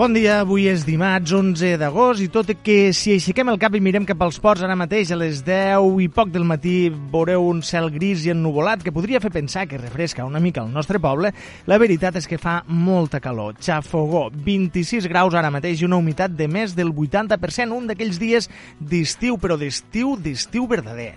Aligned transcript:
Bon 0.00 0.14
dia, 0.16 0.38
avui 0.40 0.62
és 0.64 0.86
dimarts 0.88 1.34
11 1.36 1.74
d'agost 1.76 2.22
i 2.24 2.30
tot 2.32 2.48
i 2.48 2.54
que 2.56 2.76
si 2.96 3.10
aixequem 3.12 3.50
el 3.52 3.58
cap 3.60 3.74
i 3.76 3.82
mirem 3.84 4.06
cap 4.08 4.22
als 4.24 4.38
ports 4.40 4.62
ara 4.64 4.72
mateix 4.72 5.10
a 5.12 5.18
les 5.20 5.42
10 5.44 5.98
i 6.00 6.06
poc 6.08 6.30
del 6.32 6.46
matí 6.48 6.88
veureu 7.12 7.44
un 7.50 7.60
cel 7.60 7.90
gris 7.92 8.24
i 8.24 8.32
ennuvolat 8.32 8.80
que 8.80 8.94
podria 8.96 9.20
fer 9.20 9.28
pensar 9.34 9.66
que 9.68 9.76
refresca 9.76 10.24
una 10.24 10.40
mica 10.40 10.64
el 10.64 10.72
nostre 10.72 10.96
poble, 11.04 11.34
la 11.68 11.76
veritat 11.76 12.16
és 12.16 12.24
que 12.30 12.40
fa 12.40 12.62
molta 12.64 13.20
calor. 13.20 13.58
Xafogó, 13.60 14.30
26 14.32 15.04
graus 15.12 15.36
ara 15.36 15.52
mateix 15.52 15.82
i 15.82 15.90
una 15.90 16.00
humitat 16.00 16.32
de 16.32 16.48
més 16.48 16.72
del 16.72 16.94
80%, 16.96 17.68
un 17.76 17.92
d'aquells 17.92 18.22
dies 18.24 18.48
d'estiu, 18.80 19.36
però 19.36 19.60
d'estiu, 19.60 20.16
d'estiu 20.16 20.64
verdader. 20.64 21.12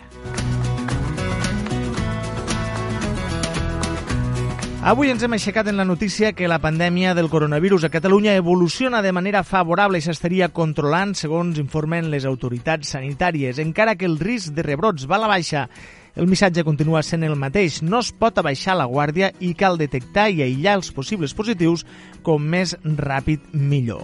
Avui 4.83 5.07
ens 5.07 5.21
hem 5.23 5.31
aixecat 5.31 5.69
en 5.71 5.77
la 5.79 5.85
notícia 5.87 6.33
que 6.35 6.47
la 6.51 6.57
pandèmia 6.59 7.13
del 7.15 7.29
coronavirus 7.31 7.85
a 7.87 7.89
Catalunya 7.89 8.33
evoluciona 8.35 8.99
de 9.01 9.13
manera 9.15 9.39
favorable 9.47 10.01
i 10.01 10.03
s'estaria 10.03 10.49
controlant, 10.51 11.13
segons 11.15 11.55
informen 11.61 12.09
les 12.11 12.25
autoritats 12.27 12.91
sanitàries, 12.91 13.61
encara 13.63 13.95
que 13.95 14.03
el 14.03 14.19
risc 14.19 14.51
de 14.51 14.67
rebrots 14.67 15.07
va 15.07 15.15
a 15.21 15.23
la 15.23 15.31
baixa. 15.31 15.69
El 16.19 16.27
missatge 16.27 16.67
continua 16.67 16.99
sent 16.99 17.23
el 17.23 17.39
mateix. 17.39 17.79
No 17.81 18.03
es 18.03 18.11
pot 18.11 18.43
abaixar 18.43 18.75
la 18.75 18.89
guàrdia 18.91 19.31
i 19.39 19.53
cal 19.55 19.79
detectar 19.79 20.27
i 20.27 20.43
aïllar 20.43 20.75
els 20.81 20.91
possibles 20.91 21.31
positius 21.31 21.87
com 22.21 22.43
més 22.43 22.75
ràpid 22.83 23.55
millor. 23.55 24.03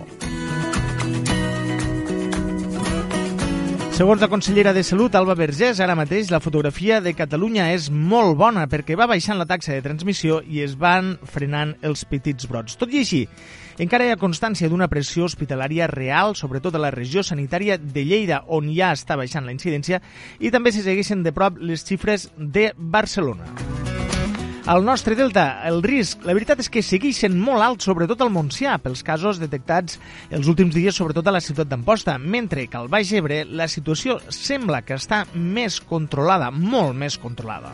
Segons 4.00 4.22
la 4.22 4.30
consellera 4.31 4.72
de 4.72 4.80
Salut, 4.81 5.11
Alba 5.19 5.33
Vergés, 5.36 5.81
ara 5.83 5.92
mateix 6.00 6.30
la 6.31 6.39
fotografia 6.39 7.02
de 7.03 7.11
Catalunya 7.11 7.66
és 7.75 7.89
molt 7.92 8.38
bona 8.39 8.64
perquè 8.72 8.95
va 8.95 9.09
baixant 9.11 9.36
la 9.36 9.47
taxa 9.50 9.73
de 9.73 9.83
transmissió 9.83 10.38
i 10.39 10.61
es 10.64 10.78
van 10.80 11.17
frenant 11.28 11.73
els 11.83 12.06
petits 12.08 12.47
brots. 12.47 12.80
Tot 12.80 12.95
i 12.95 13.02
així, 13.03 13.25
encara 13.75 14.08
hi 14.08 14.16
ha 14.16 14.22
constància 14.22 14.72
d'una 14.72 14.88
pressió 14.88 15.28
hospitalària 15.28 15.91
real, 15.91 16.31
sobretot 16.39 16.80
a 16.80 16.83
la 16.86 16.95
regió 16.95 17.28
sanitària 17.28 17.75
de 17.75 18.08
Lleida, 18.08 18.45
on 18.47 18.72
ja 18.72 18.94
està 18.95 19.19
baixant 19.19 19.44
la 19.44 19.58
incidència, 19.58 20.00
i 20.39 20.47
també 20.47 20.72
se 20.72 20.88
segueixen 20.88 21.28
de 21.28 21.36
prop 21.36 21.59
les 21.59 21.84
xifres 21.84 22.30
de 22.39 22.69
Barcelona. 22.80 23.52
Al 24.70 24.84
nostre 24.86 25.16
delta, 25.17 25.64
el 25.66 25.80
risc, 25.81 26.22
la 26.30 26.36
veritat 26.38 26.59
és 26.62 26.67
que 26.70 26.84
segueix 26.86 27.23
sent 27.23 27.34
molt 27.42 27.66
alt, 27.66 27.81
sobretot 27.81 28.20
al 28.22 28.30
Montsià, 28.30 28.75
pels 28.84 29.02
casos 29.08 29.39
detectats 29.42 29.98
els 30.30 30.45
últims 30.52 30.78
dies, 30.78 30.94
sobretot 30.94 31.25
a 31.25 31.34
la 31.34 31.42
ciutat 31.42 31.72
d'Amposta, 31.72 32.20
mentre 32.22 32.67
que 32.70 32.78
al 32.78 32.92
Baix 32.94 33.09
Ebre 33.17 33.40
la 33.50 33.66
situació 33.66 34.20
sembla 34.30 34.84
que 34.86 35.00
està 35.02 35.23
més 35.34 35.80
controlada, 35.81 36.52
molt 36.53 36.94
més 37.02 37.17
controlada. 37.17 37.73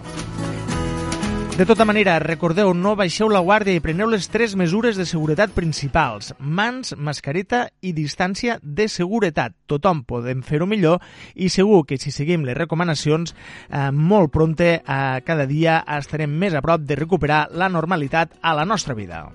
De 1.56 1.66
tota 1.66 1.86
manera, 1.86 2.18
recordeu, 2.20 2.74
no 2.76 2.98
baixeu 3.00 3.30
la 3.32 3.40
guàrdia 3.40 3.78
i 3.78 3.80
preneu 3.80 4.10
les 4.12 4.26
tres 4.28 4.58
mesures 4.60 4.98
de 5.00 5.06
seguretat 5.08 5.54
principals. 5.56 6.34
Mans, 6.36 6.92
mascareta 7.00 7.62
i 7.80 7.94
distància 7.96 8.58
de 8.60 8.90
seguretat. 8.92 9.56
Tothom 9.64 10.02
podem 10.04 10.44
fer-ho 10.44 10.68
millor 10.68 11.00
i 11.32 11.48
segur 11.48 11.86
que 11.88 11.96
si 11.96 12.12
seguim 12.12 12.44
les 12.44 12.60
recomanacions, 12.60 13.32
eh, 13.70 13.88
molt 13.96 14.34
prompte, 14.36 14.84
eh, 14.84 15.22
cada 15.24 15.48
dia 15.48 15.80
estarem 15.96 16.30
més 16.30 16.54
a 16.54 16.62
prop 16.62 16.84
de 16.84 17.00
recuperar 17.00 17.48
la 17.52 17.70
normalitat 17.70 18.36
a 18.42 18.54
la 18.54 18.66
nostra 18.66 18.94
vida. 18.94 19.32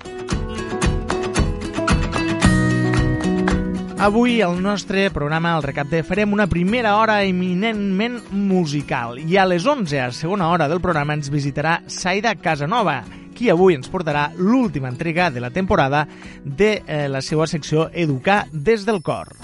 Avui, 4.00 4.41
al 4.41 4.62
nostre 4.62 5.11
programa, 5.11 5.53
al 5.53 5.62
recapte, 5.62 6.00
farem 6.03 6.33
una 6.33 6.47
primera 6.49 6.94
hora 6.97 7.19
eminentment 7.21 8.16
musical 8.33 9.19
i 9.21 9.37
a 9.37 9.44
les 9.44 9.66
11, 9.69 10.00
a 10.00 10.09
segona 10.16 10.49
hora 10.49 10.71
del 10.72 10.81
programa, 10.81 11.12
ens 11.12 11.28
visitarà 11.28 11.83
Saida 11.84 12.33
Casanova, 12.41 13.03
qui 13.37 13.53
avui 13.53 13.77
ens 13.77 13.93
portarà 13.93 14.31
l'última 14.41 14.89
entrega 14.89 15.28
de 15.28 15.44
la 15.44 15.53
temporada 15.53 16.06
de 16.43 16.78
eh, 16.81 17.09
la 17.12 17.21
seva 17.21 17.44
secció 17.44 17.91
Educar 17.93 18.47
des 18.53 18.89
del 18.89 19.05
cor. 19.05 19.37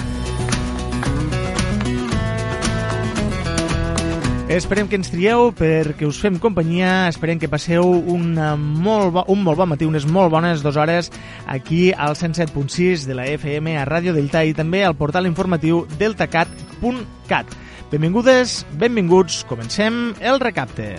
Esperem 4.47 4.87
que 4.87 4.95
ens 4.95 5.09
trieu 5.11 5.49
perquè 5.59 6.07
us 6.07 6.21
fem 6.23 6.37
companyia, 6.39 7.09
esperem 7.11 7.41
que 7.43 7.49
passeu 7.51 7.83
una 7.83 8.53
molt 8.55 9.11
bo, 9.17 9.25
un 9.35 9.43
molt 9.43 9.59
bon 9.59 9.73
matí, 9.73 9.89
unes 9.91 10.07
molt 10.07 10.31
bones 10.31 10.63
dues 10.63 10.79
hores 10.79 11.11
aquí 11.51 11.91
al 11.91 12.15
107.6 12.15 13.09
de 13.11 13.19
la 13.19 13.27
FM 13.27 13.75
a 13.75 13.83
Ràdio 13.91 14.15
Delta 14.15 14.45
i 14.47 14.55
també 14.55 14.85
al 14.87 14.95
portal 14.95 15.27
informatiu 15.27 15.83
deltacat.cat. 15.99 17.59
Benvingudes, 17.91 18.63
benvinguts, 18.79 19.43
comencem 19.51 20.15
el 20.23 20.39
recapte. 20.39 20.95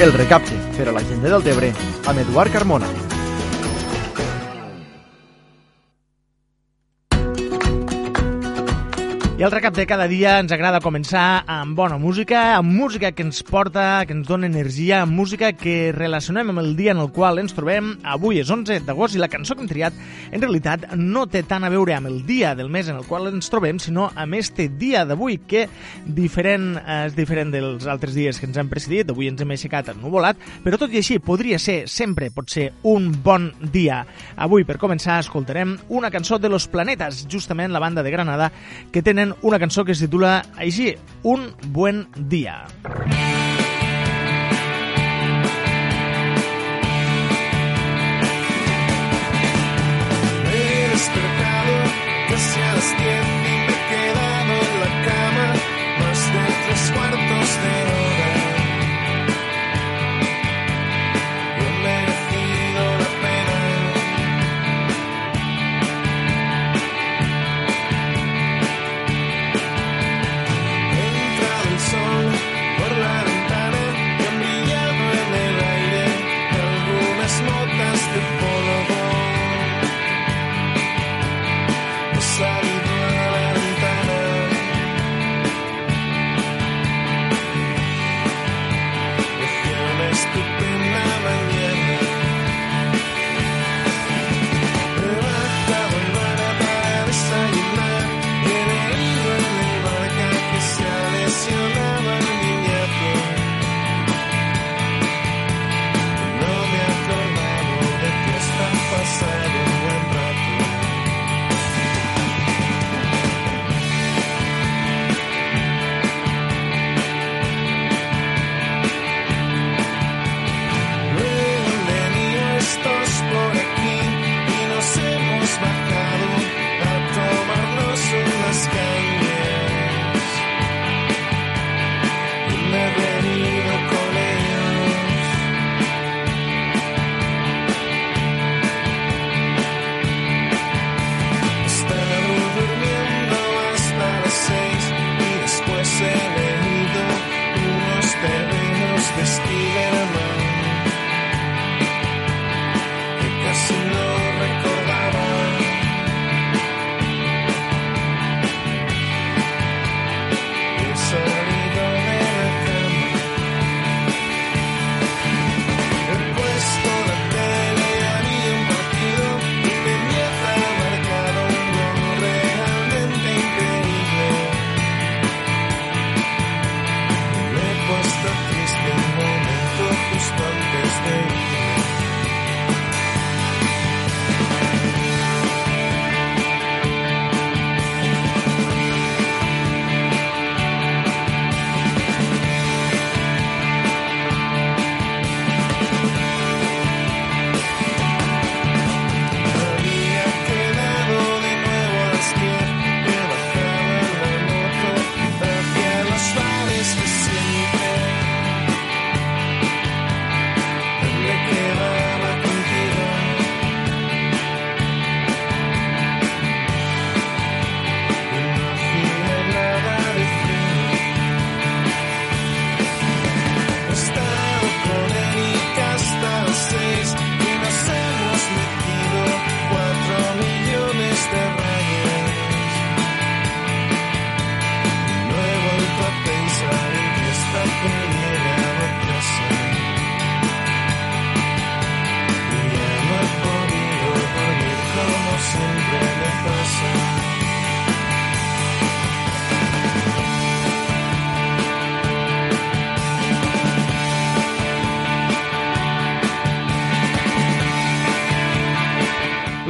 El 0.00 0.16
recapte 0.16 0.56
per 0.78 0.88
a 0.88 0.96
la 0.96 1.04
gent 1.04 1.28
del 1.28 1.44
Tebre 1.44 1.76
amb 2.08 2.24
Eduard 2.24 2.56
Carmona. 2.56 3.13
I 9.36 9.42
el 9.42 9.50
recap 9.50 9.74
de 9.74 9.82
cada 9.82 10.04
dia 10.06 10.36
ens 10.38 10.52
agrada 10.54 10.78
començar 10.78 11.42
amb 11.50 11.74
bona 11.74 11.96
música, 11.98 12.54
amb 12.54 12.70
música 12.70 13.08
que 13.10 13.24
ens 13.26 13.40
porta, 13.42 14.04
que 14.06 14.14
ens 14.14 14.28
dona 14.28 14.46
energia, 14.46 15.00
amb 15.02 15.10
música 15.18 15.48
que 15.58 15.90
relacionem 15.90 16.52
amb 16.52 16.62
el 16.62 16.76
dia 16.78 16.92
en 16.94 17.00
el 17.02 17.10
qual 17.10 17.40
ens 17.42 17.50
trobem. 17.56 17.96
Avui 18.06 18.38
és 18.38 18.52
11 18.54 18.84
d'agost 18.86 19.18
i 19.18 19.18
la 19.18 19.26
cançó 19.32 19.56
que 19.56 19.64
hem 19.64 19.70
triat 19.72 19.96
en 20.30 20.38
realitat 20.38 20.84
no 20.94 21.24
té 21.26 21.42
tant 21.42 21.66
a 21.66 21.70
veure 21.72 21.96
amb 21.96 22.12
el 22.12 22.20
dia 22.28 22.52
del 22.54 22.70
mes 22.70 22.92
en 22.92 23.00
el 23.00 23.08
qual 23.08 23.26
ens 23.32 23.50
trobem, 23.50 23.80
sinó 23.82 24.04
amb 24.14 24.38
este 24.38 24.68
dia 24.68 25.02
d'avui 25.02 25.40
que 25.50 25.64
diferent, 26.06 26.78
és 27.08 27.18
diferent 27.18 27.50
dels 27.50 27.88
altres 27.90 28.14
dies 28.14 28.38
que 28.38 28.46
ens 28.46 28.62
han 28.62 28.70
precedit. 28.70 29.10
Avui 29.10 29.32
ens 29.32 29.42
hem 29.42 29.56
aixecat 29.56 29.90
ennuvolat, 29.96 30.38
però 30.62 30.78
tot 30.78 30.94
i 30.94 31.02
així 31.02 31.18
podria 31.18 31.58
ser, 31.58 31.88
sempre 31.90 32.30
pot 32.30 32.54
ser, 32.54 32.68
un 32.86 33.10
bon 33.26 33.50
dia. 33.74 34.04
Avui, 34.38 34.62
per 34.62 34.78
començar, 34.78 35.18
escoltarem 35.18 35.74
una 35.90 36.14
cançó 36.14 36.38
de 36.38 36.54
Los 36.54 36.70
Planetas, 36.70 37.26
justament 37.26 37.74
la 37.74 37.82
banda 37.82 38.06
de 38.06 38.14
Granada, 38.14 38.52
que 38.94 39.02
tenen 39.02 39.23
una 39.42 39.58
cançó 39.62 39.84
que 39.84 39.92
es 39.94 40.02
titula 40.02 40.42
així, 40.60 40.94
Un 41.22 41.48
buen 41.72 42.08
día 42.16 42.66
despertado 50.94 51.84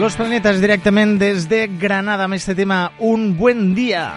Los 0.04 0.16
Planetas 0.16 0.60
directament 0.60 1.16
desde 1.16 1.66
Granada 1.80 2.26
amb 2.26 2.34
este 2.36 2.52
tema 2.54 2.92
Un 2.98 3.38
buen 3.38 3.74
Dia. 3.74 4.12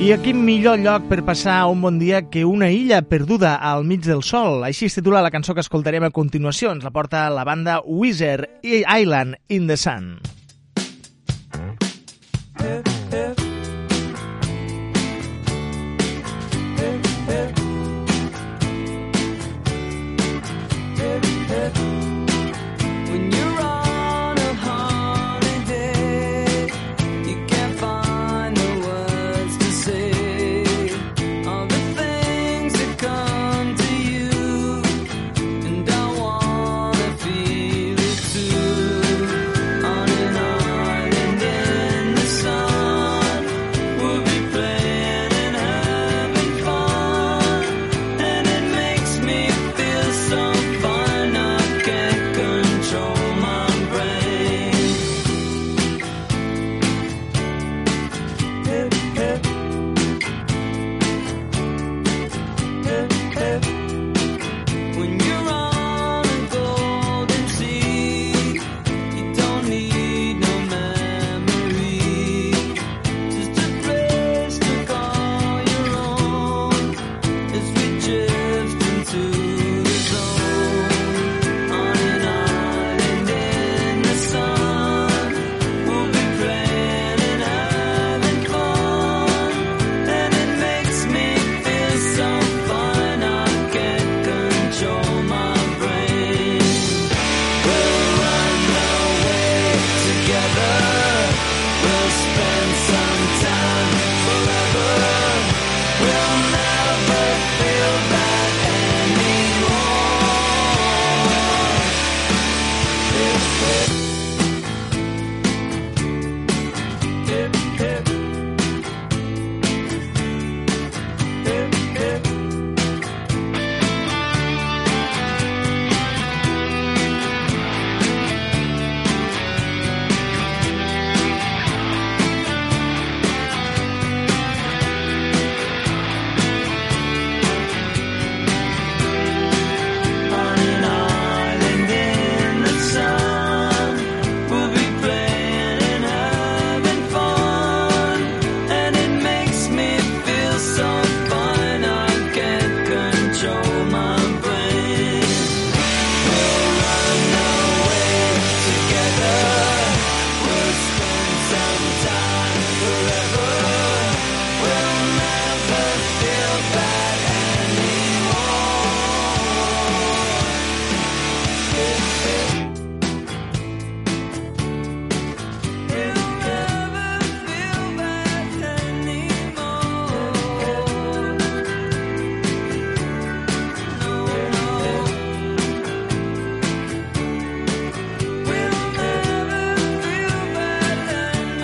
I 0.00 0.14
aquí 0.14 0.32
millor 0.32 0.78
lloc 0.80 1.10
per 1.10 1.18
passar 1.26 1.66
un 1.68 1.82
bon 1.84 1.98
dia 2.00 2.22
que 2.30 2.46
una 2.48 2.70
illa 2.72 3.02
perduda 3.02 3.56
al 3.56 3.84
mig 3.84 4.00
del 4.06 4.22
sol. 4.24 4.64
Així 4.64 4.88
es 4.88 4.96
titula 4.96 5.20
la 5.20 5.28
cançó 5.28 5.52
que 5.52 5.60
escoltarem 5.60 6.08
a 6.08 6.10
continuació. 6.10 6.72
Ens 6.72 6.88
la 6.88 6.94
porta 6.94 7.26
la 7.28 7.44
banda 7.44 7.82
Wizard 7.84 8.48
Island 8.64 9.36
in 9.48 9.68
the 9.68 9.76
Sun. 9.76 10.16
Eh? 12.64 12.99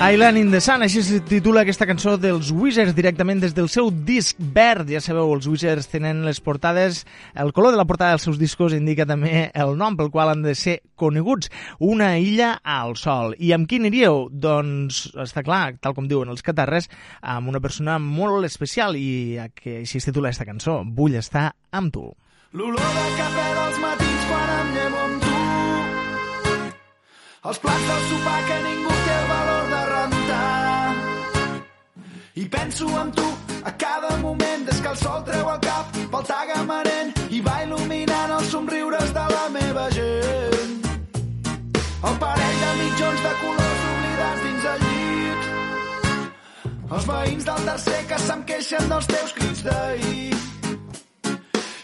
Island 0.09 0.39
in 0.39 0.53
the 0.53 0.61
Sun, 0.61 0.85
així 0.85 1.01
se 1.03 1.17
titula 1.27 1.65
aquesta 1.65 1.87
cançó 1.89 2.13
dels 2.21 2.53
Wizards 2.55 2.95
directament 2.95 3.41
des 3.43 3.57
del 3.57 3.67
seu 3.67 3.89
disc 3.91 4.39
verd. 4.39 4.87
Ja 4.93 5.01
sabeu, 5.03 5.33
els 5.35 5.49
Wizards 5.51 5.89
tenen 5.91 6.21
les 6.23 6.39
portades, 6.39 7.01
el 7.35 7.51
color 7.57 7.75
de 7.75 7.81
la 7.81 7.87
portada 7.91 8.15
dels 8.15 8.23
seus 8.29 8.39
discos 8.39 8.77
indica 8.77 9.03
també 9.09 9.49
el 9.51 9.75
nom 9.75 9.97
pel 9.99 10.13
qual 10.15 10.31
han 10.31 10.45
de 10.47 10.55
ser 10.55 10.77
coneguts, 10.95 11.51
una 11.83 12.13
illa 12.23 12.53
al 12.63 12.95
sol. 13.01 13.35
I 13.43 13.51
amb 13.57 13.67
qui 13.67 13.81
aniríeu? 13.83 14.29
Doncs 14.31 15.09
està 15.27 15.43
clar, 15.43 15.75
tal 15.83 15.99
com 15.99 16.07
diuen 16.07 16.31
els 16.31 16.47
catarres, 16.47 16.87
amb 17.21 17.51
una 17.51 17.65
persona 17.65 17.99
molt 17.99 18.47
especial 18.47 18.95
i 18.95 19.41
que 19.59 19.81
així 19.81 19.99
es 19.99 20.07
titula 20.07 20.31
aquesta 20.31 20.47
cançó, 20.47 20.85
Vull 20.87 21.19
estar 21.19 21.49
amb 21.75 21.91
tu. 21.91 22.07
L'olor 22.55 22.79
de 22.79 23.07
cafè 23.19 23.53
dels 23.59 23.83
matins 23.83 24.31
quan 24.31 24.59
em 24.61 24.75
llevo 24.79 25.05
amb 25.09 25.25
tu. 25.27 25.37
Els 27.51 27.63
plats 27.63 27.89
del 27.91 28.11
sopar 28.13 28.43
que 28.47 28.67
ningú 28.71 29.01
té 29.03 29.17
el 29.19 29.33
valor. 29.35 29.66
I 32.37 32.45
penso 32.45 32.87
en 33.01 33.11
tu 33.13 33.25
a 33.65 33.73
cada 33.79 34.15
moment 34.19 34.67
des 34.67 34.79
que 34.83 34.89
el 34.89 34.97
sol 34.99 35.23
treu 35.25 35.47
el 35.49 35.61
cap 35.65 35.95
pel 36.13 36.25
tagamarent 36.29 37.15
i 37.33 37.41
va 37.41 37.63
il·luminant 37.65 38.35
els 38.37 38.51
somriures 38.53 39.15
de 39.17 39.25
la 39.33 39.47
meva 39.55 39.87
gent. 39.95 40.85
El 42.11 42.19
parell 42.21 42.61
de 42.65 42.75
mitjons 42.83 43.25
de 43.25 43.33
colors 43.41 43.89
oblidats 43.95 44.45
dins 44.45 44.69
el 44.75 44.85
llit. 44.85 45.49
Els 46.93 47.09
veïns 47.15 47.49
del 47.49 47.67
tercer 47.71 48.01
que 48.13 48.21
se'm 48.27 48.45
queixen 48.53 48.93
dels 48.93 49.11
teus 49.15 49.35
crits 49.41 49.65
d'ahir. 49.71 50.37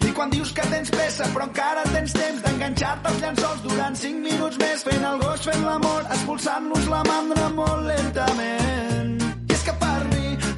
I 0.04 0.12
quan 0.12 0.36
dius 0.36 0.52
que 0.52 0.68
tens 0.68 0.92
pressa 0.92 1.32
però 1.32 1.48
encara 1.48 1.88
tens 1.96 2.12
temps 2.12 2.44
d'enganxar-te 2.44 3.08
als 3.08 3.24
llençols 3.24 3.68
durant 3.70 3.96
5 4.04 4.20
minuts 4.28 4.60
més 4.60 4.84
fent 4.84 5.12
el 5.14 5.22
gos, 5.24 5.48
fent 5.48 5.64
l'amor, 5.64 6.04
expulsant-nos 6.10 6.92
la 6.92 7.04
mandra 7.08 7.48
molt 7.56 7.86
lentament. 7.88 9.16
I 9.48 9.56
és 9.56 9.64
que 9.64 9.80
per 9.80 10.11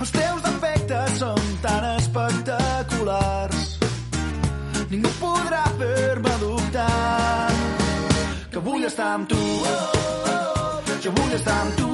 els 0.05 0.13
teus 0.13 0.41
defectes 0.45 1.15
són 1.17 1.39
tan 1.65 1.85
espectaculars. 1.95 3.63
Ningú 4.91 5.13
podrà 5.17 5.63
fer-me 5.79 6.35
dubtar 6.43 7.49
que 8.53 8.65
vull 8.69 8.85
estar 8.91 9.09
amb 9.15 9.33
tu. 9.33 9.41
Jo 11.07 11.17
vull 11.17 11.35
estar 11.41 11.57
amb 11.65 11.81
tu. 11.81 11.91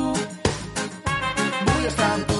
Vull 1.70 1.88
estar 1.92 2.12
amb 2.16 2.28
tu 2.34 2.39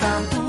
Jo 0.00 0.08
vull 0.08 0.39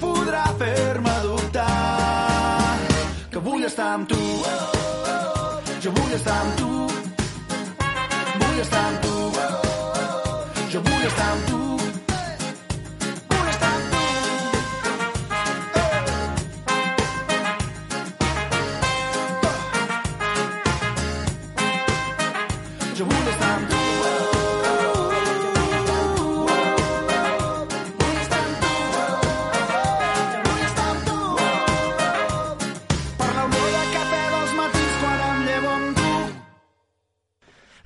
podrà 0.00 0.44
fer-me 0.58 1.14
dubtar 1.22 2.76
que 3.30 3.38
vull 3.38 3.64
estar 3.68 3.92
amb 3.94 4.08
tu. 4.08 4.20
Jo 5.84 5.94
vull 6.00 6.12
estar 6.18 6.36
amb 6.42 6.58
tu. 6.60 6.72
Vull 8.42 8.60
estar 8.66 8.84
amb 8.90 9.00
tu. 9.06 9.16
Jo 10.74 10.84
vull 10.90 11.08
estar 11.12 11.32
amb 11.32 11.48
tu. 11.52 11.67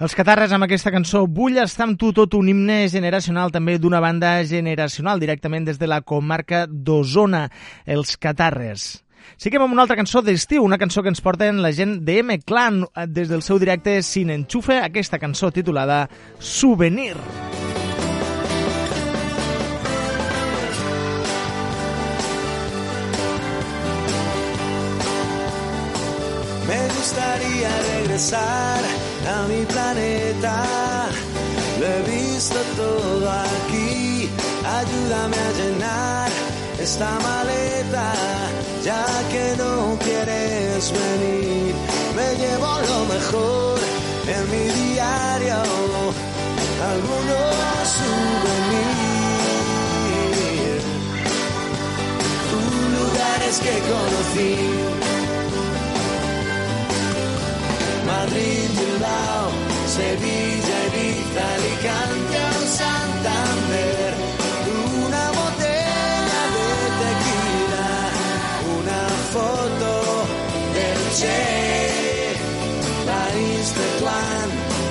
Els 0.02 0.16
catarres 0.18 0.50
amb 0.50 0.66
aquesta 0.66 0.90
cançó 0.90 1.20
Vull 1.30 1.60
estar 1.62 1.84
amb 1.86 1.94
tu, 1.94 2.08
tot 2.10 2.32
un 2.34 2.48
himne 2.50 2.88
generacional 2.90 3.52
també 3.54 3.76
d'una 3.78 4.00
banda 4.02 4.32
generacional 4.42 5.20
directament 5.22 5.68
des 5.68 5.78
de 5.78 5.86
la 5.86 6.00
comarca 6.02 6.64
d'Osona, 6.66 7.44
els 7.86 8.16
catarres. 8.18 9.04
Seguim 9.38 9.62
amb 9.62 9.76
una 9.76 9.84
altra 9.86 9.94
cançó 9.94 10.18
d'estiu, 10.26 10.64
una 10.66 10.80
cançó 10.82 11.04
que 11.06 11.12
ens 11.12 11.22
porten 11.22 11.62
la 11.62 11.70
gent 11.70 12.00
de 12.02 12.18
M-Clan 12.18 12.82
eh, 12.82 13.06
des 13.06 13.30
del 13.30 13.46
seu 13.46 13.60
directe 13.62 14.00
Sin 14.02 14.34
Enchufe, 14.34 14.80
aquesta 14.82 15.22
cançó 15.22 15.52
titulada 15.54 16.08
Souvenir. 16.40 17.14
Me 26.66 26.82
gustaría 26.98 27.70
regresar 27.94 29.01
a 29.26 29.46
mi 29.48 29.64
planeta. 29.66 30.64
Lo 31.80 31.86
he 31.86 32.02
visto 32.02 32.56
todo 32.76 33.30
aquí. 33.30 34.30
Ayúdame 34.64 35.36
a 35.36 35.52
llenar 35.58 36.30
esta 36.80 37.10
maleta. 37.20 38.12
Ya 38.84 39.04
que 39.30 39.56
no 39.56 39.96
quieres 39.98 40.92
venir, 40.92 41.74
me 42.16 42.34
llevo 42.36 42.80
lo 42.90 42.98
mejor 43.14 43.78
en 44.26 44.50
mi 44.50 44.64
diario. 44.82 45.58
Algunos 46.90 47.88
souvenirs. 47.98 48.92
Lugares 52.98 53.56
que 53.60 53.74
conocí. 53.92 55.11
Madrid, 58.12 58.68
Bilbao, 58.78 59.46
Sevilla, 59.96 60.78
Ibiza, 60.88 61.44
Alicante 61.56 62.38
o 62.50 62.60
Santander. 62.80 64.10
Una 65.06 65.24
botella 65.40 66.42
de 66.56 66.70
tequila, 67.00 67.90
una 68.78 69.02
foto 69.34 69.92
del 70.76 71.00
Che. 71.18 71.42
París, 73.08 73.66
Tetuán, 73.78 74.48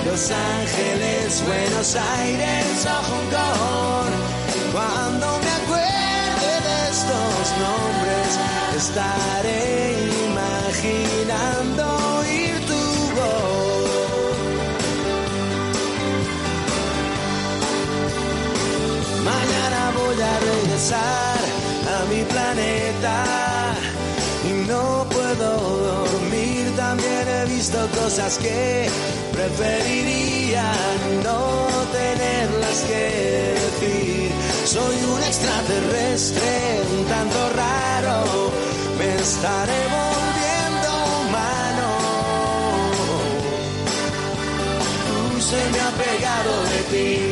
Los 0.07 0.23
Ángeles, 0.55 1.29
Buenos 1.49 1.89
Aires 2.17 2.75
o 2.95 2.97
Hong 3.07 3.29
Kong. 3.37 4.13
Cuando 4.75 5.27
me 5.43 5.51
acuerde 5.61 6.51
de 6.67 6.77
estos 6.95 7.43
nombres, 7.65 8.29
estaré 8.81 9.63
imaginando 10.27 12.00
A 20.73 22.05
mi 22.09 22.23
planeta 22.23 23.25
y 24.49 24.53
no 24.69 25.05
puedo 25.09 25.49
dormir. 25.59 26.73
También 26.77 27.27
he 27.27 27.45
visto 27.45 27.77
cosas 27.99 28.37
que 28.37 28.87
preferiría 29.33 30.71
no 31.23 31.67
tenerlas 31.91 32.79
que 32.87 33.55
decir. 33.59 34.31
Soy 34.63 34.95
un 35.13 35.21
extraterrestre, 35.21 36.81
un 36.97 37.05
tanto 37.05 37.49
raro, 37.49 38.51
me 38.97 39.15
estaré 39.17 39.81
volviendo 39.99 40.89
humano. 41.19 41.89
Tú 45.07 45.41
se 45.41 45.69
me 45.69 45.79
ha 45.81 45.91
pegado 46.05 46.63
de 46.63 46.79
ti. 46.91 47.30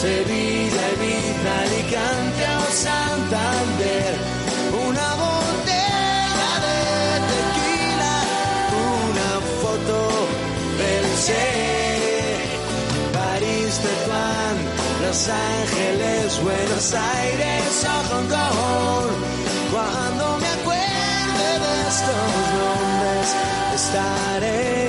Sevilla, 0.00 0.84
Ibiza, 0.94 1.52
Alicante 1.66 2.44
o 2.56 2.66
Santander. 2.72 4.14
Una 4.86 5.08
botella 5.24 6.50
de 6.64 6.78
tequila, 7.30 8.14
una 8.94 9.32
foto 9.60 9.98
del 10.78 11.06
Che. 11.24 11.50
París, 13.12 13.72
Tetuán, 13.82 14.56
Los 15.02 15.20
Ángeles, 15.28 16.28
Buenos 16.44 16.94
Aires 16.94 17.84
o 17.84 18.14
Hong 18.14 18.28
Kong. 18.28 19.10
Cuando 19.72 20.38
me 20.38 20.48
acuerde 20.58 21.48
de 21.64 21.74
estos 21.90 22.30
nombres, 22.54 23.26
estaré 23.74 24.87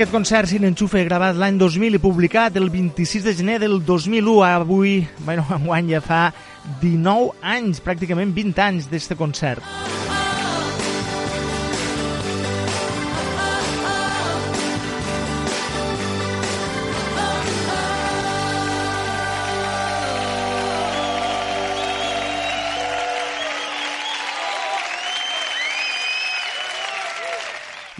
Aquest 0.00 0.14
concert 0.16 0.48
sin 0.48 0.64
enxufe 0.64 1.02
gravat 1.04 1.36
l'any 1.36 1.58
2000 1.60 1.98
i 1.98 2.00
publicat 2.00 2.54
el 2.56 2.70
26 2.72 3.26
de 3.26 3.34
gener 3.36 3.58
del 3.60 3.82
2001. 3.84 4.38
Avui, 4.48 4.94
bueno, 5.26 5.44
enguany 5.58 5.92
ja 5.92 6.00
fa 6.00 6.22
19 6.80 7.36
anys, 7.44 7.84
pràcticament 7.84 8.32
20 8.32 8.64
anys 8.70 8.88
d'este 8.88 9.20
concert. 9.20 9.60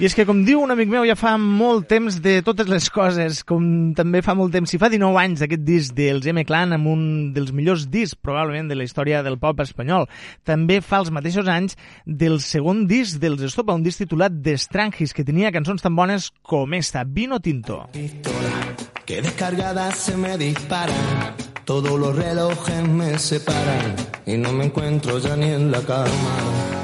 I 0.01 0.07
és 0.09 0.15
que, 0.17 0.25
com 0.25 0.39
diu 0.47 0.63
un 0.65 0.71
amic 0.73 0.89
meu, 0.89 1.03
ja 1.05 1.13
fa 1.13 1.35
molt 1.37 1.85
temps 1.91 2.15
de 2.25 2.39
totes 2.41 2.71
les 2.73 2.87
coses, 2.89 3.43
com 3.45 3.93
també 3.93 4.23
fa 4.25 4.33
molt 4.33 4.55
temps, 4.57 4.73
si 4.73 4.79
fa 4.81 4.89
19 4.89 5.19
anys 5.21 5.43
d'aquest 5.43 5.61
disc 5.61 5.93
dels 5.93 6.25
M-Clan 6.33 6.73
amb 6.73 6.89
un 6.89 7.03
dels 7.37 7.51
millors 7.53 7.85
discs, 7.93 8.17
probablement, 8.17 8.71
de 8.73 8.79
la 8.81 8.87
història 8.89 9.21
del 9.21 9.37
pop 9.37 9.61
espanyol. 9.61 10.09
També 10.49 10.81
fa 10.81 11.03
els 11.03 11.13
mateixos 11.13 11.53
anys 11.53 11.77
del 12.07 12.41
segon 12.41 12.87
disc 12.89 13.21
dels 13.21 13.45
Estopa, 13.51 13.77
un 13.77 13.85
disc 13.85 14.01
titulat 14.01 14.41
D'Estrangis, 14.41 15.13
que 15.13 15.27
tenia 15.29 15.53
cançons 15.53 15.85
tan 15.85 15.93
bones 15.93 16.31
com 16.41 16.73
esta, 16.81 17.05
Vino 17.05 17.37
Tinto. 17.45 17.83
pistola 17.93 18.57
que 19.05 19.21
descargada 19.21 19.93
se 19.93 20.17
me 20.17 20.39
dispara. 20.39 21.37
Todos 21.67 22.01
los 22.01 22.17
relojes 22.17 22.89
me 22.89 23.19
separan 23.19 23.97
y 24.25 24.39
no 24.39 24.51
me 24.53 24.65
encuentro 24.65 25.19
ya 25.19 25.37
ni 25.37 25.51
en 25.51 25.71
la 25.71 25.83
cama. 25.83 26.80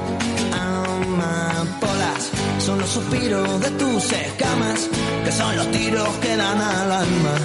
Suspiros 2.97 3.61
de 3.61 3.69
tus 3.81 4.11
escamas, 4.11 4.89
que 5.23 5.31
son 5.31 5.55
los 5.55 5.67
tiros 5.71 6.09
que 6.21 6.35
dan 6.35 6.59
al 6.59 6.91
alma. 6.91 7.35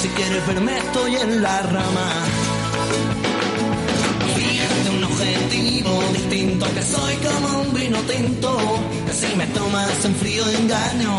Si 0.00 0.08
quieres 0.08 0.46
verme 0.46 0.78
estoy 0.78 1.16
en 1.16 1.42
la 1.42 1.60
rama. 1.76 2.08
Fíjate 4.36 4.88
un 4.96 5.04
objetivo 5.04 5.92
distinto, 6.14 6.64
que 6.74 6.82
soy 6.82 7.14
como 7.26 7.60
un 7.62 7.74
vino 7.74 7.98
tinto, 8.12 8.50
que 9.06 9.12
si 9.12 9.36
me 9.36 9.46
tomas 9.48 10.04
en 10.04 10.14
frío 10.16 10.44
engaño, 10.60 11.14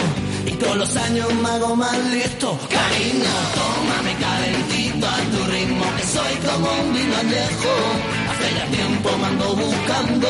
y 0.48 0.52
con 0.64 0.80
los 0.80 0.96
años 0.96 1.32
me 1.44 1.50
hago 1.50 1.76
más 1.76 1.98
listo. 2.16 2.48
Cariño, 2.78 3.36
tómame 3.60 4.14
calentito 4.26 5.06
a 5.08 5.20
tu 5.34 5.40
ritmo, 5.52 5.86
que 5.98 6.06
soy 6.16 6.34
como 6.48 6.68
un 6.82 6.94
vino 6.96 7.16
añejo. 7.26 8.23
Hace 8.44 8.56
ya 8.56 8.66
tiempo 8.66 9.10
me 9.18 9.28
ando 9.28 9.56
buscando, 9.56 10.28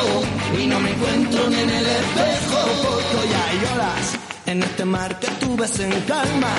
y 0.61 0.67
no 0.67 0.79
me 0.79 0.91
encuentro 0.91 1.49
ni 1.49 1.59
en 1.59 1.69
el 1.69 1.85
espejo. 1.85 2.59
Porque 2.83 3.29
ya 3.31 3.73
olas 3.73 4.19
en 4.45 4.61
este 4.61 4.85
mar 4.85 5.19
que 5.19 5.27
tú 5.39 5.55
ves 5.55 5.79
en 5.79 5.91
calma. 6.01 6.53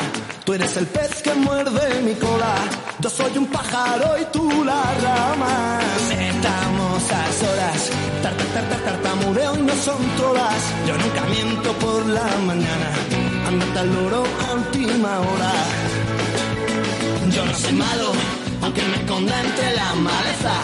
Tú 0.45 0.53
eres 0.55 0.77
el 0.77 0.87
pez 0.87 1.23
que 1.23 1.35
muerde 1.35 2.03
mi 2.03 2.15
cola. 2.15 2.55
Yo 2.99 3.09
soy 3.09 3.39
un 3.39 3.47
pájaro 3.47 4.17
y 4.21 4.25
tú 4.33 4.65
la 4.65 4.83
rama. 5.03 5.79
Estamos 6.11 7.13
a 7.13 7.33
solas. 7.33 7.91
Tar, 8.23 8.35
tar, 8.37 8.47
tar, 8.55 8.69
tar, 8.69 8.81
tartamudeo 8.85 9.57
y 9.57 9.63
no 9.63 9.75
son 9.75 10.03
todas. 10.17 10.61
Yo 10.89 10.97
nunca 10.97 11.23
miento 11.35 11.73
por 11.75 12.07
la 12.07 12.29
mañana. 12.47 12.91
Andate 13.47 13.79
al 13.79 13.95
loro 13.95 14.25
a 14.49 14.55
última 14.55 15.21
hora. 15.21 15.53
Yo 17.31 17.45
no 17.45 17.55
soy 17.55 17.73
malo, 17.73 18.13
aunque 18.65 18.83
me 18.83 18.97
esconda 18.97 19.41
entre 19.43 19.77
la 19.77 19.95
maleza. 19.95 20.55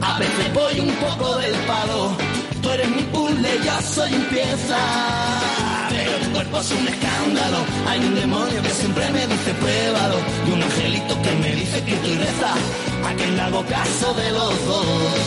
A 0.00 0.18
veces 0.18 0.54
voy 0.54 0.80
un 0.80 0.94
poco 1.06 1.36
del 1.38 1.54
palo. 1.70 2.16
Tú 2.62 2.70
eres 2.70 2.88
mi 2.90 3.02
puzzle, 3.14 3.50
yo 3.64 3.82
soy 3.82 4.14
un 4.14 4.24
pieza. 4.26 4.78
Pero 5.90 6.12
tu 6.22 6.30
cuerpo 6.30 6.60
es 6.60 6.70
un 6.70 6.88
escándalo. 6.88 7.58
Hay 7.88 7.98
un 7.98 8.14
demonio 8.14 8.62
que 8.62 8.70
siempre 8.70 9.10
me 9.10 9.26
dice 9.26 9.50
pruébalo. 9.60 10.18
Y 10.46 10.50
un 10.52 10.62
angelito 10.62 11.22
que 11.22 11.32
me 11.42 11.54
dice 11.56 11.82
que 11.84 11.92
y 11.92 12.14
reza. 12.18 12.52
A 13.08 13.14
quien 13.14 13.36
le 13.36 13.42
hago 13.42 13.64
caso 13.66 14.14
de 14.14 14.30
los 14.30 14.66
dos. 14.66 15.19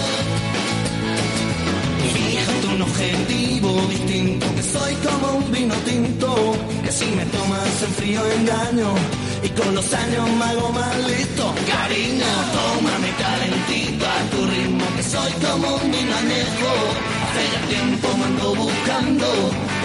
Un 2.74 2.82
objetivo 2.82 3.82
distinto, 3.88 4.48
que 4.56 4.64
soy 4.64 4.96
como 4.96 5.38
un 5.38 5.52
vino 5.52 5.76
tinto, 5.86 6.56
que 6.84 6.92
si 6.92 7.06
me 7.06 7.24
tomas 7.26 7.84
en 7.84 7.94
frío 7.94 8.22
engaño, 8.32 8.96
y 9.44 9.50
con 9.50 9.76
los 9.76 9.94
años 9.94 10.28
me 10.40 10.46
hago 10.46 10.70
más 10.70 10.98
listo. 11.08 11.54
Cariño, 11.68 12.26
tómame 12.56 13.10
calentito 13.22 14.06
a 14.06 14.20
tu 14.32 14.46
ritmo, 14.48 14.86
que 14.96 15.04
soy 15.04 15.32
como 15.34 15.76
un 15.76 15.92
vino 15.92 16.16
añejo. 16.18 16.72
Hace 17.24 17.44
ya 17.54 17.62
tiempo 17.68 18.08
me 18.18 18.26
ando 18.26 18.56
buscando, 18.56 19.28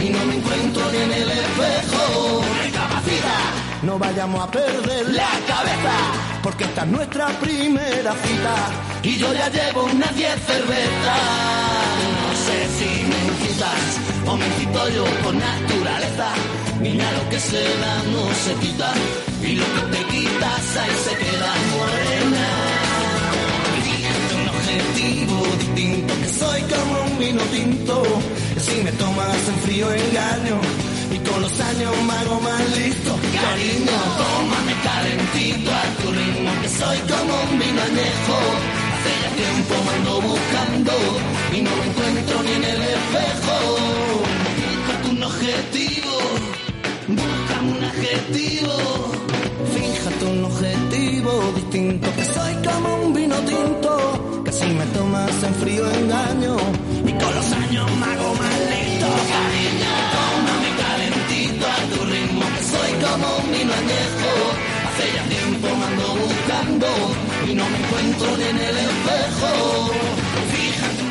y 0.03 0.09
no 0.09 0.25
me 0.25 0.37
encuentro 0.37 0.83
ni 0.91 0.99
en 0.99 1.13
el 1.13 1.31
espejo. 1.31 2.43
Recapacita, 2.65 3.37
no 3.83 3.99
vayamos 3.99 4.45
a 4.45 4.51
perder 4.51 5.11
la 5.11 5.29
cabeza, 5.47 5.95
porque 6.43 6.65
esta 6.65 6.83
es 6.85 6.89
nuestra 6.89 7.27
primera 7.39 8.13
cita 8.13 8.55
y 9.03 9.17
yo 9.17 9.33
ya 9.33 9.49
llevo 9.49 9.85
unas 9.85 10.15
10 10.17 10.31
cervezas. 10.47 11.78
Sé 12.49 12.59
si 12.79 12.91
me 13.11 13.19
incitas 13.29 13.85
o 14.27 14.37
me 14.39 14.47
incito 14.47 14.89
yo 14.97 15.05
por 15.23 15.35
naturaleza. 15.35 16.29
Niña, 16.81 17.09
lo 17.13 17.29
que 17.29 17.39
se 17.39 17.63
da 17.83 17.95
no 18.15 18.23
se 18.45 18.53
quita 18.63 18.91
y 19.43 19.53
lo 19.61 19.67
que 19.75 19.83
te 19.93 20.01
quitas 20.13 20.77
ahí 20.81 20.95
se 21.07 21.15
queda 21.23 21.51
morena. 21.77 22.47
Fíjate 23.85 24.33
un 24.41 24.49
objetivo 24.57 25.37
distinto, 25.59 26.15
que 26.23 26.29
soy 26.41 26.61
como 26.73 26.93
un 27.09 27.19
vino 27.19 27.43
tinto. 27.57 28.03
Que 28.55 28.61
si 28.61 28.77
me 28.83 28.93
tomas 28.93 29.41
en 29.53 29.59
frío 29.65 29.93
engaño 29.93 30.57
y 31.15 31.19
con 31.29 31.43
los 31.43 31.61
años 31.61 31.93
me 32.07 32.13
hago 32.15 32.41
más 32.41 32.65
listo. 32.79 33.11
Cariño, 33.45 33.99
tómame 34.21 34.75
calentito 34.89 35.71
a 35.71 35.85
tu 36.01 36.13
ritmo, 36.13 36.51
que 36.63 36.69
soy 36.81 36.99
como 37.13 37.33
un 37.45 37.59
vino 37.59 37.83
añejo. 37.91 38.88
Hace 39.09 39.29
tiempo 39.37 39.75
me 39.85 39.93
ando 39.97 40.21
buscando 40.21 40.93
y 41.57 41.63
no 41.63 41.71
me 41.77 41.85
encuentro 41.87 42.43
ni 42.43 42.53
en 42.53 42.65
el 42.65 42.81
espejo. 42.83 43.57
Fíjate 44.59 45.09
un 45.11 45.23
objetivo, 45.23 46.15
búscame 47.09 47.73
un 47.73 47.85
adjetivo. 47.85 48.75
Fíjate 49.75 50.25
un 50.25 50.45
objetivo 50.45 51.53
distinto, 51.55 52.09
que 52.17 52.25
soy 52.25 52.55
como 52.67 52.95
un 53.05 53.15
vino 53.15 53.37
tinto, 53.41 54.43
que 54.45 54.53
si 54.53 54.67
me 54.67 54.85
tomas 54.87 55.43
en 55.43 55.55
frío 55.57 55.91
engaño, 55.91 56.57
y 57.07 57.13
con 57.13 57.35
los 57.35 57.53
años 57.53 57.91
me 58.01 58.07
hago 58.07 58.35
más 58.35 58.57
listo, 58.73 59.07
cariño, 59.33 59.93
tómame 60.15 60.71
calentito 60.83 61.67
a 61.67 61.79
tu 61.93 62.05
ritmo, 62.13 62.45
que 62.57 62.63
soy 62.73 62.93
como 63.05 63.27
un 63.39 63.53
vino 63.53 63.73
añejo, 63.73 64.33
hace 64.99 65.17
ya 65.17 65.23
tiempo 65.25 65.69
me 65.77 65.85
ando 65.85 66.15
buscando, 66.15 66.87
y 67.49 67.55
no 67.55 67.69
me 67.69 67.79
encuentro 67.79 68.37
ni 68.37 68.45
en 68.45 68.57
el 68.57 68.77
espejo, 68.77 69.91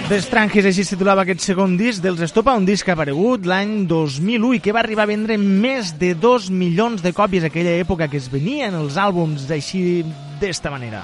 The 0.08 0.22
Strangis, 0.22 0.64
així 0.64 0.86
es 0.86 0.92
titulava 0.94 1.26
aquest 1.26 1.44
segon 1.44 1.74
disc 1.76 2.00
dels 2.00 2.22
Estopa, 2.24 2.54
un 2.56 2.64
disc 2.64 2.88
aparegut 2.88 3.44
l'any 3.44 3.82
2001 3.90 4.54
i 4.56 4.62
que 4.64 4.72
va 4.72 4.80
arribar 4.80 5.04
a 5.04 5.12
vendre 5.12 5.36
més 5.36 5.92
de 6.00 6.14
2 6.16 6.48
milions 6.48 7.04
de 7.04 7.12
còpies 7.12 7.44
aquella 7.44 7.76
època 7.76 8.08
que 8.08 8.16
es 8.22 8.32
venien 8.32 8.80
els 8.80 8.96
àlbums 8.96 9.52
així 9.52 10.06
d'esta 10.40 10.72
manera. 10.72 11.04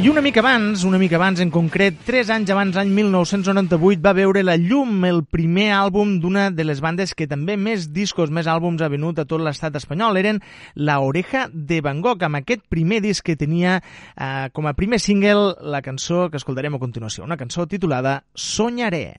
I 0.00 0.08
una 0.08 0.22
mica 0.22 0.40
abans, 0.40 0.84
una 0.84 0.96
mica 0.96 1.16
abans, 1.16 1.42
en 1.44 1.50
concret, 1.52 1.98
3 2.06 2.30
anys 2.32 2.48
abans, 2.54 2.72
l'any 2.78 2.88
1998, 2.96 4.00
va 4.00 4.14
veure 4.16 4.40
la 4.40 4.54
llum 4.56 5.04
el 5.04 5.18
primer 5.28 5.66
àlbum 5.76 6.14
d'una 6.22 6.46
de 6.56 6.64
les 6.64 6.80
bandes 6.80 7.12
que 7.12 7.26
també 7.28 7.58
més 7.60 7.90
discos, 7.92 8.32
més 8.32 8.48
àlbums 8.48 8.80
ha 8.80 8.88
venut 8.88 9.20
a 9.20 9.26
tot 9.28 9.44
l'estat 9.44 9.76
espanyol. 9.76 10.16
Eren 10.16 10.40
La 10.74 11.02
Oreja 11.04 11.50
de 11.52 11.82
Van 11.84 12.00
Gogh, 12.00 12.24
amb 12.24 12.40
aquest 12.40 12.64
primer 12.72 13.02
disc 13.04 13.28
que 13.28 13.36
tenia 13.36 13.76
eh, 13.82 14.48
com 14.56 14.70
a 14.70 14.72
primer 14.72 15.02
single 15.04 15.58
la 15.60 15.82
cançó 15.84 16.30
que 16.30 16.40
escoltarem 16.40 16.80
a 16.80 16.80
continuació, 16.80 17.28
una 17.28 17.36
cançó 17.36 17.68
titulada 17.68 18.22
Soñaré. 18.32 19.18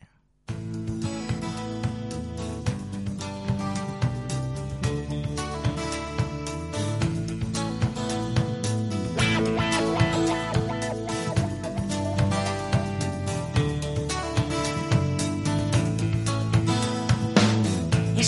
He 0.49 0.90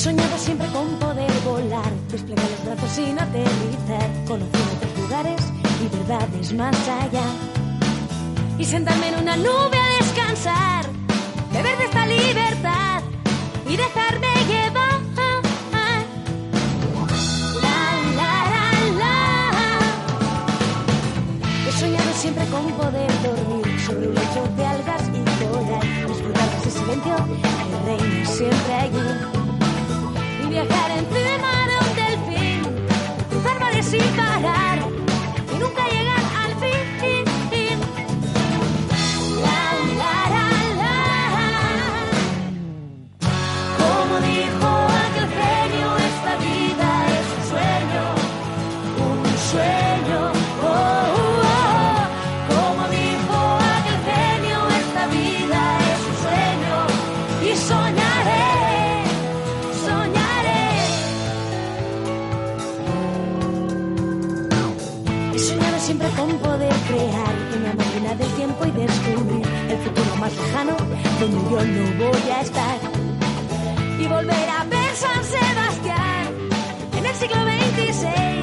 soñado 0.04 0.38
siempre 0.38 0.68
con 0.68 0.86
poder 1.00 1.32
volar, 1.46 1.89
desplegar 2.12 2.46
los 2.50 2.66
brazos 2.66 2.89
sin 2.92 3.18
aterrizar, 3.18 4.10
conocer 4.28 4.62
otros 4.76 4.98
lugares 4.98 5.42
y 5.82 5.96
verdades 5.96 6.54
más 6.54 6.76
allá. 6.89 7.24
Y 8.60 8.66
sentarme 8.66 9.08
en 9.08 9.20
una 9.20 9.38
nube 9.38 9.78
a 9.78 10.04
descansar, 10.04 10.86
beber 11.54 11.78
de 11.78 11.86
esta 11.86 12.06
libertad 12.06 13.02
y 13.66 13.78
dejarme 13.78 14.28
llevar. 14.46 14.94
He 21.66 21.72
soñado 21.72 22.13
siempre 22.13 22.46
con 22.48 22.66
poder 22.74 23.12
dormir 23.24 23.80
sobre 23.80 24.10
un 24.10 24.16
lecho 24.16 24.44
de 24.58 24.66
algas 24.66 25.02
y 25.08 25.46
coral, 25.46 26.08
disfrutar 26.08 26.50
de 26.50 26.58
ese 26.58 26.72
silencio 26.72 27.16
que 27.16 27.86
reina 27.86 28.26
siempre 28.26 28.74
allí 28.74 29.42
viajar 30.54 30.92
encima 30.92 31.52
de 31.70 31.76
un 31.84 31.96
delfín, 31.96 32.62
mares 33.60 33.86
sin 33.88 34.04
parar 34.16 34.73
más 70.24 70.38
lejano 70.38 70.78
donde 71.20 71.38
yo 71.50 71.60
no 71.76 72.06
voy 72.06 72.32
a 72.32 72.42
estar. 72.42 72.78
Y 74.00 74.08
volver 74.08 74.50
a 74.58 74.64
ver 74.64 74.92
San 74.96 75.22
Sebastián 75.22 76.24
en 76.98 77.06
el 77.06 77.16
siglo 77.16 77.40
XXVI. 77.44 78.34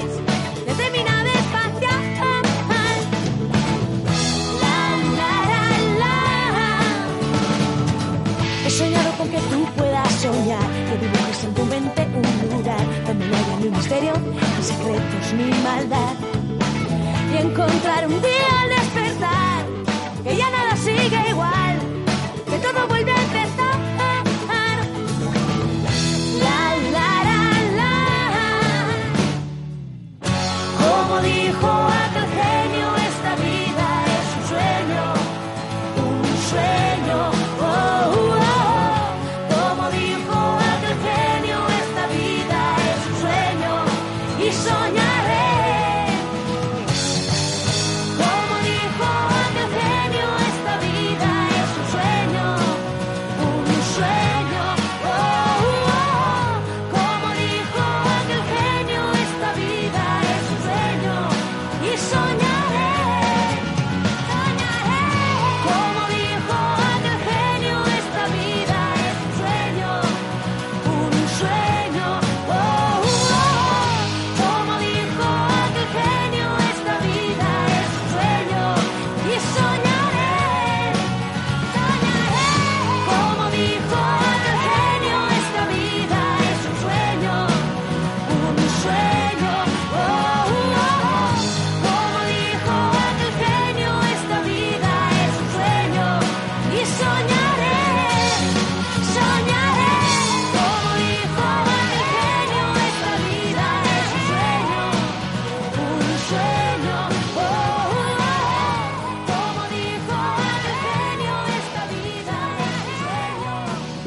He 8.66 8.71
soñado 8.71 9.11
con 9.19 9.29
que 9.29 9.38
tú 9.51 9.64
puedas 9.77 10.12
soñar, 10.12 10.69
que 10.88 10.97
dibujes 11.05 11.45
en 11.45 11.55
tu 11.55 11.64
mente 11.64 12.03
un 12.14 12.57
lugar 12.57 12.85
donde 13.07 13.27
no 13.27 13.37
haya 13.37 13.57
ni 13.62 13.69
misterio, 13.71 14.12
ni 14.57 14.62
secretos, 14.62 15.27
ni 15.37 15.49
maldad. 15.69 16.14
Y 17.33 17.37
encontrar 17.38 18.07
un 18.07 18.21
día 18.23 18.62
al 18.62 18.80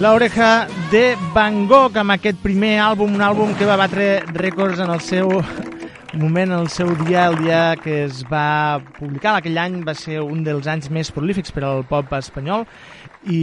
La 0.03 0.11
Oreja 0.11 0.67
de 0.91 1.15
Van 1.31 1.61
Gogh 1.63 1.95
amb 1.95 2.11
aquest 2.11 2.41
primer 2.43 2.73
àlbum, 2.83 3.13
un 3.15 3.21
àlbum 3.23 3.53
que 3.55 3.63
va 3.63 3.77
batre 3.79 4.17
rècords 4.35 4.81
en 4.83 4.91
el 4.91 4.99
seu 4.99 5.31
moment, 6.19 6.51
en 6.51 6.57
el 6.57 6.67
seu 6.67 6.91
dia, 7.05 7.21
el 7.29 7.37
dia 7.39 7.61
que 7.79 8.01
es 8.09 8.19
va 8.27 8.81
publicar. 8.97 9.37
Aquell 9.37 9.61
any 9.63 9.79
va 9.87 9.95
ser 9.95 10.19
un 10.19 10.43
dels 10.43 10.67
anys 10.67 10.91
més 10.91 11.13
prolífics 11.15 11.55
per 11.55 11.63
al 11.69 11.85
pop 11.87 12.11
espanyol 12.19 12.67
i 13.31 13.39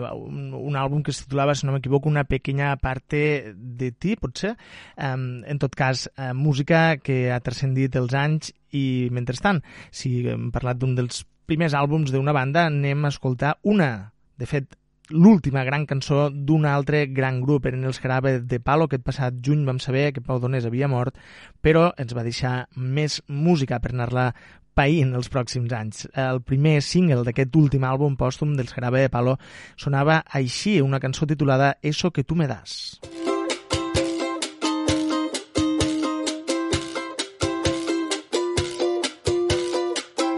un, 0.00 0.56
un 0.56 0.80
àlbum 0.80 1.04
que 1.04 1.12
es 1.12 1.20
titulava, 1.26 1.52
si 1.52 1.68
no 1.68 1.76
m'equivoco, 1.76 2.08
Una 2.08 2.24
pequeña 2.24 2.72
parte 2.80 3.52
de 3.52 3.92
ti, 3.92 4.16
potser. 4.16 4.56
Um, 4.96 5.44
en 5.44 5.60
tot 5.60 5.76
cas, 5.76 6.08
uh, 6.16 6.32
música 6.32 7.02
que 7.04 7.26
ha 7.28 7.42
transcendit 7.44 8.00
els 8.00 8.16
anys 8.16 8.54
i, 8.72 9.10
mentrestant, 9.12 9.60
si 9.92 10.22
hem 10.24 10.48
parlat 10.56 10.80
d'un 10.80 10.96
dels 10.96 11.26
primers 11.44 11.76
àlbums 11.76 12.16
d'una 12.16 12.32
banda, 12.32 12.70
anem 12.72 13.04
a 13.04 13.12
escoltar 13.12 13.58
una, 13.60 14.14
de 14.40 14.48
fet, 14.48 14.72
l'última 15.10 15.64
gran 15.64 15.86
cançó 15.86 16.30
d'un 16.30 16.64
altre 16.66 17.06
gran 17.06 17.40
grup, 17.42 17.66
eren 17.66 17.84
els 17.84 18.00
Jarabe 18.00 18.38
de 18.40 18.60
Palo, 18.60 18.86
aquest 18.86 19.04
passat 19.04 19.40
juny 19.44 19.64
vam 19.66 19.80
saber 19.82 20.12
que 20.12 20.22
Pau 20.24 20.40
Donés 20.40 20.66
havia 20.66 20.88
mort, 20.88 21.18
però 21.60 21.90
ens 21.98 22.14
va 22.14 22.24
deixar 22.26 22.68
més 22.76 23.20
música 23.28 23.80
per 23.80 23.92
anar-la 23.92 24.32
païnt 24.74 25.12
els 25.16 25.28
pròxims 25.32 25.72
anys. 25.76 26.06
El 26.16 26.40
primer 26.46 26.80
single 26.82 27.24
d'aquest 27.26 27.56
últim 27.56 27.84
àlbum 27.84 28.16
pòstum 28.16 28.56
dels 28.56 28.72
Jarabe 28.72 29.04
de 29.04 29.12
Palo 29.12 29.36
sonava 29.76 30.22
així, 30.28 30.80
una 30.80 31.00
cançó 31.00 31.26
titulada 31.26 31.76
Eso 31.82 32.10
que 32.10 32.24
tu 32.24 32.34
me 32.34 32.48
das. 32.48 33.00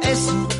Eso 0.03 0.54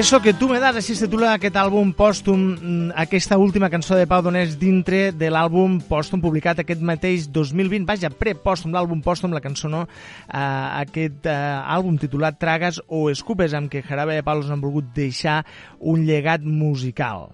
Eso 0.00 0.22
que 0.22 0.32
tu 0.32 0.48
me 0.48 0.56
das, 0.56 0.78
així 0.80 0.94
es 0.94 1.00
titula 1.02 1.34
aquest 1.36 1.58
àlbum 1.60 1.90
pòstum, 1.92 2.44
mm, 2.56 2.92
aquesta 3.02 3.36
última 3.36 3.68
cançó 3.68 3.98
de 3.98 4.06
Pau 4.08 4.22
Donés 4.24 4.54
dintre 4.56 5.12
de 5.12 5.28
l'àlbum 5.28 5.74
pòstum 5.84 6.22
publicat 6.22 6.62
aquest 6.62 6.80
mateix 6.80 7.26
2020, 7.28 7.84
vaja, 7.84 8.08
prepòstum, 8.08 8.72
l'àlbum 8.72 9.02
pòstum, 9.04 9.34
la 9.36 9.44
cançó 9.44 9.68
no, 9.68 9.82
eh, 9.84 10.38
aquest 10.80 11.28
eh, 11.28 11.74
àlbum 11.76 12.00
titulat 12.00 12.40
Tragues 12.40 12.80
o 12.88 13.10
Escupes, 13.10 13.52
amb 13.52 13.68
què 13.68 13.84
Jarabe 13.84 14.16
de 14.16 14.24
Palos 14.24 14.48
han 14.48 14.64
volgut 14.64 14.88
deixar 14.96 15.44
un 15.80 16.06
llegat 16.08 16.40
musical. 16.40 17.28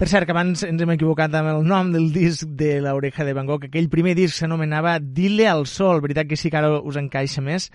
Per 0.00 0.06
cert, 0.08 0.24
que 0.24 0.32
abans 0.32 0.62
ens 0.64 0.80
hem 0.80 0.90
equivocat 0.94 1.34
amb 1.36 1.50
el 1.50 1.66
nom 1.68 1.90
del 1.92 2.06
disc 2.14 2.48
de 2.56 2.78
l'Oreja 2.80 3.20
de 3.28 3.34
Van 3.36 3.44
Gogh. 3.44 3.66
Aquell 3.66 3.90
primer 3.92 4.14
disc 4.16 4.32
s'anomenava 4.38 4.94
Dile 4.96 5.44
al 5.44 5.66
sol, 5.68 6.00
veritat 6.00 6.24
que 6.30 6.38
sí 6.40 6.48
que 6.48 6.56
ara 6.56 6.70
us 6.80 6.96
encaixa 6.96 7.44
més. 7.44 7.66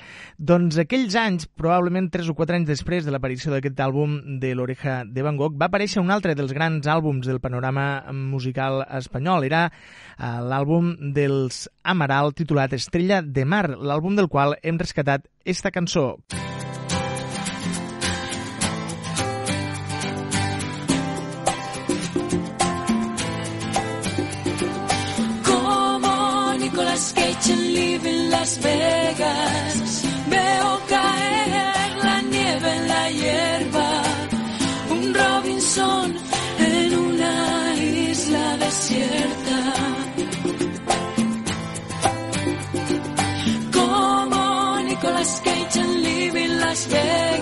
Doncs 0.41 0.79
aquells 0.81 1.13
anys, 1.21 1.45
probablement 1.45 2.07
3 2.09 2.31
o 2.33 2.35
4 2.39 2.57
anys 2.57 2.71
després 2.71 3.05
de 3.05 3.13
l'aparició 3.13 3.53
d'aquest 3.53 3.77
àlbum 3.85 4.39
de 4.41 4.55
l'Oreja 4.57 5.03
de 5.05 5.25
Van 5.27 5.37
Gogh, 5.37 5.53
va 5.61 5.67
aparèixer 5.69 6.01
un 6.01 6.09
altre 6.09 6.33
dels 6.33 6.55
grans 6.57 6.89
àlbums 6.89 7.29
del 7.29 7.37
panorama 7.43 7.85
musical 8.09 8.81
espanyol. 8.97 9.45
Era 9.45 9.67
eh, 9.69 10.25
l'àlbum 10.49 10.95
dels 11.13 11.67
Amaral 11.85 12.33
titulat 12.33 12.73
Estrella 12.73 13.21
de 13.21 13.45
Mar, 13.45 13.67
l'àlbum 13.77 14.17
del 14.17 14.33
qual 14.33 14.57
hem 14.63 14.81
rescatat 14.81 15.29
esta 15.45 15.69
cançó. 15.69 16.15
Como 16.33 16.44
Las 28.45 28.61
Vegas. 28.61 30.03
Veo 30.29 30.81
caer 30.87 31.97
la 32.03 32.21
nieve 32.21 32.75
en 32.77 32.87
la 32.87 33.09
hierba. 33.09 33.89
Un 34.91 35.13
Robinson 35.15 36.15
en 36.59 36.99
una 36.99 37.75
isla 37.75 38.57
desierta. 38.57 39.59
Como 43.73 44.79
Nicolas 44.89 45.41
Cage 45.43 45.79
en 45.79 46.03
Living 46.03 46.53
Las 46.59 46.87
Vegas. 46.87 47.34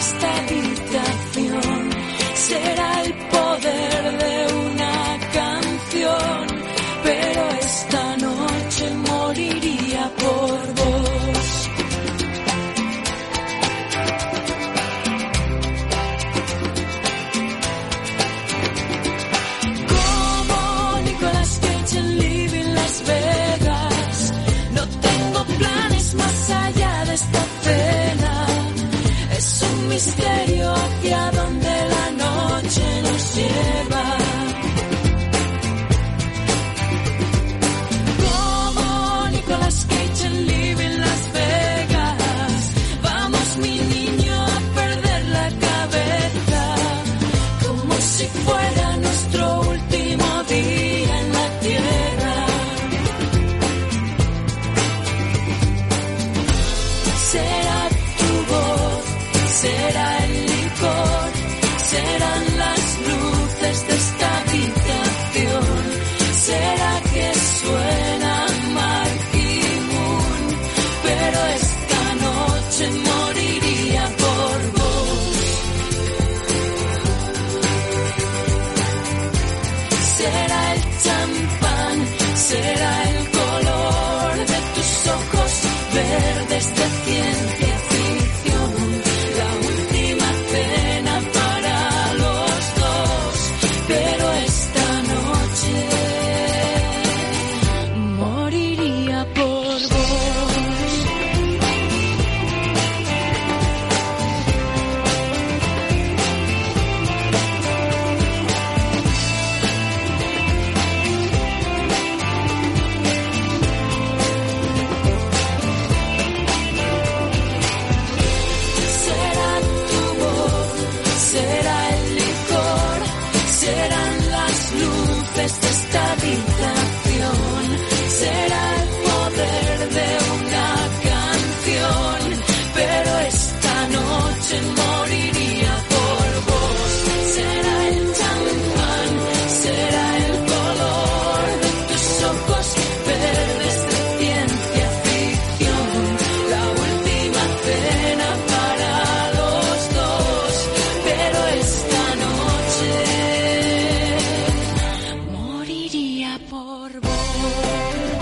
step 0.00 0.69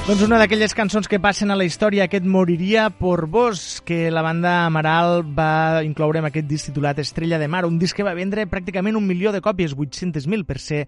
Doncs 0.09 0.23
una 0.25 0.39
d'aquelles 0.41 0.73
cançons 0.73 1.05
que 1.05 1.19
passen 1.21 1.51
a 1.53 1.57
la 1.61 1.67
història, 1.69 2.07
aquest 2.09 2.25
Moriria 2.25 2.87
por 2.89 3.27
vos, 3.29 3.83
que 3.85 4.07
la 4.09 4.23
banda 4.25 4.55
Amaral 4.65 5.21
va 5.37 5.83
incloure 5.85 6.23
en 6.23 6.29
aquest 6.31 6.47
disc 6.49 6.71
titulat 6.71 7.03
Estrella 7.03 7.37
de 7.37 7.45
Mar, 7.45 7.67
un 7.69 7.77
disc 7.77 7.93
que 7.93 8.07
va 8.07 8.15
vendre 8.17 8.47
pràcticament 8.49 8.97
un 8.97 9.05
milió 9.05 9.35
de 9.37 9.43
còpies, 9.45 9.75
800.000 9.77 10.47
per 10.49 10.57
ser 10.65 10.79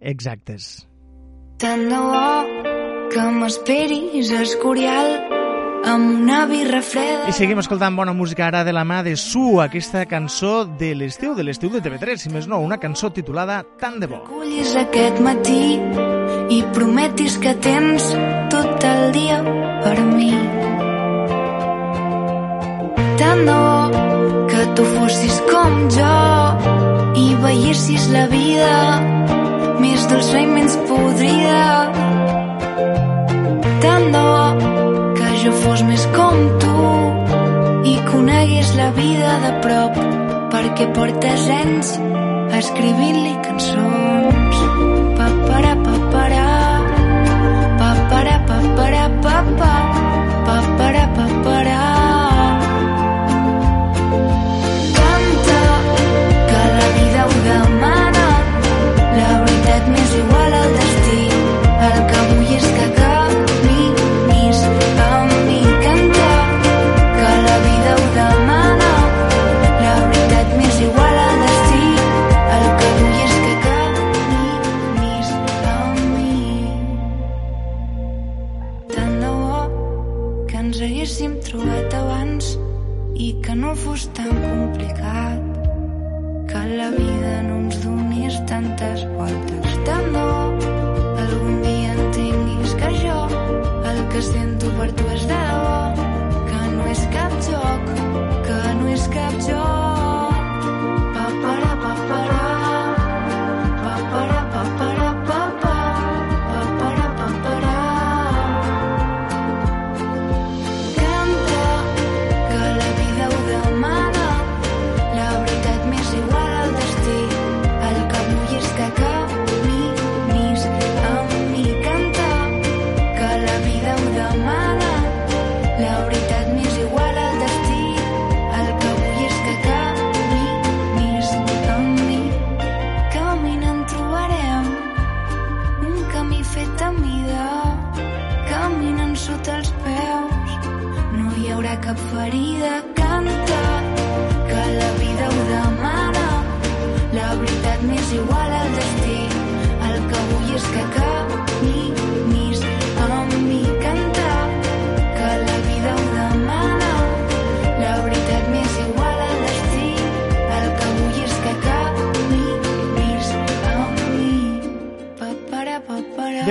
exactes. 0.00 0.70
Tant 1.60 1.84
de 1.92 2.00
bo 2.08 3.12
que 3.12 3.26
m'esperis 3.36 4.32
Escorial 4.40 5.39
amb 5.84 6.10
una 6.22 6.44
birra 6.46 6.82
freda. 6.82 7.28
I 7.28 7.34
seguim 7.36 7.60
escoltant 7.62 7.96
bona 7.96 8.12
música 8.16 8.46
ara 8.46 8.62
de 8.64 8.72
la 8.72 8.84
mà 8.84 9.02
de 9.06 9.16
Su, 9.16 9.60
aquesta 9.62 10.04
cançó 10.06 10.64
de 10.64 10.92
l'estiu, 10.94 11.34
de 11.34 11.44
l'estiu 11.46 11.70
de 11.72 11.82
TV3, 11.84 12.16
si 12.20 12.32
més 12.32 12.48
no, 12.50 12.60
una 12.60 12.78
cançó 12.78 13.10
titulada 13.14 13.62
Tant 13.80 14.00
de 14.00 14.08
bo. 14.10 14.22
Cullis 14.28 14.74
aquest 14.76 15.20
matí 15.24 15.78
i 16.50 16.62
prometis 16.74 17.38
que 17.40 17.54
tens 17.62 18.10
tot 18.52 18.84
el 18.84 19.12
dia 19.16 19.40
per 19.84 19.96
mi. 20.04 20.32
Tant 23.20 23.44
de 23.46 23.56
bo 23.56 24.46
que 24.50 24.66
tu 24.76 24.86
fossis 24.96 25.40
com 25.50 25.88
jo 25.94 26.14
i 27.20 27.34
veiessis 27.42 28.10
la 28.14 28.26
vida 28.32 28.74
més 29.80 30.06
dolça 30.10 30.40
i 30.40 30.46
menys 30.46 30.76
podrida. 30.88 31.60
Tant 33.80 34.10
de 34.12 34.24
bo 34.26 34.49
jo 35.40 35.52
fos 35.62 35.80
més 35.88 36.02
com 36.12 36.36
tu 36.60 36.72
i 37.88 37.94
conegués 38.10 38.74
la 38.76 38.90
vida 38.96 39.32
de 39.44 39.52
prop 39.64 40.00
perquè 40.52 40.90
portes 40.96 41.46
anys 41.60 41.94
escrivint-li 42.60 43.36
cançons. 43.46 44.19
No 83.70 83.76
fos 83.76 84.04
tan 84.16 84.30
complicat 84.42 85.42
que 86.50 86.62
la 86.78 86.88
vida 86.96 87.34
no 87.46 87.60
ens 87.62 87.78
donés 87.84 88.42
tantes 88.50 89.06
voltes. 89.14 89.49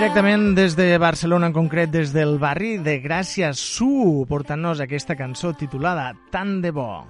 Directament 0.09 0.55
des 0.57 0.73
de 0.73 0.97
Barcelona, 0.97 1.51
en 1.51 1.53
concret 1.53 1.91
des 1.93 2.09
del 2.09 2.39
barri 2.41 2.79
de 2.81 2.95
Gràcia 2.97 3.51
Su, 3.53 4.25
portant-nos 4.25 4.79
aquesta 4.81 5.13
cançó 5.13 5.51
titulada 5.53 6.15
Tan 6.33 6.63
de 6.63 6.71
bo. 6.73 7.03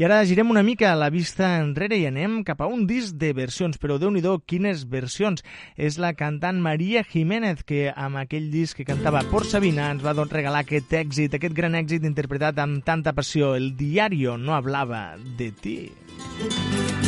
I 0.00 0.06
ara 0.08 0.22
girem 0.24 0.48
una 0.48 0.62
mica 0.64 0.94
la 0.96 1.10
vista 1.12 1.58
enrere 1.60 1.98
i 2.00 2.06
anem 2.08 2.38
cap 2.40 2.64
a 2.64 2.70
un 2.72 2.86
disc 2.88 3.18
de 3.20 3.34
versions, 3.36 3.76
però 3.76 3.98
déu 4.00 4.08
nhi 4.10 4.22
quines 4.46 4.88
versions. 4.88 5.44
És 5.76 5.98
la 5.98 6.14
cantant 6.14 6.58
Maria 6.58 7.04
Jiménez, 7.04 7.62
que 7.62 7.92
amb 7.94 8.16
aquell 8.16 8.50
disc 8.50 8.78
que 8.78 8.88
cantava 8.88 9.26
Por 9.30 9.44
Sabina 9.44 9.90
ens 9.90 10.02
va 10.02 10.14
doncs, 10.14 10.32
regalar 10.32 10.64
aquest 10.64 10.90
èxit, 10.90 11.34
aquest 11.34 11.52
gran 11.52 11.74
èxit 11.74 12.02
interpretat 12.02 12.58
amb 12.58 12.82
tanta 12.82 13.12
passió. 13.12 13.54
El 13.54 13.76
diario 13.76 14.38
no 14.38 14.54
hablava 14.54 15.18
de 15.36 15.52
ti. 15.52 15.92
Hoy 16.40 17.05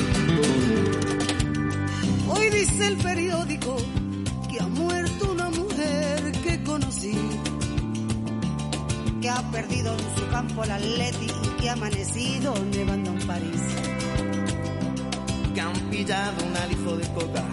dice 2.79 2.93
el 2.93 2.97
periódico 2.99 3.77
que 4.49 4.61
ha 4.61 4.67
muerto 4.69 5.33
una 5.33 5.51
mujer 5.51 6.33
que 6.45 6.63
conocí, 6.63 7.19
que 9.21 9.29
ha 9.29 9.43
perdido 9.51 9.93
en 9.95 10.17
su 10.17 10.29
campo 10.31 10.63
el 10.63 10.71
atleti 10.71 11.27
y 11.27 11.61
que 11.61 11.71
ha 11.71 11.73
amanecido 11.73 12.55
nevando 12.73 13.11
en 13.11 13.27
París. 13.27 13.63
Que 15.55 15.61
han 15.61 15.73
pillado 15.91 16.45
un 16.47 16.57
alijo 16.57 16.97
de 16.97 17.09
coca, 17.15 17.45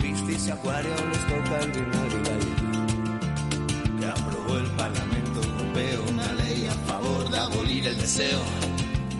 piscis 0.00 0.48
y 0.48 0.50
acuario 0.50 0.90
les 1.10 1.26
toca 1.26 1.60
el 1.60 1.72
vinagre 1.72 2.16
y 2.16 2.24
la. 2.24 4.00
Que 4.00 4.06
aprobó 4.06 4.56
el 4.56 4.70
Parlamento 4.76 5.42
Europeo 5.42 6.04
una 6.08 6.32
ley 6.32 6.66
a 6.68 6.90
favor 6.90 7.30
de 7.30 7.38
abolir 7.38 7.86
el 7.86 7.98
deseo. 7.98 8.40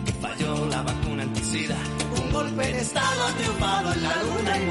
Que 0.05 0.13
falló 0.13 0.65
la 0.69 0.81
vacuna 0.81 1.23
anticida, 1.23 1.77
un 2.17 2.31
golpe 2.31 2.63
de 2.63 2.81
Estado 2.81 3.27
ha 3.27 3.31
triunfado 3.33 3.93
en 3.93 4.03
la 4.03 4.23
luna 4.23 4.57
y 4.57 4.69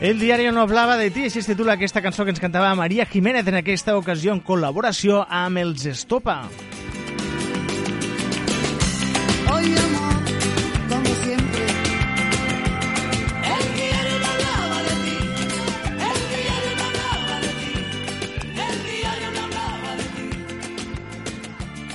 El 0.00 0.20
diari 0.20 0.46
no 0.54 0.62
hablava 0.62 0.94
de 0.96 1.08
ti, 1.10 1.24
així 1.26 1.40
es 1.40 1.48
titula 1.50 1.74
aquesta 1.74 1.98
cançó 2.04 2.22
que 2.22 2.30
ens 2.30 2.38
cantava 2.38 2.70
Maria 2.78 3.06
Jiménez 3.10 3.48
en 3.50 3.58
aquesta 3.58 3.96
ocasió 3.98 4.30
en 4.30 4.44
col·laboració 4.46 5.24
amb 5.26 5.58
els 5.58 5.88
Estopa. 5.90 6.44
Hoy 6.46 6.77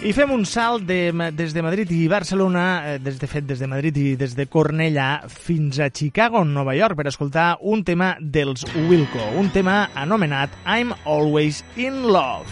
I 0.04 0.12
fem 0.12 0.34
un 0.36 0.41
salt 0.43 0.84
de, 0.84 1.14
des 1.32 1.54
de 1.56 1.62
Madrid 1.64 1.88
i 1.95 2.10
Barcelona, 2.12 2.64
eh, 2.84 2.97
des 2.99 3.16
de 3.22 3.28
fet 3.32 3.45
des 3.47 3.62
de 3.64 3.68
Madrid 3.72 3.95
i 3.95 4.18
des 4.20 4.34
de 4.36 4.45
Cornellà 4.51 5.24
fins 5.32 5.80
a 5.80 5.88
Chicago, 5.95 6.41
Nova 6.43 6.76
York, 6.76 6.97
per 6.99 7.08
escoltar 7.08 7.56
un 7.62 7.86
tema 7.88 8.18
dels 8.20 8.66
Wilco, 8.89 9.24
un 9.39 9.47
tema 9.56 9.88
anomenat 9.95 10.51
I'm 10.68 10.91
Always 11.06 11.64
in 11.78 12.04
Love. 12.04 12.51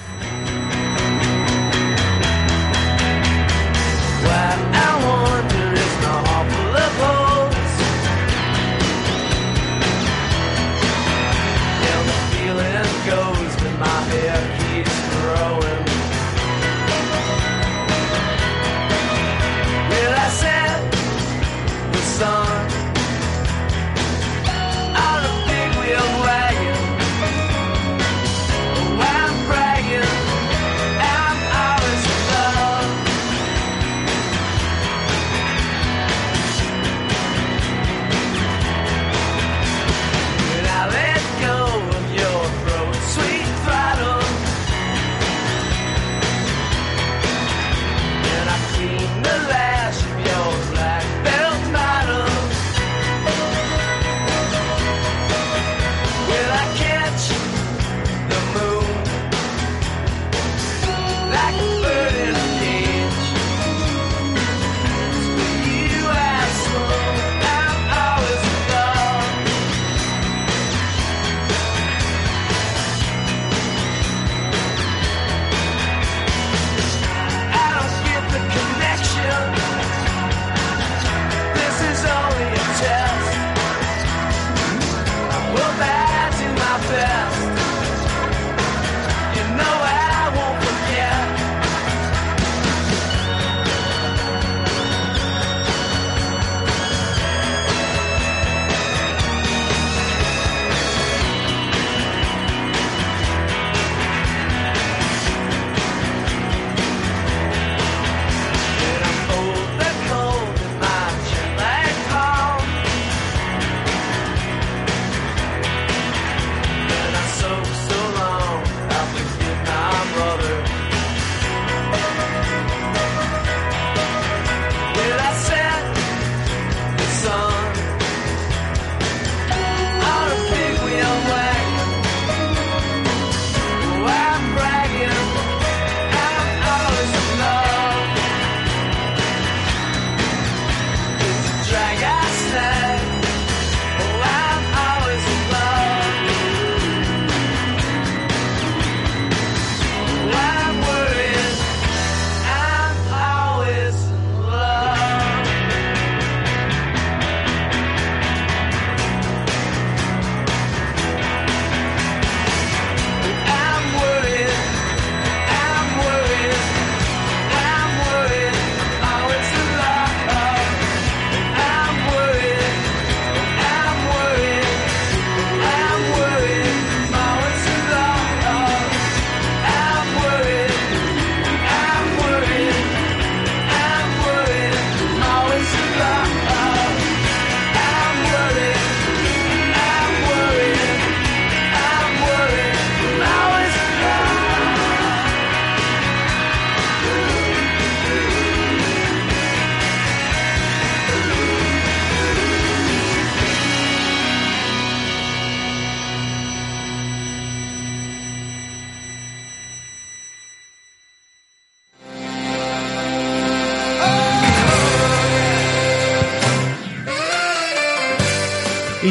Why 4.24 4.56
I 4.72 4.96
wonder 5.04 5.76
my 6.08 6.24
heart 6.24 6.48
of 6.48 6.96
goes, 13.12 13.54
my 13.78 14.51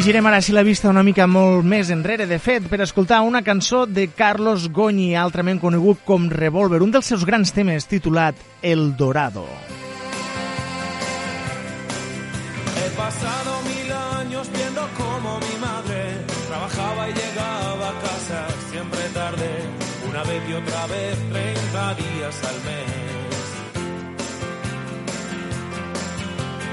Girem 0.01 0.25
ara 0.25 0.39
així 0.41 0.49
la 0.49 0.63
vista 0.65 0.89
una 0.89 1.03
mica 1.05 1.27
molt 1.29 1.61
més 1.61 1.91
enrere, 1.93 2.25
de 2.25 2.39
fet, 2.41 2.65
per 2.65 2.79
escoltar 2.81 3.19
una 3.21 3.43
cançó 3.45 3.83
de 3.85 4.07
Carlos 4.09 4.63
Goñi, 4.73 5.11
altrament 5.13 5.59
conegut 5.61 5.99
com 6.07 6.25
Revolver, 6.31 6.79
un 6.81 6.89
dels 6.95 7.05
seus 7.11 7.21
grans 7.21 7.53
temes 7.53 7.85
titulat 7.85 8.33
El 8.65 8.95
Dorado. 8.97 9.45
He 12.81 12.89
pasado 12.97 13.61
mil 13.69 13.93
años 13.93 14.49
viendo 14.57 14.89
cómo 14.97 15.37
mi 15.37 15.55
madre 15.61 16.25
trabajaba 16.49 17.07
y 17.07 17.13
llegaba 17.13 17.89
a 17.93 18.01
casa 18.01 18.47
siempre 18.71 19.01
tarde, 19.13 19.49
una 20.09 20.23
vez 20.23 20.49
y 20.49 20.53
otra 20.53 20.87
vez, 20.87 21.15
30 21.29 21.93
días 22.01 22.41
al 22.49 22.57
mes. 22.65 23.37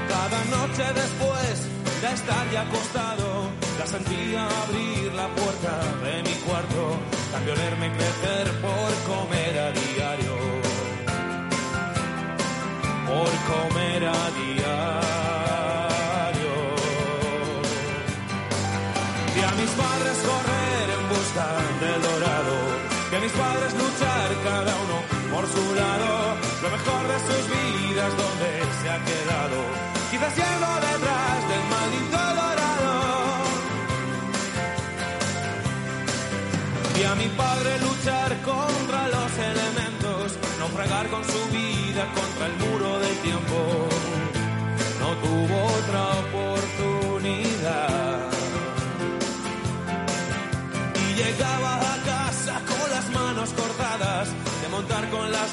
Cada 0.09 0.41
noche 0.57 0.93
después 0.95 1.68
de 2.01 2.13
estar 2.13 2.49
ya 2.51 2.61
acostado, 2.61 3.49
la 3.77 3.85
sentía 3.85 4.47
abrir 4.63 5.13
la 5.13 5.27
puerta 5.35 5.79
de 6.03 6.23
mi 6.23 6.35
cuarto, 6.45 6.97
cambio 7.31 7.55
verme 7.55 7.91
crecer 7.91 8.51
por 8.61 8.93
comer 9.11 9.59
a 9.59 9.71
diario, 9.71 10.35
por 13.05 13.31
comer 13.51 14.07
a 14.07 14.31
diario. 14.31 14.58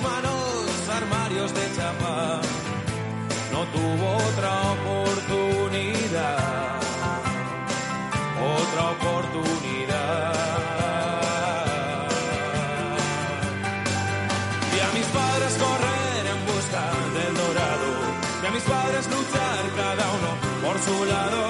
Manos 0.01 0.89
armarios 0.89 1.53
de 1.55 1.77
chapa. 1.77 2.41
No 3.53 3.65
tuvo 3.75 4.17
otra 4.29 4.53
oportunidad. 4.77 6.39
Otra 8.59 8.83
oportunidad. 8.97 10.33
Vi 14.73 14.79
a 14.81 14.91
mis 14.97 15.07
padres 15.07 15.53
correr 15.65 16.23
en 16.35 16.41
busca 16.51 16.83
del 17.17 17.35
dorado. 17.43 17.89
Vi 18.41 18.47
a 18.47 18.51
mis 18.51 18.63
padres 18.63 19.05
luchar 19.15 19.63
cada 19.83 20.05
uno 20.19 20.31
por 20.65 20.77
su 20.87 20.97
lado. 21.05 21.43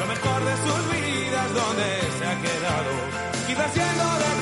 Lo 0.00 0.06
mejor 0.06 0.40
de 0.48 0.54
sus 0.64 0.82
vidas 0.92 1.48
donde 1.60 1.88
se 2.18 2.24
ha 2.26 2.36
quedado. 2.46 2.92
Quizás 3.46 3.74
yendo 3.74 4.06
detrás 4.24 4.41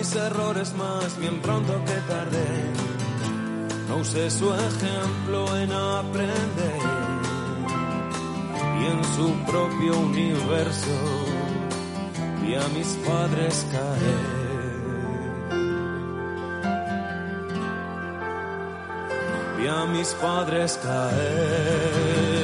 mis 0.00 0.16
errores 0.16 0.72
más 0.76 1.18
bien 1.18 1.42
pronto 1.42 1.74
que 1.84 1.98
tarde. 2.12 2.44
No 3.86 3.96
usé 3.96 4.30
su 4.30 4.50
ejemplo 4.54 5.56
en 5.58 5.70
aprender 5.72 6.80
y 8.80 8.86
en 8.92 9.04
su 9.14 9.26
propio 9.50 9.98
universo 9.98 10.96
vi 12.40 12.54
a 12.54 12.66
mis 12.76 12.88
padres 13.08 13.66
caer. 13.72 14.26
Vi 19.58 19.68
a 19.68 19.84
mis 19.84 20.08
padres 20.14 20.80
caer. 20.82 22.39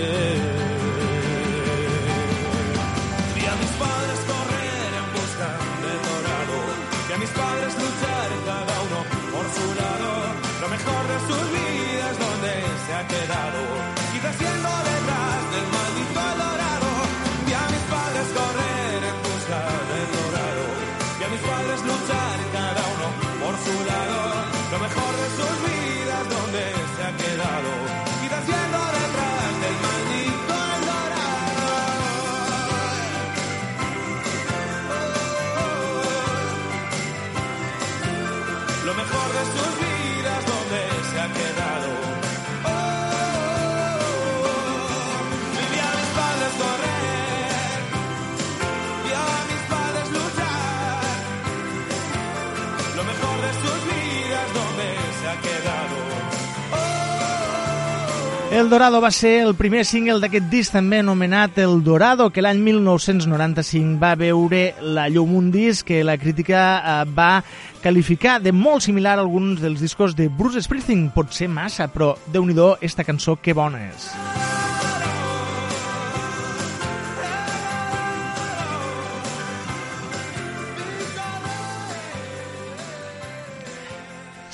El 58.57 58.71
Dorado 58.71 59.03
va 59.03 59.11
ser 59.11 59.43
el 59.45 59.55
primer 59.55 59.83
single 59.85 60.17
d'aquest 60.23 60.47
disc 60.49 60.73
també 60.73 61.03
anomenat 61.03 61.59
El 61.61 61.83
Dorado, 61.85 62.31
que 62.33 62.41
l'any 62.41 62.63
1995 62.65 63.99
va 64.01 64.15
veure 64.17 64.63
la 64.81 65.11
llum 65.13 65.35
un 65.37 65.51
disc 65.53 65.85
que 65.85 66.01
la 66.01 66.17
crítica 66.17 66.63
eh, 66.79 66.97
va 67.13 67.45
qualificar 67.83 68.39
de 68.41 68.57
molt 68.57 68.87
similar 68.87 69.19
a 69.19 69.27
alguns 69.27 69.61
dels 69.61 69.85
discos 69.85 70.17
de 70.17 70.31
Bruce 70.33 70.65
Springsteen. 70.65 71.11
Pot 71.13 71.37
ser 71.37 71.53
massa, 71.53 71.93
però 71.93 72.15
déu 72.33 72.49
nhi 72.49 72.57
esta 72.81 73.05
cançó 73.05 73.37
que 73.37 73.53
bona 73.53 73.91
és. 73.91 74.46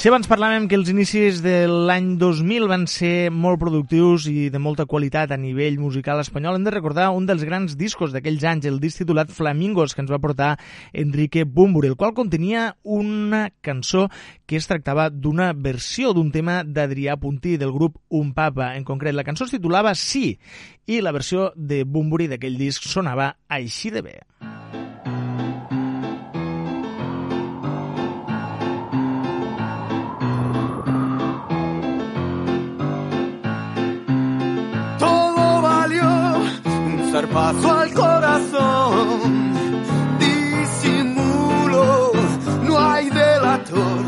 Si 0.03 0.11
abans 0.11 0.27
parlàvem 0.27 0.65
que 0.67 0.75
els 0.75 0.89
inicis 0.91 1.37
de 1.45 1.69
l'any 1.71 2.17
2000 2.19 2.65
van 2.67 2.89
ser 2.91 3.31
molt 3.31 3.61
productius 3.61 4.25
i 4.27 4.49
de 4.51 4.59
molta 4.59 4.83
qualitat 4.91 5.31
a 5.31 5.37
nivell 5.39 5.77
musical 5.79 6.19
espanyol, 6.19 6.57
hem 6.59 6.65
de 6.67 6.73
recordar 6.75 7.05
un 7.15 7.29
dels 7.29 7.45
grans 7.47 7.77
discos 7.79 8.11
d'aquells 8.11 8.43
anys, 8.51 8.67
el 8.67 8.81
disc 8.83 8.99
titulat 8.99 9.31
Flamingos, 9.31 9.95
que 9.95 10.03
ens 10.03 10.11
va 10.11 10.19
portar 10.19 10.57
Enrique 10.91 11.45
Bumburi, 11.47 11.93
el 11.93 11.95
qual 11.95 12.17
contenia 12.19 12.73
una 12.83 13.45
cançó 13.63 14.09
que 14.43 14.59
es 14.59 14.67
tractava 14.67 15.07
d'una 15.07 15.53
versió 15.55 16.11
d'un 16.19 16.33
tema 16.35 16.65
d'Adrià 16.67 17.15
Puntí, 17.23 17.55
del 17.55 17.71
grup 17.71 18.01
Un 18.11 18.33
Papa. 18.35 18.73
En 18.75 18.83
concret, 18.83 19.15
la 19.15 19.23
cançó 19.23 19.47
es 19.47 19.55
titulava 19.55 19.95
Sí, 19.95 20.33
i 20.91 20.99
la 20.99 21.15
versió 21.15 21.53
de 21.55 21.85
Bumburi 21.87 22.27
d'aquell 22.27 22.59
disc 22.59 22.91
sonava 22.91 23.37
així 23.47 23.95
de 23.95 24.03
bé. 24.03 24.19
Todo 24.43 24.52
zarpazo 37.23 37.71
al 37.71 37.93
corazón. 37.93 39.53
Disimulo, 40.19 42.13
no 42.65 42.79
hay 42.79 43.11
delator. 43.11 44.05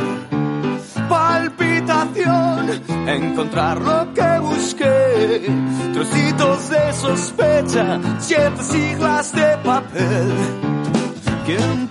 Palpitación, 1.09 2.83
encontrar 3.07 3.81
lo 3.81 4.13
que 4.15 4.39
busqué. 4.41 5.49
Trocitos 5.93 6.71
de 6.71 6.93
sospecha, 6.93 8.01
siete 8.19 8.63
siglas 8.63 9.33
de 9.33 9.59
papel. 9.59 10.33
¿Quién 11.47 11.89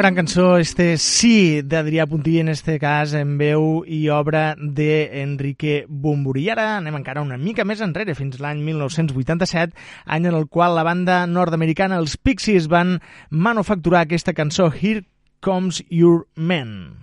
gran 0.00 0.14
cançó, 0.14 0.56
este 0.56 0.96
sí 0.96 1.60
d'Adrià 1.60 2.06
Puntí, 2.08 2.38
en 2.40 2.48
este 2.48 2.78
cas 2.80 3.10
en 3.12 3.34
veu 3.36 3.82
i 3.84 3.98
obra 4.08 4.54
d'Enrique 4.56 5.82
Bumburi. 5.88 6.46
I 6.46 6.54
ara 6.54 6.64
anem 6.78 6.96
encara 6.96 7.20
una 7.20 7.36
mica 7.36 7.66
més 7.68 7.82
enrere, 7.84 8.14
fins 8.16 8.40
l'any 8.40 8.62
1987, 8.64 9.76
any 10.08 10.30
en 10.30 10.38
el 10.38 10.48
qual 10.48 10.72
la 10.78 10.86
banda 10.88 11.20
nord-americana, 11.28 12.00
els 12.00 12.16
Pixies, 12.16 12.70
van 12.72 12.96
manufacturar 13.28 14.06
aquesta 14.06 14.32
cançó 14.32 14.70
Here 14.72 15.04
Comes 15.44 15.84
Your 15.90 16.24
Man. 16.32 16.99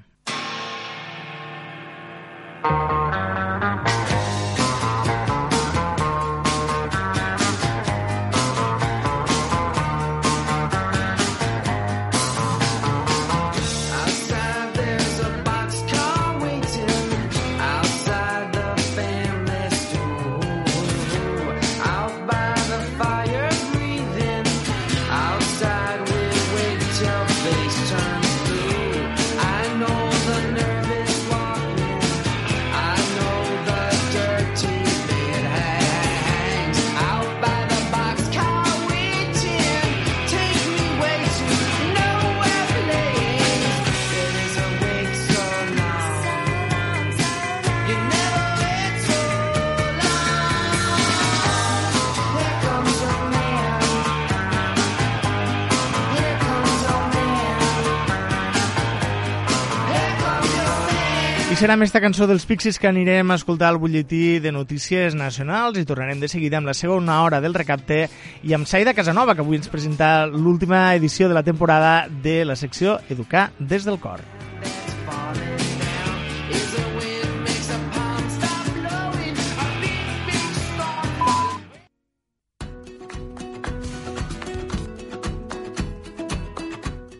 Serà 61.67 61.75
amb 61.75 61.83
aquesta 61.83 61.99
cançó 61.99 62.23
dels 62.29 62.45
Pixies 62.47 62.77
que 62.79 62.87
anirem 62.87 63.27
a 63.27 63.35
escoltar 63.35 63.73
el 63.73 63.77
butlletí 63.81 64.39
de 64.39 64.53
notícies 64.55 65.17
nacionals 65.19 65.75
i 65.75 65.83
tornarem 65.83 66.21
de 66.21 66.29
seguida 66.31 66.61
amb 66.61 66.69
la 66.69 66.73
segona 66.73 67.17
hora 67.25 67.41
del 67.43 67.57
recapte 67.57 68.05
i 68.47 68.53
amb 68.55 68.63
Saida 68.63 68.93
Casanova, 68.95 69.35
que 69.35 69.43
avui 69.43 69.59
ens 69.59 69.67
presenta 69.67 70.23
l'última 70.31 70.95
edició 70.95 71.27
de 71.27 71.35
la 71.35 71.43
temporada 71.43 72.07
de 72.07 72.45
la 72.47 72.55
secció 72.55 73.01
Educar 73.09 73.49
des 73.59 73.83
del 73.83 73.99
cor. 73.99 74.23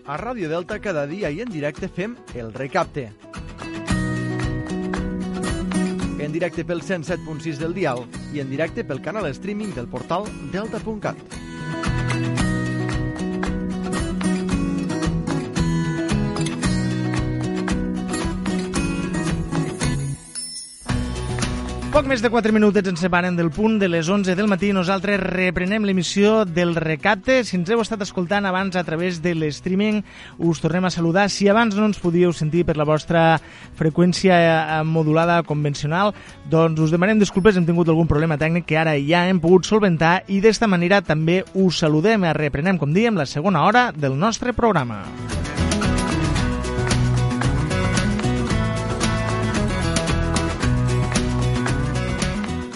A 0.08 0.16
Ràdio 0.16 0.48
Delta 0.48 0.80
cada 0.80 1.04
dia 1.04 1.36
i 1.36 1.44
en 1.44 1.52
directe 1.52 1.92
fem 1.92 2.16
el 2.32 2.56
recapte. 2.56 3.10
En 6.28 6.34
directe 6.36 6.66
pel 6.68 6.82
107.6 6.84 7.56
del 7.62 7.72
dial 7.78 8.02
i 8.36 8.42
en 8.44 8.50
directe 8.52 8.84
pel 8.84 9.00
canal 9.06 9.30
streaming 9.32 9.72
del 9.78 9.88
portal 9.88 10.28
delta.cat. 10.52 12.47
Poc 21.98 22.06
més 22.06 22.22
de 22.22 22.30
4 22.30 22.54
minutets 22.54 22.92
ens 22.92 23.00
separen 23.02 23.34
del 23.34 23.48
punt 23.50 23.80
de 23.82 23.88
les 23.90 24.06
11 24.06 24.36
del 24.38 24.46
matí. 24.46 24.68
Nosaltres 24.70 25.18
reprenem 25.18 25.82
l'emissió 25.82 26.44
del 26.46 26.76
recapte. 26.78 27.40
Si 27.42 27.56
ens 27.58 27.72
heu 27.74 27.82
estat 27.82 28.04
escoltant 28.06 28.46
abans 28.46 28.78
a 28.78 28.84
través 28.86 29.18
de 29.24 29.34
l'streaming, 29.34 30.04
us 30.38 30.62
tornem 30.62 30.86
a 30.86 30.92
saludar. 30.94 31.26
Si 31.34 31.50
abans 31.50 31.74
no 31.74 31.88
ens 31.90 31.98
podíeu 31.98 32.36
sentir 32.38 32.68
per 32.70 32.78
la 32.78 32.86
vostra 32.86 33.24
freqüència 33.82 34.38
eh, 34.38 34.78
modulada 34.86 35.40
convencional, 35.42 36.14
doncs 36.46 36.86
us 36.86 36.94
demanem 36.94 37.18
disculpes, 37.18 37.58
hem 37.58 37.66
tingut 37.66 37.90
algun 37.90 38.06
problema 38.06 38.38
tècnic 38.38 38.70
que 38.70 38.78
ara 38.78 38.94
ja 39.02 39.26
hem 39.26 39.42
pogut 39.42 39.66
solventar 39.66 40.20
i 40.30 40.38
d'esta 40.46 40.70
manera 40.70 41.02
també 41.02 41.42
us 41.58 41.82
saludem. 41.82 42.30
Reprenem, 42.38 42.78
com 42.78 42.94
diem, 42.94 43.18
la 43.18 43.26
segona 43.26 43.66
hora 43.66 43.90
del 43.90 44.14
nostre 44.22 44.54
programa. 44.54 45.02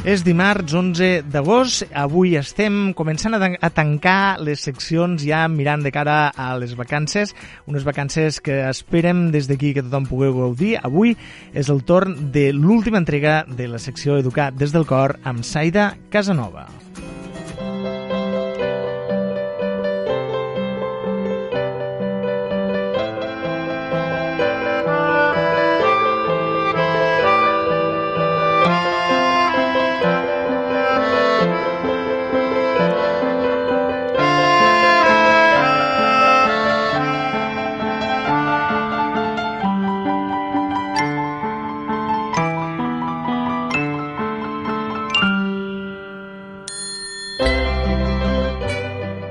És 0.02 0.24
dimarts 0.26 0.74
11 0.74 1.28
d'agost. 1.30 1.84
Avui 1.94 2.34
estem 2.40 2.90
començant 2.98 3.38
a, 3.38 3.40
tan 3.44 3.54
a 3.62 3.70
tancar 3.70 4.42
les 4.42 4.64
seccions 4.66 5.22
ja 5.22 5.44
mirant 5.46 5.86
de 5.86 5.92
cara 5.94 6.32
a 6.34 6.56
les 6.58 6.74
vacances, 6.74 7.36
unes 7.70 7.86
vacances 7.86 8.42
que 8.42 8.64
esperem 8.66 9.28
des 9.30 9.46
d'aquí 9.46 9.76
que 9.78 9.86
tothom 9.86 10.10
pugueu 10.10 10.34
gaudir. 10.40 10.80
Avui 10.82 11.14
és 11.54 11.70
el 11.70 11.86
torn 11.86 12.18
de 12.34 12.50
l'última 12.50 12.98
entrega 12.98 13.44
de 13.46 13.70
la 13.70 13.78
secció 13.78 14.18
Educar 14.18 14.50
des 14.58 14.74
del 14.74 14.90
cor 14.90 15.20
amb 15.22 15.46
Saida 15.46 15.92
Casanova. 16.10 16.66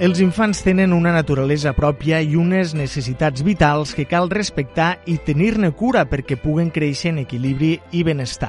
Els 0.00 0.16
infants 0.24 0.62
tenen 0.64 0.94
una 0.96 1.10
naturalesa 1.12 1.74
pròpia 1.76 2.22
i 2.24 2.32
unes 2.40 2.70
necessitats 2.72 3.42
vitals 3.44 3.90
que 3.92 4.06
cal 4.08 4.30
respectar 4.32 4.94
i 5.04 5.18
tenir-ne 5.26 5.68
cura 5.76 6.06
perquè 6.08 6.38
puguen 6.40 6.70
créixer 6.72 7.10
en 7.12 7.18
equilibri 7.20 7.74
i 7.92 8.00
benestar. 8.08 8.48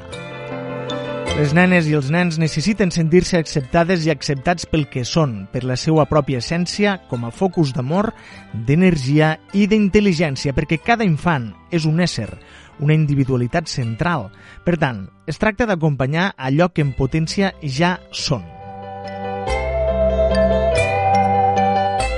Les 1.36 1.52
nenes 1.52 1.90
i 1.92 1.98
els 1.98 2.08
nens 2.14 2.38
necessiten 2.40 2.94
sentir-se 2.96 3.36
acceptades 3.36 4.08
i 4.08 4.14
acceptats 4.14 4.70
pel 4.72 4.86
que 4.94 5.04
són, 5.04 5.50
per 5.52 5.66
la 5.68 5.76
seva 5.76 6.08
pròpia 6.08 6.40
essència, 6.40 6.96
com 7.12 7.28
a 7.28 7.34
focus 7.36 7.76
d'amor, 7.76 8.14
d'energia 8.54 9.34
i 9.52 9.68
d'intel·ligència, 9.68 10.56
perquè 10.56 10.80
cada 10.80 11.04
infant 11.04 11.50
és 11.68 11.84
un 11.84 12.00
ésser, 12.00 12.30
una 12.80 12.96
individualitat 12.96 13.68
central. 13.68 14.30
Per 14.64 14.80
tant, 14.80 15.04
es 15.28 15.36
tracta 15.36 15.68
d'acompanyar 15.68 16.32
allò 16.38 16.72
que 16.72 16.88
en 16.88 16.96
potència 16.96 17.52
ja 17.60 17.98
són. 18.16 18.51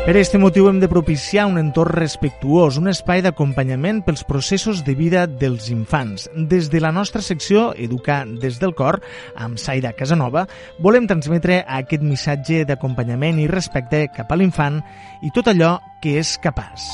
Per 0.03 0.11
aquest 0.11 0.33
motiu 0.35 0.65
hem 0.67 0.81
de 0.81 0.89
propiciar 0.91 1.45
un 1.47 1.55
entorn 1.55 1.95
respectuós, 1.95 2.75
un 2.75 2.89
espai 2.91 3.21
d'acompanyament 3.23 4.01
pels 4.03 4.25
processos 4.27 4.81
de 4.83 4.97
vida 4.99 5.21
dels 5.31 5.69
infants. 5.71 6.25
Des 6.35 6.67
de 6.73 6.81
la 6.83 6.91
nostra 6.91 7.23
secció 7.23 7.69
Educar 7.79 8.25
des 8.27 8.59
del 8.59 8.75
cor, 8.75 8.99
amb 9.39 9.55
Saida 9.55 9.93
Casanova, 9.95 10.43
volem 10.83 11.07
transmetre 11.07 11.61
aquest 11.79 12.03
missatge 12.03 12.65
d'acompanyament 12.67 13.39
i 13.39 13.47
respecte 13.47 14.09
cap 14.11 14.27
a 14.27 14.41
l'infant 14.43 14.83
i 15.23 15.31
tot 15.31 15.47
allò 15.47 15.77
que 16.03 16.19
és 16.19 16.35
capaç. 16.35 16.91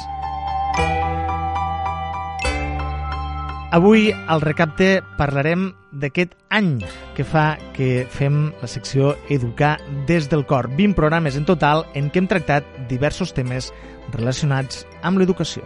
Avui, 3.71 4.09
al 4.27 4.41
recapte, 4.41 5.03
parlarem 5.13 5.67
d'aquest 6.01 6.31
any 6.49 6.79
que 7.13 7.21
fa 7.21 7.51
que 7.75 8.07
fem 8.09 8.47
la 8.63 8.69
secció 8.71 9.11
Educar 9.29 9.75
des 10.09 10.25
del 10.31 10.47
cor. 10.49 10.71
20 10.73 10.97
programes 10.97 11.37
en 11.37 11.45
total 11.45 11.85
en 11.93 12.09
què 12.09 12.23
hem 12.23 12.31
tractat 12.31 12.65
diversos 12.89 13.35
temes 13.37 13.69
relacionats 14.17 14.87
amb 15.05 15.21
l'educació. 15.21 15.61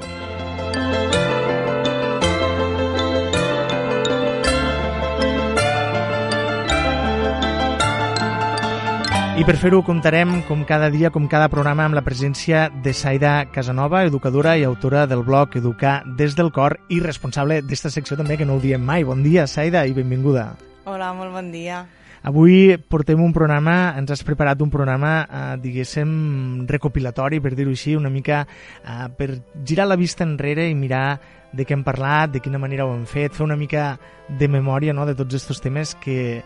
I 9.34 9.41
per 9.41 9.55
fer-ho 9.57 9.79
comptarem, 9.81 10.43
com 10.45 10.59
cada 10.61 10.91
dia, 10.93 11.09
com 11.09 11.23
cada 11.25 11.47
programa, 11.49 11.88
amb 11.88 11.95
la 11.97 12.03
presència 12.05 12.67
de 12.86 12.91
Saida 12.93 13.47
Casanova, 13.49 14.03
educadora 14.05 14.51
i 14.61 14.65
autora 14.67 15.07
del 15.09 15.23
blog 15.25 15.55
Educar 15.57 16.03
des 16.19 16.36
del 16.38 16.51
cor 16.53 16.75
i 16.93 16.99
responsable 17.01 17.63
d'esta 17.65 17.89
secció 17.89 18.13
també, 18.19 18.38
que 18.38 18.45
no 18.45 18.59
ho 18.59 18.61
diem 18.61 18.84
mai. 18.86 19.01
Bon 19.03 19.23
dia, 19.25 19.47
Saida, 19.49 19.88
i 19.89 19.95
benvinguda. 19.97 20.51
Hola, 20.86 21.09
molt 21.17 21.34
bon 21.34 21.49
dia. 21.49 21.79
Avui 22.21 22.77
portem 22.77 23.23
un 23.25 23.34
programa, 23.34 23.95
ens 23.97 24.13
has 24.13 24.21
preparat 24.23 24.61
un 24.61 24.69
programa, 24.69 25.15
eh, 25.25 25.57
diguéssim, 25.63 26.67
recopilatori, 26.69 27.41
per 27.41 27.55
dir-ho 27.57 27.73
així, 27.73 27.97
una 27.97 28.13
mica 28.13 28.43
eh, 28.45 29.07
per 29.17 29.31
girar 29.65 29.89
la 29.89 29.97
vista 29.97 30.23
enrere 30.23 30.69
i 30.69 30.77
mirar 30.77 31.17
de 31.51 31.65
què 31.65 31.73
hem 31.73 31.81
parlat, 31.84 32.38
de 32.38 32.39
quina 32.39 32.61
manera 32.61 32.86
ho 32.86 32.93
hem 32.93 33.07
fet, 33.09 33.34
fer 33.34 33.47
una 33.49 33.57
mica 33.57 33.97
de 34.29 34.47
memòria 34.47 34.93
no, 34.93 35.09
de 35.09 35.17
tots 35.17 35.41
aquests 35.41 35.65
temes 35.65 35.97
que, 35.97 36.43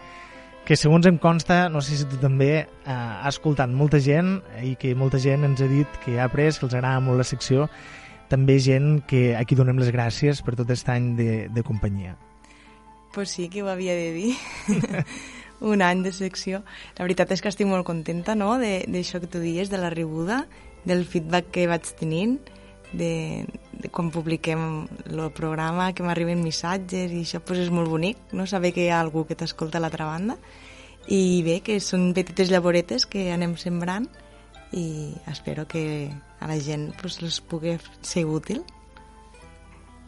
que 0.67 0.75
segons 0.75 1.07
em 1.07 1.15
consta, 1.15 1.69
no 1.71 1.79
sé 1.79 1.95
si 1.95 2.05
tu 2.11 2.17
també 2.19 2.51
eh, 2.59 2.65
has 2.91 3.37
escoltat 3.37 3.71
molta 3.71 4.01
gent 4.03 4.41
i 4.67 4.73
que 4.75 4.91
molta 4.99 5.19
gent 5.23 5.47
ens 5.47 5.63
ha 5.63 5.69
dit 5.71 5.99
que 6.03 6.17
ha 6.19 6.25
après, 6.27 6.51
que 6.51 6.67
els 6.67 6.75
agrada 6.75 6.99
molt 6.99 7.21
la 7.21 7.27
secció, 7.27 7.69
també 8.27 8.57
gent 8.59 8.97
que 9.07 9.31
aquí 9.39 9.55
donem 9.55 9.79
les 9.79 9.93
gràcies 9.95 10.43
per 10.43 10.57
tot 10.59 10.67
aquest 10.67 10.91
any 10.91 11.13
de, 11.15 11.31
de 11.55 11.63
companyia. 11.63 12.17
Pues 13.15 13.31
sí, 13.31 13.47
que 13.47 13.63
ho 13.63 13.71
havia 13.71 13.95
de 13.95 14.11
dir. 14.11 14.35
un 15.71 15.81
any 15.81 16.03
de 16.03 16.11
secció. 16.11 16.65
La 16.99 17.07
veritat 17.07 17.31
és 17.31 17.41
que 17.41 17.47
estic 17.47 17.71
molt 17.71 17.87
contenta 17.87 18.35
no? 18.35 18.57
d'això 18.59 19.23
que 19.23 19.31
tu 19.31 19.39
dies, 19.39 19.71
de 19.71 19.79
la 19.79 19.89
rebuda, 19.89 20.43
del 20.83 21.07
feedback 21.07 21.47
que 21.55 21.69
vaig 21.71 21.87
tenint, 21.95 22.41
de, 22.93 23.45
de 23.73 23.89
quan 23.89 24.11
publiquem 24.11 24.61
el 25.09 25.23
programa, 25.35 25.91
que 25.93 26.05
m'arriben 26.05 26.43
missatges 26.43 27.11
i 27.11 27.23
això 27.25 27.41
pues, 27.43 27.65
és 27.65 27.73
molt 27.73 27.91
bonic, 27.91 28.19
no? 28.31 28.47
saber 28.47 28.73
que 28.75 28.85
hi 28.85 28.91
ha 28.91 29.01
algú 29.01 29.25
que 29.27 29.35
t'escolta 29.35 29.79
a 29.79 29.83
l'altra 29.83 30.07
banda 30.07 30.37
i 31.07 31.41
bé, 31.43 31.59
que 31.63 31.79
són 31.83 32.11
petites 32.15 32.51
llaboretes 32.51 33.07
que 33.07 33.29
anem 33.31 33.55
sembrant 33.59 34.07
i 34.75 35.13
espero 35.31 35.67
que 35.67 36.11
a 36.39 36.47
la 36.47 36.57
gent 36.59 36.91
pues, 36.99 37.21
les 37.23 37.39
pugui 37.39 37.77
ser 38.01 38.25
útil 38.27 38.63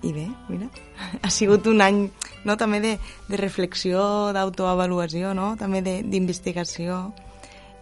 i 0.03 0.13
bé, 0.15 0.27
mira, 0.47 0.69
ha 1.23 1.31
sigut 1.31 1.67
un 1.67 1.81
any 1.83 2.05
no, 2.47 2.55
també 2.55 2.79
de, 2.83 2.93
de 3.27 3.39
reflexió, 3.39 4.31
d'autoavaluació, 4.35 5.33
no? 5.35 5.55
també 5.59 5.81
d'investigació 5.83 7.09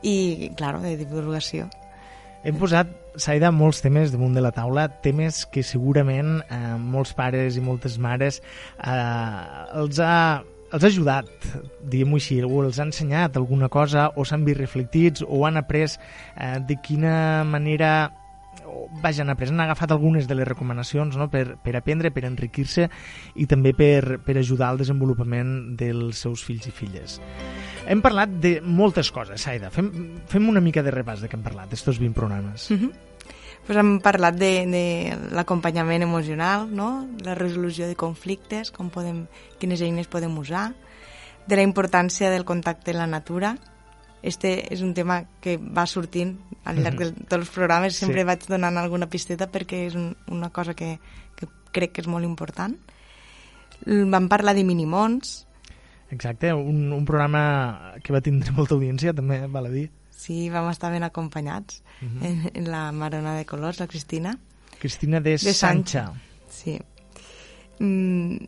i, 0.01 0.49
claro, 0.57 0.81
de 0.81 0.95
divulgació. 0.97 1.67
Hem 2.45 2.57
posat, 2.57 2.89
Saida, 3.17 3.51
molts 3.51 3.81
temes 3.81 4.11
damunt 4.13 4.35
de 4.37 4.43
la 4.43 4.53
taula, 4.55 4.87
temes 5.03 5.43
que 5.51 5.63
segurament 5.65 6.37
eh, 6.47 6.75
molts 6.77 7.15
pares 7.17 7.57
i 7.57 7.63
moltes 7.63 7.97
mares 8.01 8.41
eh, 8.41 9.41
els 9.81 9.99
ha 10.03 10.43
els 10.67 10.83
ha 10.83 10.89
ajudat, 10.91 11.29
diguem-ho 11.79 12.17
així, 12.19 12.41
o 12.43 12.61
els 12.65 12.75
ha 12.81 12.87
ensenyat 12.89 13.37
alguna 13.39 13.69
cosa, 13.71 14.09
o 14.19 14.25
s'han 14.27 14.43
vist 14.43 14.59
reflectits, 14.59 15.23
o 15.23 15.45
han 15.47 15.55
après 15.55 15.93
eh, 15.95 16.57
de 16.59 16.75
quina 16.83 17.43
manera 17.47 18.11
vaja, 19.01 19.23
han 19.23 19.29
après, 19.29 19.49
han 19.49 19.59
agafat 19.59 19.91
algunes 19.91 20.27
de 20.27 20.35
les 20.35 20.47
recomanacions 20.47 21.17
no? 21.17 21.29
per, 21.31 21.57
per 21.63 21.75
aprendre, 21.77 22.11
per 22.11 22.25
enriquir-se 22.27 22.87
i 23.35 23.47
també 23.49 23.73
per, 23.77 24.19
per 24.25 24.37
ajudar 24.39 24.71
al 24.71 24.81
desenvolupament 24.81 25.77
dels 25.79 26.23
seus 26.25 26.43
fills 26.45 26.67
i 26.67 26.73
filles. 26.75 27.19
Hem 27.87 28.03
parlat 28.03 28.33
de 28.43 28.57
moltes 28.61 29.11
coses, 29.15 29.41
Saida. 29.41 29.71
Fem, 29.71 29.91
fem 30.27 30.49
una 30.49 30.63
mica 30.63 30.83
de 30.83 30.93
repàs 30.93 31.23
de 31.23 31.31
què 31.31 31.39
hem 31.39 31.45
parlat, 31.45 31.71
d'estos 31.71 32.01
20 32.03 32.17
programes. 32.17 32.69
Mhm. 32.75 33.06
Pues 33.67 33.77
hem 33.77 33.97
parlat 33.99 34.37
de, 34.39 34.51
de 34.71 34.83
l'acompanyament 35.35 36.05
emocional, 36.05 36.69
no? 36.71 37.05
la 37.23 37.35
resolució 37.35 37.85
de 37.89 37.97
conflictes, 37.99 38.71
com 38.71 38.87
podem, 38.89 39.25
quines 39.59 39.81
eines 39.83 40.07
podem 40.07 40.37
usar, 40.39 40.69
de 41.47 41.55
la 41.59 41.65
importància 41.67 42.31
del 42.31 42.45
contacte 42.47 42.91
amb 42.95 43.01
la 43.03 43.07
natura. 43.11 43.57
Este 44.23 44.73
és 44.73 44.81
un 44.81 44.93
tema 44.97 45.21
que 45.43 45.57
va 45.59 45.85
sortint 45.87 46.37
al 46.65 46.79
llarg 46.81 46.97
de 46.99 47.11
tots 47.11 47.37
els 47.41 47.51
programes, 47.53 47.93
Sí. 47.93 48.05
sempre 48.05 48.23
vaig 48.23 48.47
donant 48.47 48.77
alguna 48.79 49.07
pisteta 49.11 49.47
perquè 49.51 49.85
és 49.87 49.95
un, 49.95 50.15
una 50.31 50.49
cosa 50.49 50.73
que, 50.73 50.97
que 51.35 51.47
crec 51.71 51.91
que 51.93 52.01
és 52.01 52.07
molt 52.07 52.25
important. 52.25 52.73
Vam 53.85 54.27
parlar 54.27 54.55
de 54.55 54.63
minimons, 54.63 55.43
Exacte, 56.09 56.53
un, 56.53 56.93
un 56.95 57.03
programa 57.03 57.95
que 58.01 58.13
va 58.15 58.21
tindre 58.23 58.53
molta 58.55 58.75
audiència, 58.75 59.11
també 59.13 59.41
val 59.51 59.65
a 59.67 59.69
dir. 59.73 59.89
sí, 60.09 60.49
vam 60.49 60.69
estar 60.71 60.89
ben 60.91 61.03
acompanyats 61.03 61.83
Mhm. 62.01 62.23
en, 62.23 62.51
en 62.53 62.71
la 62.71 62.91
Marona 62.91 63.35
de 63.35 63.45
Colors, 63.45 63.79
la 63.79 63.87
Cristina. 63.87 64.37
Cristina 64.79 65.19
de, 65.19 65.31
De 65.31 65.37
Sancha. 65.37 66.05
Sancha. 66.05 66.21
Sí. 66.49 66.79
Mm, 67.79 68.45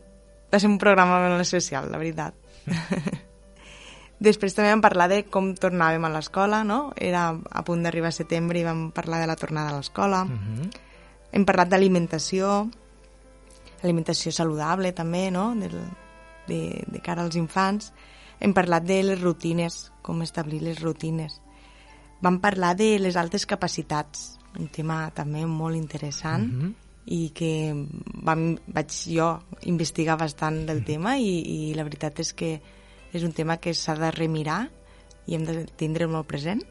va 0.52 0.58
ser 0.58 0.70
un 0.70 0.78
programa 0.78 1.20
molt 1.28 1.40
especial, 1.42 1.90
la 1.90 1.98
veritat. 1.98 2.34
Després 4.20 4.52
també 4.52 4.68
vam 4.68 4.82
parlar 4.84 5.08
de 5.08 5.22
com 5.32 5.54
tornàvem 5.56 6.04
a 6.04 6.10
l'escola, 6.12 6.60
no? 6.64 6.92
Era 6.96 7.30
a 7.32 7.62
punt 7.64 7.82
d'arribar 7.82 8.10
a 8.12 8.16
setembre 8.16 8.60
i 8.60 8.66
vam 8.66 8.90
parlar 8.92 9.22
de 9.22 9.28
la 9.30 9.36
tornada 9.40 9.72
a 9.72 9.78
l'escola. 9.78 10.26
Mhm. 10.26 10.70
Hem 11.32 11.44
parlat 11.46 11.70
d'alimentació, 11.70 12.68
alimentació 13.82 14.32
saludable 14.32 14.92
també, 14.92 15.30
no? 15.30 15.54
Del, 15.56 15.78
de, 16.48 16.84
de 16.86 17.00
cara 17.00 17.22
als 17.22 17.38
infants. 17.40 17.94
Hem 18.40 18.52
parlat 18.52 18.84
de 18.84 19.02
les 19.02 19.20
rutines, 19.20 19.90
com 20.02 20.20
establir 20.22 20.60
les 20.64 20.80
rutines. 20.82 21.40
Vam 22.20 22.38
parlar 22.40 22.74
de 22.76 22.98
les 23.00 23.16
altes 23.16 23.46
capacitats, 23.46 24.38
un 24.58 24.68
tema 24.68 25.10
també 25.14 25.46
molt 25.46 25.76
interessant 25.76 26.44
Mhm. 26.52 26.74
i 27.06 27.30
que 27.30 27.72
vam, 28.22 28.58
vaig 28.66 28.90
jo 29.06 29.40
investigar 29.62 30.18
bastant 30.18 30.66
del 30.66 30.84
tema 30.84 31.16
i, 31.18 31.40
i 31.70 31.74
la 31.74 31.82
veritat 31.84 32.18
és 32.20 32.32
que 32.34 32.60
és 33.12 33.22
un 33.24 33.32
tema 33.32 33.56
que 33.56 33.72
s'ha 33.74 33.94
de 33.94 34.10
remirar 34.10 34.68
i 35.26 35.34
hem 35.34 35.44
de 35.44 35.64
tindre 35.76 36.06
molt 36.06 36.26
present. 36.26 36.62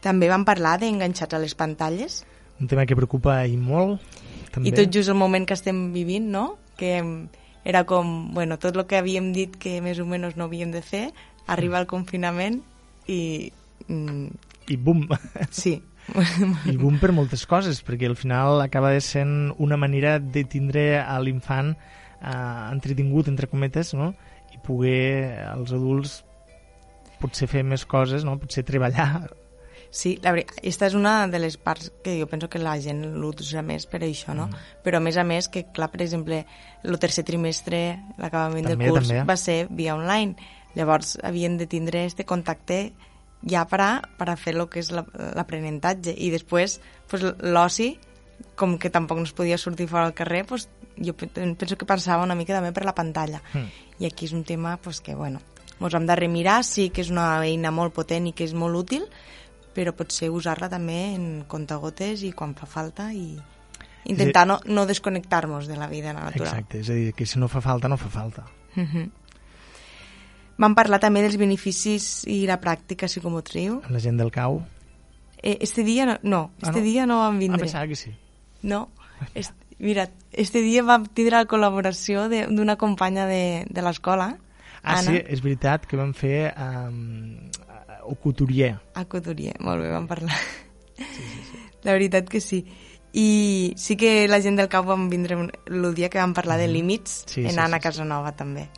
També 0.00 0.28
vam 0.30 0.44
parlar 0.44 0.78
d'enganxats 0.78 1.34
a 1.34 1.38
les 1.42 1.54
pantalles, 1.54 2.24
Un 2.60 2.66
tema 2.66 2.84
que 2.86 2.96
preocupa 2.96 3.46
i 3.46 3.56
molt, 3.56 4.00
també. 4.50 4.68
i 4.68 4.72
tot 4.72 4.90
just 4.92 5.08
el 5.08 5.14
moment 5.14 5.46
que 5.46 5.54
estem 5.54 5.92
vivint, 5.92 6.26
no? 6.28 6.56
Que 6.76 7.28
era 7.64 7.84
com, 7.86 8.34
bueno, 8.34 8.58
tot 8.58 8.74
el 8.76 8.84
que 8.86 8.96
havíem 8.98 9.32
dit 9.32 9.54
que 9.56 9.80
més 9.80 9.98
o 10.00 10.04
menys 10.04 10.34
no 10.36 10.44
havíem 10.48 10.72
de 10.72 10.82
fer, 10.82 11.12
arriba 11.46 11.78
el 11.78 11.86
confinament 11.86 12.62
i... 13.06 13.52
Mm, 13.86 14.28
I 14.68 14.76
bum! 14.76 15.06
sí. 15.50 15.78
I 16.64 16.76
bum 16.80 16.96
per 17.00 17.12
moltes 17.12 17.44
coses, 17.48 17.82
perquè 17.84 18.08
al 18.08 18.16
final 18.16 18.62
acaba 18.64 18.90
de 18.94 19.00
sent 19.04 19.52
una 19.60 19.76
manera 19.76 20.16
de 20.18 20.44
tindre 20.48 21.02
a 21.02 21.18
l'infant 21.20 21.74
eh, 21.74 22.70
entretingut, 22.72 23.28
entre 23.28 23.48
cometes, 23.50 23.92
no? 23.94 24.14
i 24.48 24.60
poder 24.64 25.44
els 25.52 25.74
adults 25.76 26.22
potser 27.20 27.48
fer 27.50 27.64
més 27.66 27.84
coses, 27.84 28.24
no? 28.24 28.38
potser 28.40 28.64
treballar. 28.64 29.28
Sí, 29.90 30.18
la 30.20 30.34
veritat, 30.34 30.58
aquesta 30.60 30.88
és 30.90 30.94
una 30.98 31.12
de 31.32 31.38
les 31.40 31.56
parts 31.56 31.90
que 32.04 32.18
jo 32.18 32.26
penso 32.28 32.50
que 32.52 32.60
la 32.60 32.74
gent 32.80 33.00
l'usa 33.16 33.62
més 33.64 33.86
per 33.88 34.02
això, 34.04 34.34
no? 34.36 34.48
Mm. 34.50 34.66
Però 34.84 35.00
a 35.00 35.04
més 35.04 35.16
a 35.16 35.24
més 35.24 35.48
que, 35.48 35.64
clar, 35.72 35.88
per 35.92 36.02
exemple, 36.04 36.42
el 36.84 36.98
tercer 37.00 37.24
trimestre, 37.24 37.80
l'acabament 38.20 38.68
del 38.68 38.76
curs, 38.82 39.08
també. 39.08 39.24
va 39.28 39.36
ser 39.40 39.62
via 39.70 39.96
online. 39.96 40.36
Llavors 40.76 41.16
havien 41.24 41.56
de 41.56 41.66
tindre 41.66 42.04
este 42.04 42.28
contacte 42.28 42.92
ja 43.46 43.66
per 43.68 43.80
a, 43.80 43.90
per 44.18 44.30
a 44.30 44.36
fer 44.36 44.56
el 44.56 44.68
que 44.68 44.80
és 44.80 44.90
la- 44.90 45.06
l'aprenentatge. 45.36 46.14
I 46.16 46.30
després, 46.30 46.80
pues, 47.08 47.22
l'oci, 47.40 47.98
com 48.56 48.78
que 48.78 48.90
tampoc 48.90 49.18
no 49.18 49.24
es 49.24 49.32
podia 49.32 49.58
sortir 49.58 49.88
fora 49.88 50.06
al 50.06 50.14
carrer, 50.14 50.44
pues, 50.46 50.68
jo 50.98 51.14
pe- 51.14 51.28
penso 51.28 51.76
que 51.78 51.86
passava 51.86 52.24
una 52.24 52.34
mica 52.34 52.54
també 52.54 52.72
per 52.72 52.84
la 52.84 52.94
pantalla. 52.94 53.42
Mm. 53.54 53.68
I 54.02 54.06
aquí 54.06 54.26
és 54.26 54.32
un 54.32 54.44
tema 54.44 54.76
pues, 54.78 55.00
que, 55.00 55.14
bueno, 55.14 55.40
ens 55.80 55.94
hem 55.94 56.06
de 56.06 56.16
remirar, 56.16 56.64
sí 56.64 56.90
que 56.90 57.00
és 57.02 57.10
una 57.10 57.40
eina 57.44 57.70
molt 57.70 57.94
potent 57.94 58.26
i 58.26 58.32
que 58.32 58.44
és 58.44 58.54
molt 58.54 58.74
útil, 58.76 59.04
però 59.74 59.92
potser 59.94 60.30
usar-la 60.30 60.68
també 60.68 61.14
en 61.14 61.44
contagotes 61.46 62.22
i 62.26 62.32
quan 62.32 62.54
fa 62.58 62.66
falta 62.66 63.12
i 63.14 63.38
intentar 64.10 64.46
no, 64.46 64.58
no 64.66 64.86
desconnectar-nos 64.86 65.68
de 65.68 65.76
la 65.76 65.86
vida 65.86 66.12
natural. 66.12 66.48
Exacte, 66.48 66.80
és 66.80 66.90
a 66.90 66.94
dir, 66.94 67.12
que 67.14 67.26
si 67.26 67.38
no 67.38 67.46
fa 67.48 67.60
falta, 67.60 67.86
no 67.88 67.96
fa 67.96 68.08
falta. 68.08 68.44
Mhm. 68.74 69.10
Vam 70.58 70.74
parlar 70.74 70.98
també 71.00 71.22
dels 71.22 71.36
beneficis 71.38 72.24
i 72.26 72.40
la 72.48 72.58
pràctica 72.60 73.06
psicomotriu. 73.06 73.80
La 73.88 74.00
gent 74.02 74.18
del 74.18 74.30
cau... 74.34 74.60
Eh, 75.40 75.58
este 75.62 75.84
dia 75.86 76.04
no, 76.04 76.16
no, 76.24 76.50
Ah, 76.58 76.66
este 76.66 76.80
no? 76.80 76.84
dia 76.84 77.06
no 77.06 77.18
vam 77.20 77.36
Ah, 77.36 77.38
vindre. 77.38 77.60
pensava 77.62 77.86
que 77.86 77.94
sí. 77.94 78.10
No, 78.62 78.88
est, 79.38 79.52
mira, 79.78 80.08
este 80.32 80.60
dia 80.62 80.82
vam 80.82 81.04
tindre 81.06 81.36
la 81.36 81.46
col·laboració 81.46 82.28
de- 82.28 82.48
d'una 82.50 82.74
companya 82.76 83.26
de, 83.30 83.64
de 83.70 83.82
l'escola, 83.82 84.36
Ah, 84.82 84.98
Anna. 84.98 85.12
sí, 85.12 85.22
és 85.26 85.40
veritat 85.42 85.86
que 85.86 85.96
vam 85.96 86.10
fer 86.14 86.54
um, 86.58 87.36
o 88.10 88.14
couturier. 88.16 88.80
A 88.94 89.04
Couturier, 89.06 89.54
molt 89.60 89.82
bé, 89.82 89.88
vam 89.94 90.06
parlar. 90.10 90.34
Sí, 90.96 91.04
sí, 91.14 91.42
sí. 91.52 91.62
La 91.84 91.92
veritat 91.92 92.28
que 92.28 92.40
sí. 92.40 92.64
I 93.12 93.74
sí 93.76 93.96
que 93.96 94.26
la 94.28 94.40
gent 94.42 94.58
del 94.58 94.68
CAU 94.68 94.84
vam 94.90 95.08
vindre 95.08 95.36
el 95.66 95.94
dia 95.94 96.08
que 96.10 96.18
vam 96.18 96.34
parlar 96.34 96.58
de 96.58 96.66
límits, 96.68 97.22
Sí, 97.26 97.44
en 97.44 97.52
sí, 97.52 97.58
Anna 97.58 97.78
sí, 97.78 97.82
sí. 97.82 97.86
Casanova 97.88 98.32
també. 98.34 98.68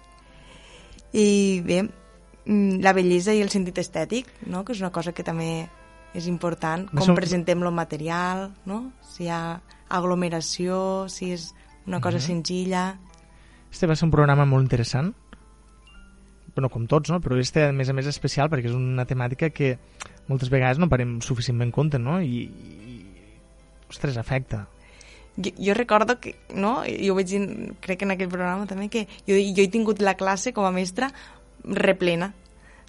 I 1.12 1.61
bé, 1.66 1.82
mm, 2.46 2.80
la 2.84 2.92
bellesa 2.92 3.34
i 3.34 3.40
el 3.42 3.50
sentit 3.50 3.78
estètic, 3.78 4.28
no? 4.46 4.64
que 4.64 4.72
és 4.72 4.80
una 4.80 4.92
cosa 4.94 5.12
que 5.12 5.24
també 5.26 5.68
és 6.14 6.26
important, 6.26 6.88
com 6.90 7.08
un- 7.11 7.16
presentem 7.18 7.62
el 7.62 7.72
material, 7.72 8.52
no? 8.66 8.92
si 9.02 9.24
hi 9.24 9.28
ha 9.30 9.61
aglomeració, 9.88 11.08
si 11.08 11.32
és 11.32 11.54
una 11.86 12.00
cosa 12.00 12.18
Mhm. 12.18 12.22
senzilla... 12.26 12.98
Este 13.70 13.86
va 13.86 13.94
ser 13.94 14.06
un 14.06 14.11
programa 14.11 14.44
molt 14.44 14.62
interessant, 14.64 15.14
bueno, 16.56 16.68
com 16.68 16.86
tots, 16.86 17.11
no? 17.11 17.20
però 17.20 17.38
este, 17.38 17.64
a 17.68 17.72
més 17.72 17.88
a 17.88 17.92
més, 17.92 18.06
és 18.06 18.14
especial 18.16 18.48
perquè 18.50 18.66
és 18.66 18.74
una 18.74 19.04
temàtica 19.06 19.50
que 19.50 19.78
moltes 20.26 20.50
vegades 20.50 20.78
no 20.78 20.88
parem 20.88 21.20
suficientment 21.20 21.68
en 21.68 21.72
compte, 21.72 21.98
no? 21.98 22.20
I, 22.20 22.50
i 22.50 23.06
ostres, 23.88 24.16
afecta. 24.16 24.66
Jo, 25.36 25.52
jo 25.56 25.74
recordo 25.74 26.18
que, 26.20 26.34
no, 26.54 26.80
jo 26.88 27.14
vaig 27.16 27.30
dir, 27.30 27.40
crec 27.80 28.02
que 28.02 28.08
en 28.08 28.16
aquell 28.16 28.32
programa 28.32 28.66
també, 28.66 28.88
que 28.92 29.06
jo, 29.28 29.36
jo 29.36 29.64
he 29.64 29.70
tingut 29.72 30.02
la 30.02 30.16
classe 30.18 30.52
com 30.56 30.66
a 30.66 30.74
mestra 30.74 31.12
replena, 31.64 32.32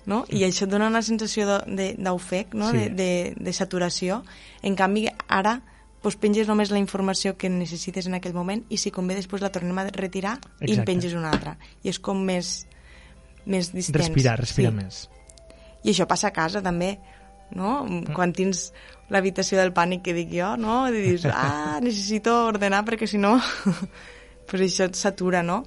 no? 0.09 0.23
I 0.33 0.45
això 0.47 0.65
et 0.65 0.71
dona 0.71 0.89
una 0.89 1.03
sensació 1.05 1.45
d'ofec, 1.67 2.55
no? 2.57 2.71
Sí. 2.71 2.87
De, 2.89 2.89
de, 2.97 3.11
de 3.37 3.53
saturació. 3.53 4.21
En 4.65 4.75
canvi, 4.79 5.05
ara 5.29 5.59
pues, 6.01 6.17
penges 6.17 6.49
només 6.49 6.73
la 6.73 6.81
informació 6.81 7.35
que 7.37 7.49
necessites 7.53 8.09
en 8.09 8.17
aquell 8.17 8.35
moment 8.35 8.65
i 8.73 8.79
si 8.81 8.91
convé 8.93 9.15
després 9.19 9.43
la 9.43 9.51
tornem 9.53 9.77
a 9.77 9.87
retirar 9.93 10.37
i 10.59 10.65
en 10.65 10.69
Exacte. 10.71 10.87
penges 10.89 11.15
una 11.17 11.31
altra. 11.31 11.55
I 11.85 11.93
és 11.93 12.01
com 12.01 12.21
més, 12.25 12.65
més 13.45 13.71
distens. 13.73 14.07
Respirar, 14.07 14.39
respirar 14.41 14.73
sí. 14.73 14.79
més. 14.81 15.01
I 15.85 15.93
això 15.93 16.07
passa 16.09 16.29
a 16.29 16.35
casa 16.35 16.61
també, 16.65 16.95
no? 17.57 17.81
Quan 18.15 18.33
tens 18.33 18.69
l'habitació 19.12 19.59
del 19.59 19.74
pànic 19.76 20.05
que 20.05 20.16
dic 20.16 20.32
jo, 20.34 20.55
no? 20.57 20.86
I 20.89 21.03
dius, 21.03 21.28
ah, 21.32 21.80
necessito 21.84 22.34
ordenar 22.47 22.84
perquè 22.88 23.07
si 23.09 23.20
no... 23.22 23.38
pues 24.51 24.66
això 24.66 24.88
et 24.89 24.97
satura, 24.99 25.43
no? 25.43 25.62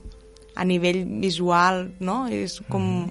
A 0.56 0.64
nivell 0.68 1.04
visual, 1.22 1.94
no? 2.04 2.24
És 2.28 2.58
com... 2.68 3.06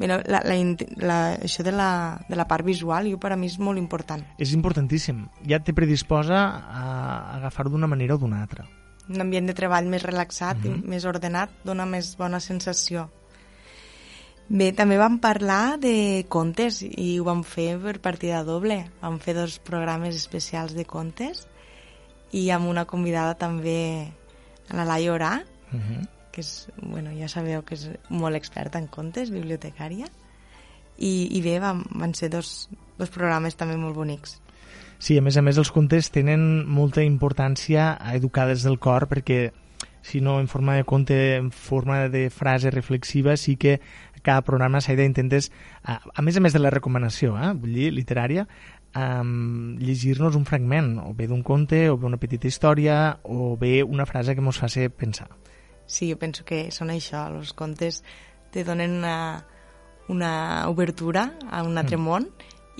Mira, 0.00 0.16
la, 0.26 0.40
la, 0.42 0.56
la, 0.98 1.18
això 1.46 1.62
de 1.62 1.70
la, 1.70 2.18
de 2.26 2.34
la 2.34 2.48
part 2.50 2.66
visual, 2.66 3.06
jo 3.06 3.20
per 3.22 3.30
a 3.30 3.36
mi 3.38 3.46
és 3.46 3.60
molt 3.62 3.78
important. 3.78 4.24
És 4.42 4.50
importantíssim. 4.56 5.20
Ja 5.46 5.60
te 5.62 5.74
predisposa 5.76 6.40
a 6.66 6.82
agafar-ho 7.36 7.70
d'una 7.70 7.86
manera 7.86 8.16
o 8.16 8.18
d'una 8.18 8.42
altra. 8.42 8.66
Un 9.06 9.22
ambient 9.22 9.46
de 9.46 9.54
treball 9.54 9.86
més 9.86 10.02
relaxat 10.02 10.58
Mhm. 10.64 10.82
i 10.82 10.90
més 10.96 11.06
ordenat 11.06 11.50
dona 11.62 11.86
més 11.86 12.16
bona 12.18 12.40
sensació. 12.40 13.06
Bé, 14.48 14.72
també 14.76 14.98
vam 15.00 15.16
parlar 15.22 15.78
de 15.80 16.26
contes 16.28 16.82
i 16.84 17.16
ho 17.18 17.24
vam 17.24 17.40
fer 17.48 17.78
per 17.80 17.96
partida 18.04 18.42
doble. 18.44 18.82
Vam 19.00 19.16
fer 19.18 19.34
dos 19.38 19.56
programes 19.64 20.16
especials 20.18 20.74
de 20.76 20.84
contes 20.84 21.46
i 22.34 22.50
amb 22.52 22.68
una 22.68 22.84
convidada 22.84 23.38
també, 23.40 24.12
la 24.70 24.84
Laia 24.84 25.12
Orà, 25.14 25.34
Uh 25.74 25.80
-huh. 25.80 26.08
que 26.30 26.40
és, 26.40 26.68
bueno, 26.82 27.10
ja 27.18 27.26
sabeu 27.28 27.64
que 27.64 27.74
és 27.74 27.90
molt 28.08 28.36
experta 28.36 28.78
en 28.78 28.86
contes, 28.86 29.30
bibliotecària, 29.30 30.06
i, 30.98 31.28
i 31.36 31.42
bé, 31.42 31.58
van, 31.58 31.82
van 31.90 32.14
ser 32.14 32.30
dos, 32.30 32.68
dos 32.98 33.10
programes 33.10 33.56
també 33.56 33.76
molt 33.76 33.96
bonics. 33.96 34.40
Sí, 34.98 35.18
a 35.18 35.22
més 35.22 35.36
a 35.36 35.42
més 35.42 35.58
els 35.58 35.70
contes 35.70 36.10
tenen 36.10 36.66
molta 36.66 37.02
importància 37.02 37.96
a 38.00 38.14
educar 38.14 38.46
des 38.46 38.62
del 38.62 38.78
cor 38.78 39.08
perquè 39.08 39.52
si 40.02 40.20
no 40.20 40.38
en 40.38 40.48
forma 40.48 40.76
de 40.76 40.84
conte, 40.84 41.36
en 41.36 41.50
forma 41.50 42.08
de 42.08 42.30
frase 42.30 42.70
reflexiva, 42.70 43.36
sí 43.36 43.56
que 43.56 43.80
cada 44.24 44.42
programa 44.46 44.80
s'ha 44.80 44.96
d'intentes, 44.98 45.50
a, 45.84 46.00
a 46.00 46.24
més 46.24 46.36
a 46.36 46.42
més 46.42 46.56
de 46.56 46.62
la 46.62 46.72
recomanació, 46.72 47.36
eh, 47.38 47.52
vull 47.54 47.76
dir, 47.76 47.90
literària, 47.94 48.46
um, 48.96 49.76
llegir-nos 49.78 50.36
un 50.38 50.46
fragment, 50.48 50.96
o 51.04 51.12
bé 51.14 51.28
d'un 51.30 51.42
conte, 51.46 51.88
o 51.90 51.98
bé 51.98 52.08
una 52.08 52.20
petita 52.20 52.48
història, 52.48 53.18
o 53.22 53.54
bé 53.60 53.82
una 53.82 54.06
frase 54.06 54.34
que 54.34 54.44
ens 54.44 54.60
faci 54.60 54.88
pensar. 54.88 55.28
Sí, 55.86 56.08
jo 56.10 56.18
penso 56.18 56.46
que 56.48 56.70
són 56.72 56.90
això, 56.94 57.26
els 57.36 57.52
contes 57.52 58.02
te 58.54 58.64
donen 58.64 58.96
una, 59.02 59.44
una 60.08 60.32
obertura 60.70 61.34
a 61.50 61.62
un 61.66 61.76
altre 61.76 61.98
mm. 61.98 62.04
món 62.04 62.30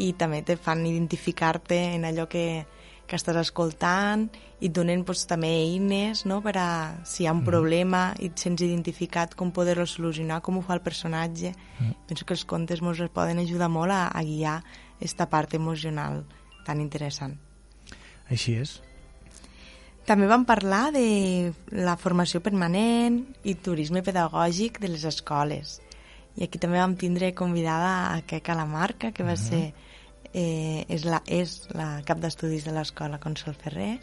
i 0.01 0.15
també 0.19 0.43
te 0.43 0.57
fan 0.57 0.87
identificar-te 0.87 1.81
en 1.99 2.07
allò 2.09 2.27
que, 2.31 2.65
que 3.07 3.17
estàs 3.17 3.37
escoltant 3.37 4.29
i 4.61 4.69
et 4.69 4.73
donen 4.73 5.05
pues, 5.05 5.27
també 5.29 5.49
eines 5.49 6.25
no? 6.27 6.41
per 6.45 6.55
a, 6.59 6.69
si 7.05 7.23
hi 7.23 7.27
ha 7.27 7.33
un 7.33 7.43
Mhm. 7.43 7.45
problema 7.47 8.15
i 8.19 8.27
et 8.27 8.39
sents 8.39 8.63
identificat, 8.63 9.35
com 9.35 9.51
poder-lo 9.53 9.87
solucionar, 9.87 10.41
com 10.43 10.59
ho 10.59 10.63
fa 10.63 10.75
el 10.75 10.81
personatge. 10.81 11.55
Mm. 11.81 11.93
Penso 12.09 12.25
que 12.25 12.35
els 12.35 12.45
contes 12.45 12.81
ens 12.81 13.11
poden 13.13 13.39
ajudar 13.39 13.69
molt 13.69 13.93
a, 13.93 14.09
a 14.09 14.23
guiar 14.23 14.63
aquesta 14.97 15.29
part 15.29 15.55
emocional 15.55 16.25
tan 16.65 16.81
interessant. 16.81 17.37
Així 18.31 18.55
és. 18.57 18.81
També 20.05 20.27
vam 20.27 20.45
parlar 20.45 20.93
de 20.93 21.53
la 21.73 21.97
formació 21.97 22.41
permanent 22.45 23.23
i 23.45 23.55
turisme 23.55 24.03
pedagògic 24.03 24.79
de 24.81 24.89
les 24.89 25.05
escoles. 25.05 25.81
I 26.37 26.45
aquí 26.45 26.59
també 26.59 26.79
vam 26.79 26.97
tindre 26.97 27.33
convidada 27.35 28.13
a 28.13 28.23
Queca 28.23 28.55
Lamarca, 28.55 29.13
que 29.13 29.23
va 29.25 29.37
ser 29.37 29.73
eh, 30.35 30.85
és, 30.93 31.07
la, 31.07 31.23
és 31.31 31.63
la 31.73 32.03
cap 32.07 32.21
d'estudis 32.21 32.67
de 32.67 32.75
l'escola 32.75 33.21
Consol 33.23 33.55
Ferrer, 33.57 33.95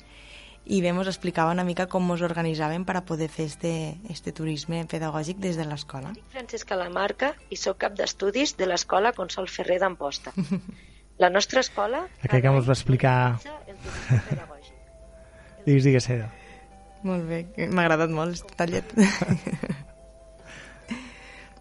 i 0.66 0.82
bé, 0.82 0.90
ens 0.94 1.08
explicava 1.10 1.52
una 1.52 1.64
mica 1.66 1.88
com 1.90 2.06
ens 2.14 2.22
organitzàvem 2.26 2.86
per 2.86 2.96
a 3.00 3.06
poder 3.06 3.28
fer 3.34 3.46
este, 3.50 3.72
este 4.14 4.32
turisme 4.32 4.84
pedagògic 4.90 5.40
des 5.42 5.58
de 5.58 5.66
l'escola. 5.66 6.14
Francesca 6.34 6.78
Lamarca 6.78 7.34
i 7.50 7.58
sóc 7.58 7.80
cap 7.82 7.98
d'estudis 7.98 8.56
de 8.60 8.70
l'escola 8.70 9.14
Consol 9.18 9.50
Ferrer 9.50 9.80
d'Amposta. 9.82 10.34
La 11.22 11.30
nostra 11.30 11.62
escola 11.62 12.08
Aquell 12.24 12.42
que 12.42 12.54
ens 12.54 12.70
va 12.70 12.78
explicar... 12.78 13.16
Digues, 15.62 15.86
digues, 15.86 16.08
Seda. 16.08 16.26
Molt 17.06 17.28
bé, 17.30 17.44
m'ha 17.70 17.84
agradat 17.84 18.10
molt 18.10 18.34
el 18.34 18.56
tallet. 18.58 18.94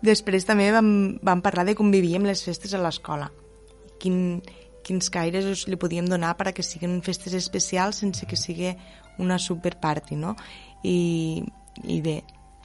Després 0.09 0.49
també 0.49 0.71
vam, 0.73 1.21
vam 1.21 1.43
parlar 1.45 1.67
de 1.69 1.75
com 1.77 1.93
vivíem 1.93 2.25
les 2.25 2.41
festes 2.47 2.73
a 2.73 2.81
l'escola. 2.81 3.29
Quin, 4.01 4.41
quins 4.87 5.11
caires 5.13 5.67
li 5.69 5.79
podíem 5.81 6.09
donar 6.09 6.35
per 6.39 6.51
a 6.51 6.55
que 6.57 6.65
siguin 6.65 7.01
festes 7.05 7.37
especials 7.37 8.01
sense 8.03 8.27
que 8.27 8.39
sigui 8.39 8.73
una 9.21 9.39
superparty, 9.39 10.17
no? 10.17 10.35
I, 10.83 11.43
I 11.85 12.01
bé, 12.05 12.17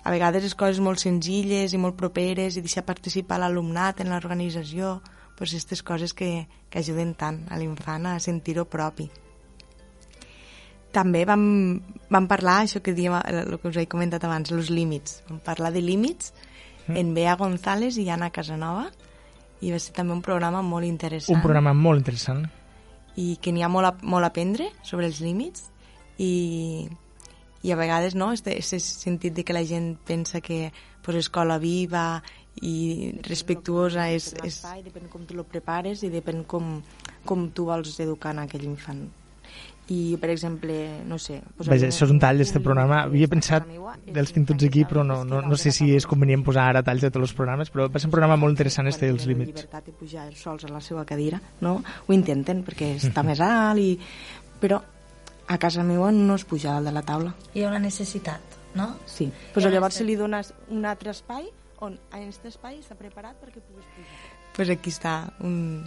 a 0.04 0.14
vegades 0.14 0.46
les 0.48 0.56
coses 0.56 0.80
molt 0.80 1.04
senzilles 1.04 1.74
i 1.76 1.82
molt 1.82 1.98
properes 2.00 2.56
i 2.56 2.64
deixar 2.64 2.86
participar 2.88 3.42
l'alumnat 3.42 4.02
en 4.02 4.14
l'organització, 4.14 5.00
doncs 5.36 5.52
aquestes 5.52 5.84
coses 5.84 6.16
que, 6.16 6.48
que 6.72 6.80
ajuden 6.80 7.14
tant 7.20 7.44
a 7.52 7.60
l'infant 7.60 8.08
a 8.08 8.18
sentir-ho 8.24 8.64
propi. 8.72 9.10
També 10.96 11.26
vam, 11.28 11.42
vam 12.08 12.28
parlar, 12.32 12.62
això 12.64 12.80
que 12.80 12.96
diem, 12.96 13.18
el 13.28 13.58
que 13.60 13.68
us 13.68 13.82
he 13.82 13.90
comentat 13.92 14.24
abans, 14.24 14.54
els 14.56 14.72
límits. 14.72 15.20
Vam 15.28 15.42
parlar 15.44 15.74
de 15.76 15.84
límits 15.84 16.32
Mm. 16.88 16.98
en 16.98 17.14
Bea 17.14 17.36
González 17.36 17.98
i 17.98 18.10
Anna 18.10 18.30
Casanova 18.30 18.92
i 19.62 19.72
va 19.72 19.80
ser 19.80 19.94
també 19.96 20.14
un 20.14 20.22
programa 20.26 20.62
molt 20.66 20.88
interessant 20.88 21.38
Un 21.38 21.44
programa 21.44 21.74
molt 21.74 22.04
interessant. 22.04 22.46
i 23.16 23.38
que 23.42 23.54
n'hi 23.56 23.64
ha 23.64 23.72
molt 23.72 23.88
a, 23.88 23.94
molt 24.04 24.28
a 24.28 24.32
aprendre 24.34 24.70
sobre 24.84 25.08
els 25.08 25.22
límits 25.24 25.70
i, 26.18 26.88
i 27.64 27.72
a 27.72 27.78
vegades 27.80 28.16
no, 28.16 28.32
este, 28.36 28.58
este 28.58 28.80
sentit 28.80 29.34
de 29.34 29.44
que 29.44 29.56
la 29.56 29.64
gent 29.64 29.96
pensa 30.06 30.42
que 30.42 30.72
pues, 31.02 31.18
escola 31.18 31.58
viva 31.58 32.22
i 32.62 33.16
respectuosa 33.24 34.10
és, 34.12 34.34
és... 34.44 34.62
Depèn 34.86 35.10
com 35.12 35.26
tu 35.28 35.36
lo 35.36 35.44
prepares 35.44 36.04
i 36.04 36.12
depèn 36.12 36.44
com, 36.48 36.80
com 37.28 37.50
tu 37.52 37.68
vols 37.68 38.00
educar 38.00 38.36
en 38.36 38.44
aquell 38.46 38.64
infant. 38.68 39.06
I, 39.88 40.18
per 40.18 40.32
exemple, 40.34 41.04
no 41.06 41.20
sé... 41.22 41.40
Vaja, 41.60 41.92
això 41.92 42.08
és 42.08 42.12
un 42.14 42.18
tall 42.22 42.40
d'este 42.42 42.58
programa. 42.64 43.04
Havia 43.06 43.28
pensat, 43.30 43.68
els 44.10 44.34
tinc 44.34 44.48
tots 44.50 44.66
aquí, 44.66 44.82
però 44.90 45.04
no, 45.06 45.20
no, 45.28 45.44
no 45.46 45.60
sé 45.62 45.70
si 45.76 45.92
és 45.94 46.08
convenient 46.10 46.42
posar 46.46 46.72
ara 46.72 46.82
talls 46.86 47.06
de 47.06 47.12
tots 47.14 47.28
els 47.28 47.36
programes, 47.38 47.70
però 47.74 47.86
va 47.94 48.02
ser 48.02 48.10
un 48.10 48.16
programa 48.16 48.38
molt 48.42 48.56
interessant 48.56 48.90
este 48.90 49.06
dels 49.12 49.28
límits. 49.30 49.54
llibertat 49.54 49.86
de 49.86 49.94
pujar 49.94 50.26
ells 50.26 50.42
sols 50.42 50.66
a 50.66 50.72
la 50.74 50.82
seva 50.82 51.06
cadira, 51.06 51.38
no? 51.62 51.78
Ho 52.08 52.18
intenten 52.18 52.64
perquè 52.66 52.96
està 52.98 53.22
més 53.30 53.42
alt 53.46 53.82
i... 53.84 53.92
Però 54.62 54.80
a 55.48 55.58
casa 55.62 55.84
meva 55.86 56.10
no 56.12 56.34
es 56.34 56.46
puja 56.50 56.74
dalt 56.74 56.90
de 56.90 56.94
la 56.96 57.04
taula. 57.06 57.36
Hi 57.54 57.66
ha 57.66 57.70
una 57.70 57.82
necessitat, 57.84 58.58
no? 58.74 58.96
Sí. 59.06 59.30
Pues 59.54 59.68
llavors 59.70 60.02
se 60.02 60.08
li 60.08 60.16
dones 60.18 60.54
un 60.74 60.88
altre 60.90 61.14
espai 61.14 61.46
on 61.86 62.00
en 62.00 62.24
aquest 62.24 62.48
espai 62.50 62.80
està 62.80 62.98
preparat 62.98 63.38
perquè 63.38 63.62
puguis 63.62 63.86
pujar. 63.94 64.34
Pues 64.56 64.72
aquí 64.72 64.90
està 64.90 65.14
un... 65.44 65.84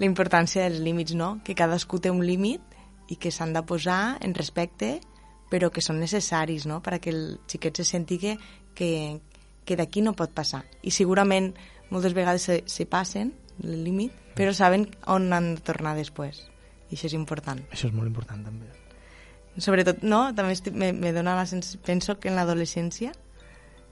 la 0.00 0.04
importància 0.04 0.66
dels 0.66 0.82
límits, 0.84 1.14
no? 1.16 1.38
Que 1.46 1.56
cadascú 1.56 2.02
té 2.02 2.12
un 2.12 2.20
límit 2.26 2.60
i 3.10 3.18
que 3.18 3.32
s'han 3.34 3.52
de 3.52 3.62
posar 3.66 4.18
en 4.24 4.34
respecte 4.34 4.98
però 5.50 5.68
que 5.74 5.82
són 5.82 5.98
necessaris 6.00 6.64
no? 6.70 6.78
perquè 6.80 7.10
el 7.12 7.24
xiquet 7.50 7.82
se 7.82 7.84
senti 7.84 8.20
que, 8.22 8.36
que, 8.74 9.18
que 9.66 9.76
d'aquí 9.76 10.00
no 10.00 10.14
pot 10.16 10.32
passar. 10.32 10.62
I 10.86 10.94
segurament 10.94 11.50
moltes 11.90 12.14
vegades 12.14 12.46
se, 12.46 12.60
se 12.70 12.86
passen 12.86 13.34
el 13.64 13.82
límit, 13.84 14.14
però 14.38 14.54
saben 14.54 14.86
on 15.10 15.26
han 15.34 15.56
de 15.56 15.64
tornar 15.66 15.96
després. 15.98 16.44
I 16.90 16.96
això 16.96 17.10
és 17.10 17.16
important. 17.18 17.60
Això 17.74 17.90
és 17.90 17.94
molt 17.94 18.08
important, 18.08 18.46
també. 18.46 18.70
Sobretot, 19.60 20.04
no? 20.06 20.22
També 20.38 20.54
estic, 20.54 20.74
me, 20.78 20.92
me 20.94 21.12
dona 21.12 21.34
la 21.36 21.44
sens... 21.50 21.74
Penso 21.84 22.16
que 22.22 22.30
en 22.30 22.38
l'adolescència, 22.38 23.12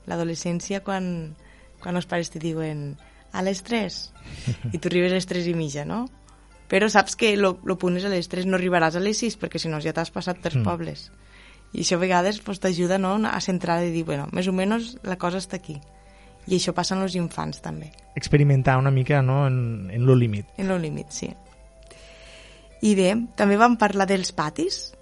l'adolescència 0.09 0.81
quan, 0.87 1.35
quan 1.83 1.99
els 1.99 2.07
pares 2.11 2.31
te 2.33 2.41
diuen 2.43 2.93
a 3.35 3.43
les 3.45 3.61
3 3.67 3.99
i 4.75 4.79
tu 4.79 4.89
arribes 4.89 5.13
a 5.13 5.19
les 5.19 5.29
3 5.29 5.51
i 5.51 5.57
mitja, 5.59 5.85
no? 5.85 6.07
Però 6.69 6.89
saps 6.93 7.17
que 7.17 7.37
lo, 7.37 7.59
lo 7.65 7.79
punt 7.81 7.97
és 7.97 8.05
a 8.05 8.11
les 8.13 8.29
3, 8.29 8.45
no 8.47 8.57
arribaràs 8.59 8.97
a 8.97 9.01
les 9.01 9.17
6 9.19 9.39
perquè 9.41 9.59
si 9.59 9.69
no 9.73 9.81
ja 9.81 9.93
t'has 9.97 10.11
passat 10.13 10.39
pels 10.43 10.57
Mm. 10.57 10.65
pobles. 10.65 11.11
I 11.73 11.81
això 11.83 11.97
a 11.97 11.99
vegades 12.01 12.41
pues, 12.41 12.61
t'ajuda 12.61 12.99
no, 12.99 13.17
a 13.27 13.41
centrar 13.41 13.83
i 13.85 13.91
dir, 13.91 14.05
bueno, 14.05 14.29
més 14.33 14.47
o 14.49 14.53
menys 14.53 14.97
la 15.03 15.17
cosa 15.17 15.39
està 15.39 15.57
aquí. 15.57 15.79
I 16.47 16.57
això 16.57 16.73
passa 16.73 16.95
en 16.95 17.03
els 17.03 17.15
infants 17.15 17.61
també, 17.61 17.91
Experimentar 18.17 18.79
una 18.79 18.91
mica 18.91 19.21
no, 19.23 19.47
en, 19.47 19.91
en 19.93 20.05
lo 20.07 20.15
límit. 20.17 20.47
en 20.57 20.71
el 20.71 20.81
límit, 20.83 21.11
sí. 21.11 21.29
I 22.81 22.95
bé, 22.95 23.11
també 23.37 23.57
vam 23.59 23.77
parlar 23.77 24.07
dels 24.07 24.33
patis, 24.33 24.93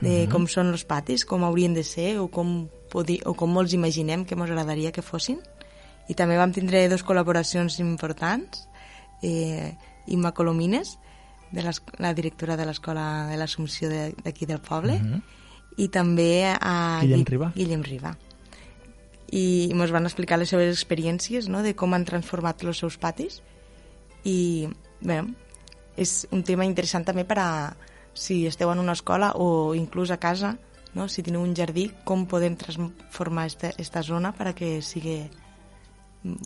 de 0.00 0.24
Mhm. 0.26 0.30
com 0.32 0.46
són 0.46 0.68
els 0.72 0.84
patis, 0.84 1.24
com 1.24 1.44
haurien 1.44 1.74
de 1.74 1.82
ser 1.84 2.18
o 2.18 2.28
com, 2.28 2.68
podi, 2.90 3.20
o 3.26 3.34
com 3.34 3.56
els 3.58 3.72
imaginem 3.74 4.24
que 4.24 4.34
ens 4.34 4.42
agradaria 4.50 4.92
que 4.92 5.02
fossin. 5.02 5.38
I 6.08 6.14
també 6.14 6.36
vam 6.36 6.52
tindre 6.52 6.88
dos 6.88 7.04
col·laboracions 7.04 7.78
importants, 7.80 8.68
eh, 9.22 9.76
Imma 10.06 10.32
Colomines, 10.32 10.98
de 11.50 11.64
la 11.98 12.14
directora 12.14 12.56
de 12.56 12.66
l'Escola 12.66 13.26
de 13.30 13.36
l'Assumpció 13.36 13.88
de- 13.88 14.14
d'aquí 14.24 14.46
del 14.46 14.60
poble, 14.60 14.98
Mhm. 15.00 15.22
i 15.76 15.88
també 15.88 16.44
a 16.60 16.98
Guillem 17.02 17.20
Gui- 17.24 17.30
Riba. 17.30 17.52
Guillem 17.54 17.82
Riba. 17.82 18.18
I 19.30 19.70
ens 19.72 19.90
van 19.92 20.04
explicar 20.06 20.38
les 20.38 20.48
seves 20.48 20.72
experiències, 20.74 21.48
no?, 21.48 21.62
de 21.62 21.74
com 21.76 21.92
han 21.94 22.04
transformat 22.04 22.62
els 22.64 22.78
seus 22.78 22.96
patis. 22.96 23.42
I, 24.24 24.68
bé, 25.00 25.22
és 25.96 26.26
un 26.32 26.42
tema 26.42 26.64
interessant 26.64 27.04
també 27.04 27.24
per 27.24 27.38
a 27.38 27.76
si 28.14 28.46
esteu 28.46 28.70
en 28.72 28.78
una 28.80 28.92
escola 28.92 29.32
o 29.36 29.74
inclús 29.74 30.10
a 30.10 30.16
casa, 30.18 30.58
no? 30.94 31.08
si 31.08 31.22
teniu 31.22 31.40
un 31.42 31.54
jardí, 31.54 31.92
com 32.04 32.26
podem 32.26 32.56
transformar 32.56 33.46
esta, 33.46 33.70
esta 33.78 34.02
zona 34.02 34.32
per 34.32 34.48
a 34.48 34.52
que 34.54 34.80
sigui 34.82 35.28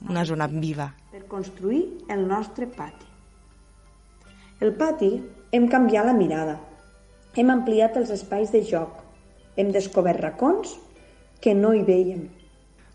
una 0.09 0.25
zona 0.27 0.47
viva. 0.49 0.95
per 1.11 1.25
construir 1.27 2.05
el 2.09 2.27
nostre 2.29 2.67
pati. 2.67 3.07
El 4.63 4.77
pati 4.79 5.09
hem 5.51 5.65
canviat 5.67 6.07
la 6.07 6.13
mirada, 6.15 6.53
hem 7.35 7.49
ampliat 7.51 7.97
els 7.99 8.13
espais 8.15 8.53
de 8.55 8.61
joc, 8.63 9.01
hem 9.59 9.73
descobert 9.75 10.23
racons 10.23 10.77
que 11.43 11.51
no 11.59 11.73
hi 11.75 11.81
veiem. 11.83 12.29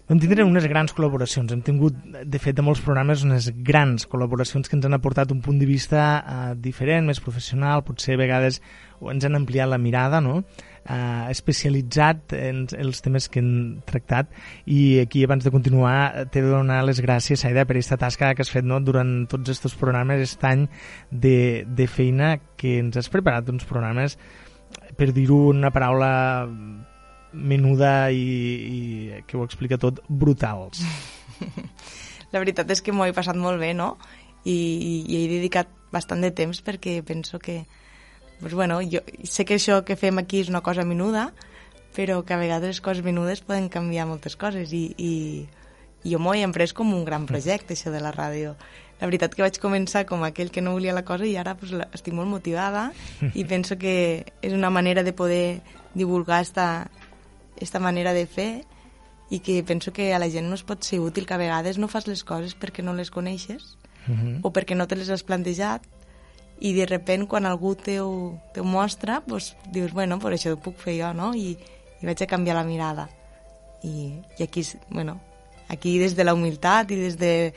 Vam 0.08 0.22
tindre 0.24 0.46
unes 0.48 0.64
grans 0.72 0.96
col·laboracions. 0.96 1.52
Hem 1.52 1.60
tingut, 1.68 1.98
de 2.24 2.40
fet, 2.40 2.56
de 2.56 2.64
molts 2.64 2.80
programes, 2.86 3.26
unes 3.28 3.50
grans 3.68 4.08
col·laboracions 4.08 4.72
que 4.72 4.78
ens 4.78 4.88
han 4.88 4.96
aportat 4.96 5.34
un 5.36 5.42
punt 5.44 5.60
de 5.60 5.68
vista 5.68 6.06
eh, 6.22 6.54
diferent, 6.56 7.10
més 7.10 7.20
professional, 7.20 7.84
potser 7.84 8.16
a 8.16 8.22
vegades 8.24 8.62
ens 9.04 9.28
han 9.28 9.36
ampliat 9.36 9.68
la 9.68 9.82
mirada, 9.82 10.24
no? 10.24 10.46
Eh, 10.90 11.28
especialitzat 11.34 12.34
en 12.38 12.66
els 12.80 13.04
temes 13.06 13.30
que 13.30 13.44
hem 13.44 13.52
tractat 13.88 14.32
i 14.66 15.00
aquí 15.04 15.24
abans 15.28 15.46
de 15.46 15.54
continuar 15.54 16.28
t'he 16.32 16.42
de 16.42 16.50
donar 16.52 16.82
les 16.88 17.02
gràcies 17.04 17.46
Aida 17.46 17.68
per 17.68 17.78
aquesta 17.78 18.00
tasca 18.02 18.34
que 18.34 18.46
has 18.46 18.54
fet 18.54 18.66
no? 18.66 18.80
durant 18.80 19.28
tots 19.30 19.52
aquests 19.54 19.78
programes 19.80 20.24
aquest 20.24 20.44
any 20.50 20.68
de, 21.12 21.66
de 21.68 21.88
feina 21.88 22.38
que 22.58 22.78
ens 22.82 22.98
has 22.98 23.12
preparat 23.14 23.50
uns 23.54 23.68
programes 23.68 24.18
per 24.98 25.12
dir-ho 25.14 25.48
una 25.52 25.72
paraula 25.72 26.12
menuda 27.34 28.10
i, 28.12 28.24
i 28.24 29.24
que 29.28 29.38
ho 29.38 29.44
explica 29.46 29.78
tot, 29.78 30.02
brutals. 30.08 30.82
La 32.34 32.42
veritat 32.42 32.70
és 32.74 32.82
que 32.84 32.94
m'ho 32.96 33.08
he 33.08 33.16
passat 33.16 33.38
molt 33.40 33.62
bé, 33.62 33.74
no? 33.78 33.96
I, 34.48 34.58
i 35.08 35.20
he 35.20 35.28
dedicat 35.32 35.70
bastant 35.94 36.24
de 36.24 36.32
temps 36.36 36.60
perquè 36.64 37.00
penso 37.06 37.40
que 37.40 37.62
pues 38.40 38.54
bueno, 38.54 38.80
jo 38.82 39.02
sé 39.24 39.46
que 39.46 39.56
això 39.58 39.84
que 39.86 39.96
fem 39.96 40.18
aquí 40.22 40.40
és 40.44 40.50
una 40.50 40.62
cosa 40.62 40.86
menuda, 40.86 41.32
però 41.96 42.24
que 42.26 42.34
a 42.36 42.38
vegades 42.38 42.68
les 42.78 42.82
coses 42.82 43.04
menudes 43.04 43.42
poden 43.42 43.70
canviar 43.70 44.06
moltes 44.08 44.36
coses 44.38 44.74
i, 44.74 44.94
i, 44.98 45.48
jo 46.06 46.20
m'ho 46.20 46.34
he 46.36 46.44
emprès 46.46 46.74
com 46.74 46.94
un 46.94 47.04
gran 47.06 47.26
projecte, 47.26 47.74
això 47.74 47.90
de 47.92 48.00
la 48.02 48.12
ràdio. 48.14 48.56
la 49.00 49.06
veritat 49.06 49.36
que 49.36 49.44
vaig 49.44 49.58
començar 49.62 50.06
com 50.10 50.24
aquell 50.26 50.50
que 50.50 50.62
no 50.62 50.72
volia 50.74 50.94
la 50.94 51.04
cosa 51.06 51.26
i 51.26 51.36
ara 51.38 51.54
pues, 51.54 51.70
estic 51.94 52.14
molt 52.18 52.30
motivada 52.30 52.92
i 53.36 53.44
penso 53.46 53.78
que 53.78 54.26
és 54.42 54.54
una 54.54 54.72
manera 54.74 55.04
de 55.04 55.14
poder 55.14 55.62
divulgar 55.94 56.42
esta, 56.42 56.90
esta 57.62 57.80
manera 57.80 58.14
de 58.14 58.26
fer 58.26 58.64
i 59.30 59.38
que 59.40 59.62
penso 59.64 59.94
que 59.94 60.14
a 60.16 60.20
la 60.20 60.30
gent 60.34 60.48
no 60.50 60.56
es 60.56 60.64
pot 60.64 60.82
ser 60.82 61.00
útil 61.00 61.28
que 61.28 61.34
a 61.36 61.38
vegades 61.38 61.78
no 61.78 61.88
fas 61.88 62.08
les 62.08 62.24
coses 62.24 62.58
perquè 62.58 62.82
no 62.84 62.94
les 62.94 63.12
coneixes 63.12 63.78
Mhm. 64.08 64.40
o 64.42 64.54
perquè 64.54 64.74
no 64.74 64.88
te 64.88 64.96
les 64.96 65.10
has 65.10 65.22
plantejat 65.28 65.84
i 66.60 66.74
de 66.74 66.88
repent 66.90 67.28
quan 67.30 67.46
algú 67.46 67.76
te 67.76 68.00
ho, 68.02 68.38
te 68.54 68.62
ho 68.62 68.66
mostra 68.66 69.22
pues, 69.22 69.56
dius, 69.72 69.94
bueno, 69.94 70.18
per 70.20 70.34
això 70.34 70.54
ho 70.56 70.62
puc 70.62 70.80
fer 70.82 70.98
jo 71.00 71.14
no? 71.14 71.34
I, 71.38 71.54
i 72.02 72.08
vaig 72.08 72.24
a 72.24 72.30
canviar 72.30 72.58
la 72.58 72.66
mirada 72.66 73.08
i, 73.84 74.18
i 74.40 74.44
aquí, 74.44 74.64
bueno, 74.90 75.20
aquí 75.70 75.98
des 76.00 76.16
de 76.18 76.26
la 76.26 76.34
humilitat 76.34 76.92
i 76.92 77.00
des 77.00 77.18
de 77.18 77.54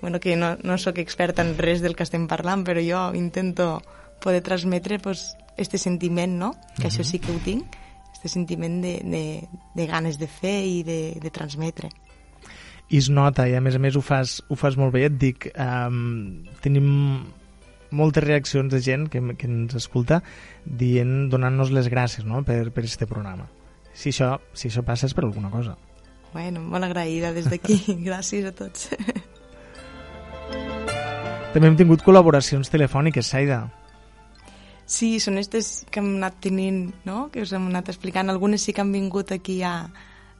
bueno, 0.00 0.20
que 0.20 0.36
no, 0.36 0.56
no 0.62 0.78
sóc 0.78 0.98
experta 0.98 1.42
en 1.42 1.56
res 1.58 1.82
del 1.82 1.96
que 1.96 2.06
estem 2.06 2.28
parlant 2.30 2.64
però 2.64 2.82
jo 2.84 3.02
intento 3.18 3.82
poder 4.22 4.42
transmetre 4.42 4.98
pues, 4.98 5.36
este 5.56 5.78
sentiment 5.78 6.38
no? 6.38 6.54
que 6.78 6.88
això 6.88 7.04
sí 7.04 7.18
que 7.18 7.34
ho 7.34 7.40
tinc 7.44 7.76
este 8.14 8.28
sentiment 8.28 8.80
de, 8.82 8.98
de, 9.04 9.24
de 9.74 9.86
ganes 9.86 10.18
de 10.18 10.26
fer 10.26 10.62
i 10.66 10.82
de, 10.82 11.18
de 11.20 11.30
transmetre 11.30 11.90
I 12.88 12.96
es 12.96 13.10
nota, 13.12 13.44
i 13.44 13.52
a 13.52 13.60
més 13.60 13.76
a 13.76 13.80
més 13.82 13.98
ho 13.98 14.00
fas, 14.00 14.38
ho 14.48 14.56
fas 14.56 14.78
molt 14.80 14.94
bé, 14.94 15.04
et 15.10 15.16
dic, 15.20 15.50
um, 15.60 16.46
tenim 16.64 16.86
moltes 17.90 18.24
reaccions 18.24 18.72
de 18.72 18.80
gent 18.84 19.08
que, 19.12 19.22
que 19.38 19.48
ens 19.48 19.74
escolta 19.78 20.22
dient, 20.64 21.28
donant-nos 21.32 21.72
les 21.74 21.88
gràcies 21.92 22.26
no? 22.26 22.42
per, 22.44 22.70
per 22.74 22.84
este 22.84 23.06
programa. 23.06 23.48
Si 23.94 24.12
això, 24.12 24.36
si 24.54 24.68
això 24.68 24.84
passa 24.86 25.08
és 25.08 25.14
per 25.14 25.24
alguna 25.24 25.50
cosa. 25.50 25.76
bueno, 26.32 26.60
molt 26.60 26.84
agraïda 26.84 27.32
des 27.32 27.48
d'aquí 27.48 27.80
gràcies 28.08 28.44
a 28.44 28.52
tots 28.52 28.90
També 31.52 31.70
hem 31.70 31.76
tingut 31.76 32.04
col·laboracions 32.04 32.68
telefòniques, 32.68 33.26
Saida. 33.26 33.62
Sí, 34.88 35.18
són 35.20 35.36
aquestes 35.36 35.86
que 35.90 36.00
hem 36.00 36.14
anat 36.18 36.36
tenint, 36.44 36.92
no? 37.08 37.30
que 37.32 37.42
us 37.42 37.54
hem 37.56 37.66
anat 37.70 37.88
explicant. 37.88 38.28
Algunes 38.28 38.62
sí 38.64 38.74
que 38.76 38.84
han 38.84 38.92
vingut 38.92 39.32
aquí 39.32 39.62
a, 39.64 39.88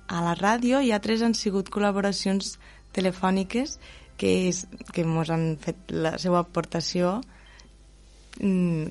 a 0.09 0.20
la 0.25 0.35
ràdio 0.37 0.83
i 0.85 0.93
altres 0.93 1.25
han 1.25 1.35
sigut 1.35 1.73
col·laboracions 1.73 2.59
telefòniques 2.97 3.79
que, 4.20 4.31
és, 4.51 4.66
que 4.93 5.05
ens 5.05 5.33
han 5.33 5.45
fet 5.61 5.93
la 5.93 6.15
seva 6.20 6.41
aportació 6.41 7.19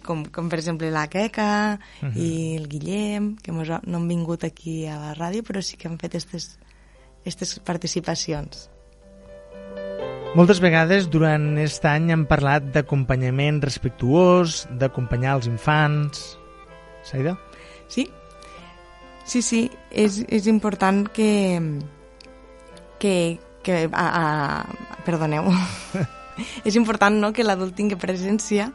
com, 0.04 0.26
com 0.34 0.50
per 0.50 0.60
exemple 0.60 0.90
la 0.92 1.08
Queca 1.08 1.80
Mhm. 2.02 2.16
i 2.16 2.56
el 2.58 2.68
Guillem, 2.68 3.36
que 3.38 3.52
mos, 3.52 3.70
no 3.70 3.98
han 3.98 4.08
vingut 4.08 4.44
aquí 4.44 4.86
a 4.88 4.98
la 5.00 5.14
ràdio, 5.16 5.44
però 5.44 5.62
sí 5.62 5.78
que 5.78 5.88
han 5.88 5.98
fet 5.98 6.16
aquestes 6.16 7.60
participacions. 7.64 8.70
Moltes 10.36 10.60
vegades 10.60 11.08
durant 11.10 11.56
aquest 11.58 11.86
any 11.90 12.12
hem 12.12 12.26
parlat 12.28 12.66
d'acompanyament 12.76 13.62
respectuós, 13.64 14.68
d'acompanyar 14.70 15.38
els 15.40 15.48
infants... 15.48 16.38
Saida? 17.08 17.38
Sí, 17.88 18.10
sí, 19.24 19.42
sí, 19.42 19.62
és, 19.90 20.20
és 20.28 20.48
important 20.52 21.06
que, 21.08 21.62
que, 23.00 23.40
que 23.64 23.78
a, 23.88 24.06
a, 24.06 25.04
perdoneu, 25.08 25.48
és 26.68 26.76
important 26.76 27.16
no, 27.16 27.32
que 27.32 27.48
l'adult 27.48 27.78
tingui 27.80 27.96
presència, 27.96 28.68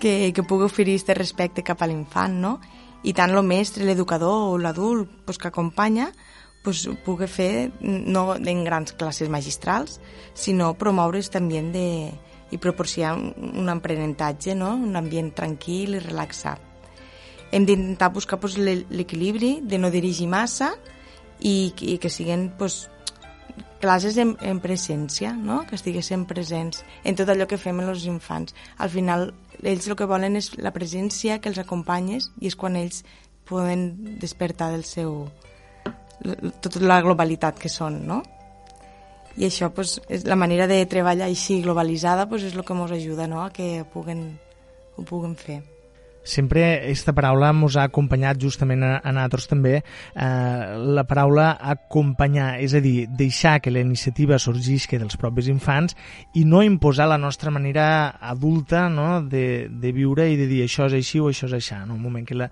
que, 0.00 0.32
que 0.34 0.42
pugui 0.42 0.64
oferir 0.66 0.96
este 0.98 1.14
respecte 1.14 1.62
cap 1.62 1.82
a 1.82 1.86
l'infant, 1.90 2.34
no? 2.40 2.56
I 3.04 3.12
tant 3.16 3.32
el 3.32 3.44
mestre, 3.46 3.84
l'educador 3.86 4.50
o 4.50 4.58
l'adult 4.60 5.08
pues, 5.24 5.38
que 5.38 5.48
acompanya 5.48 6.10
pues, 6.64 6.82
pugui 7.06 7.28
fer, 7.30 7.70
no 7.80 8.34
en 8.36 8.64
grans 8.66 8.92
classes 8.92 9.30
magistrals, 9.32 10.00
sinó 10.36 10.74
promoure 10.76 11.20
aquest 11.22 11.36
ambient 11.40 11.70
de, 11.72 11.86
i 12.52 12.58
proporcionar 12.60 13.14
un, 13.16 13.54
un 13.62 13.68
aprenentatge, 13.72 14.56
no? 14.58 14.74
un 14.76 14.96
ambient 14.98 15.30
tranquil 15.36 15.94
i 15.96 16.02
relaxat. 16.04 16.60
Hem 17.52 17.64
d'intentar 17.66 18.12
buscar 18.12 18.38
pues, 18.38 18.58
l'e- 18.60 18.84
l'equilibri 18.90 19.60
de 19.62 19.78
no 19.80 19.88
dirigir 19.90 20.28
massa 20.28 20.74
i, 21.40 21.72
i 21.80 21.96
que 21.98 22.10
siguin 22.12 22.50
pues, 22.58 22.88
classes 23.80 24.16
en, 24.20 24.34
en 24.40 24.60
presència, 24.60 25.32
no? 25.36 25.62
que 25.66 25.76
estiguessin 25.78 26.26
presents 26.28 26.84
en 27.04 27.16
tot 27.18 27.30
allò 27.32 27.46
que 27.48 27.58
fem 27.60 27.80
amb 27.80 27.92
els 27.94 28.06
infants. 28.08 28.54
Al 28.78 28.92
final, 28.92 29.30
ells 29.62 29.88
el 29.88 29.96
que 29.96 30.08
volen 30.08 30.38
és 30.40 30.52
la 30.58 30.74
presència, 30.74 31.40
que 31.40 31.50
els 31.52 31.60
acompanyes, 31.62 32.30
i 32.40 32.50
és 32.50 32.56
quan 32.56 32.76
ells 32.80 33.04
poden 33.48 34.18
despertar 34.20 34.70
del 34.74 34.84
seu... 34.84 35.24
tota 36.60 36.84
la 36.84 37.00
globalitat 37.00 37.58
que 37.58 37.72
són, 37.72 38.02
no? 38.06 38.20
I 39.40 39.46
això, 39.46 39.70
pues, 39.72 39.98
és 40.12 40.26
la 40.28 40.36
manera 40.36 40.66
de 40.68 40.82
treballar 40.90 41.30
així 41.30 41.60
globalitzada 41.64 42.26
pues, 42.28 42.44
és 42.44 42.56
el 42.56 42.64
que 42.66 42.74
ens 42.76 42.92
ajuda 42.92 43.28
no? 43.30 43.44
a 43.44 43.50
que 43.54 43.84
puguen, 43.92 44.26
ho 44.96 45.06
puguen 45.06 45.36
fer. 45.38 45.62
Sempre 46.22 46.64
aquesta 46.74 47.14
paraula 47.16 47.48
ens 47.54 47.78
ha 47.80 47.86
acompanyat 47.88 48.40
justament 48.42 48.84
a, 48.84 48.90
a 49.00 49.12
nosaltres 49.12 49.48
també, 49.48 49.78
eh, 49.80 50.76
la 50.76 51.06
paraula 51.08 51.54
acompanyar, 51.72 52.58
és 52.60 52.74
a 52.76 52.82
dir, 52.84 53.08
deixar 53.08 53.58
que 53.64 53.72
la 53.72 53.80
iniciativa 53.80 54.38
sorgisca 54.38 55.00
dels 55.00 55.16
propis 55.16 55.48
infants 55.48 55.96
i 56.36 56.44
no 56.44 56.62
imposar 56.62 57.08
la 57.08 57.18
nostra 57.18 57.50
manera 57.50 58.18
adulta 58.20 58.88
no? 58.92 59.22
de, 59.22 59.68
de 59.70 59.92
viure 59.96 60.28
i 60.28 60.36
de 60.36 60.46
dir 60.50 60.62
això 60.66 60.90
és 60.90 60.98
així 61.00 61.20
o 61.20 61.30
això 61.32 61.48
és 61.48 61.56
això. 61.56 61.80
No? 61.86 61.96
Un 61.96 62.04
moment 62.04 62.28
que 62.28 62.36
la, 62.36 62.50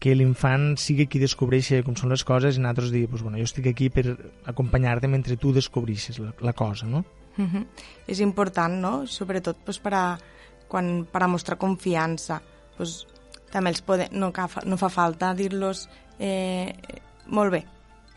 que 0.00 0.16
l'infant 0.16 0.72
sigui 0.80 1.04
qui 1.12 1.20
descobreixi 1.20 1.82
com 1.84 1.94
són 1.98 2.14
les 2.14 2.24
coses 2.24 2.56
i 2.56 2.62
nosaltres 2.64 2.92
dir, 2.94 3.04
pues, 3.12 3.22
bueno, 3.22 3.36
jo 3.36 3.44
estic 3.44 3.68
aquí 3.68 3.90
per 3.92 4.16
acompanyar-te 4.48 5.10
mentre 5.12 5.36
tu 5.36 5.52
descobreixes 5.52 6.18
la, 6.24 6.32
la 6.40 6.54
cosa, 6.56 6.88
no? 6.88 7.04
Uh 7.36 7.44
-huh. 7.44 7.66
És 8.08 8.20
important, 8.20 8.80
no? 8.80 9.06
Sobretot 9.06 9.58
pues, 9.64 9.78
per, 9.78 9.94
a, 9.94 10.18
quan, 10.68 11.04
per 11.04 11.22
a 11.22 11.28
mostrar 11.28 11.58
confiança. 11.58 12.40
Pues, 12.76 13.06
també 13.50 13.70
els 13.70 13.82
pode, 13.82 14.08
no, 14.12 14.32
no 14.64 14.76
fa 14.78 14.88
falta 14.88 15.32
dir-los 15.34 15.88
eh, 16.18 16.72
molt 17.26 17.52
bé. 17.52 17.64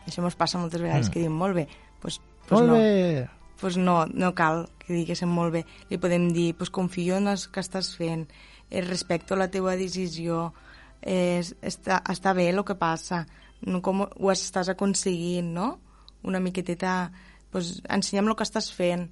Això 0.05 0.23
ens 0.23 0.35
passa 0.35 0.59
moltes 0.59 0.81
vegades, 0.81 1.07
Mm. 1.07 1.11
que 1.13 1.19
diuen 1.19 1.33
molt 1.33 1.55
bé. 1.55 1.67
Pues, 2.01 2.19
pues 2.47 2.61
Molt 2.61 2.67
no. 2.67 2.73
bé! 2.77 3.29
Pues 3.59 3.77
no, 3.77 4.05
no 4.07 4.33
cal 4.35 4.67
que 4.79 4.93
diguéssim 4.93 5.29
molt 5.31 5.53
bé. 5.53 5.65
Li 5.89 5.97
podem 5.97 6.33
dir, 6.33 6.53
pues 6.57 6.69
confio 6.69 7.15
en 7.17 7.27
el 7.31 7.39
que 7.51 7.61
estàs 7.61 7.95
fent, 7.95 8.27
eh, 8.69 8.81
respecto 8.81 9.35
la 9.37 9.47
teua 9.49 9.77
decisió, 9.77 10.53
eh, 11.01 11.39
està, 11.61 12.01
està 12.03 12.33
bé 12.35 12.49
el 12.49 12.63
que 12.65 12.75
passa, 12.75 13.25
no, 13.61 13.81
com 13.81 14.01
ho 14.01 14.31
estàs 14.31 14.67
aconseguint, 14.69 15.53
no? 15.53 15.79
Una 16.23 16.39
miqueteta, 16.39 17.11
pues, 17.51 17.81
ensenya'm 17.87 18.27
el 18.27 18.35
que 18.35 18.43
estàs 18.43 18.69
fent, 18.73 19.09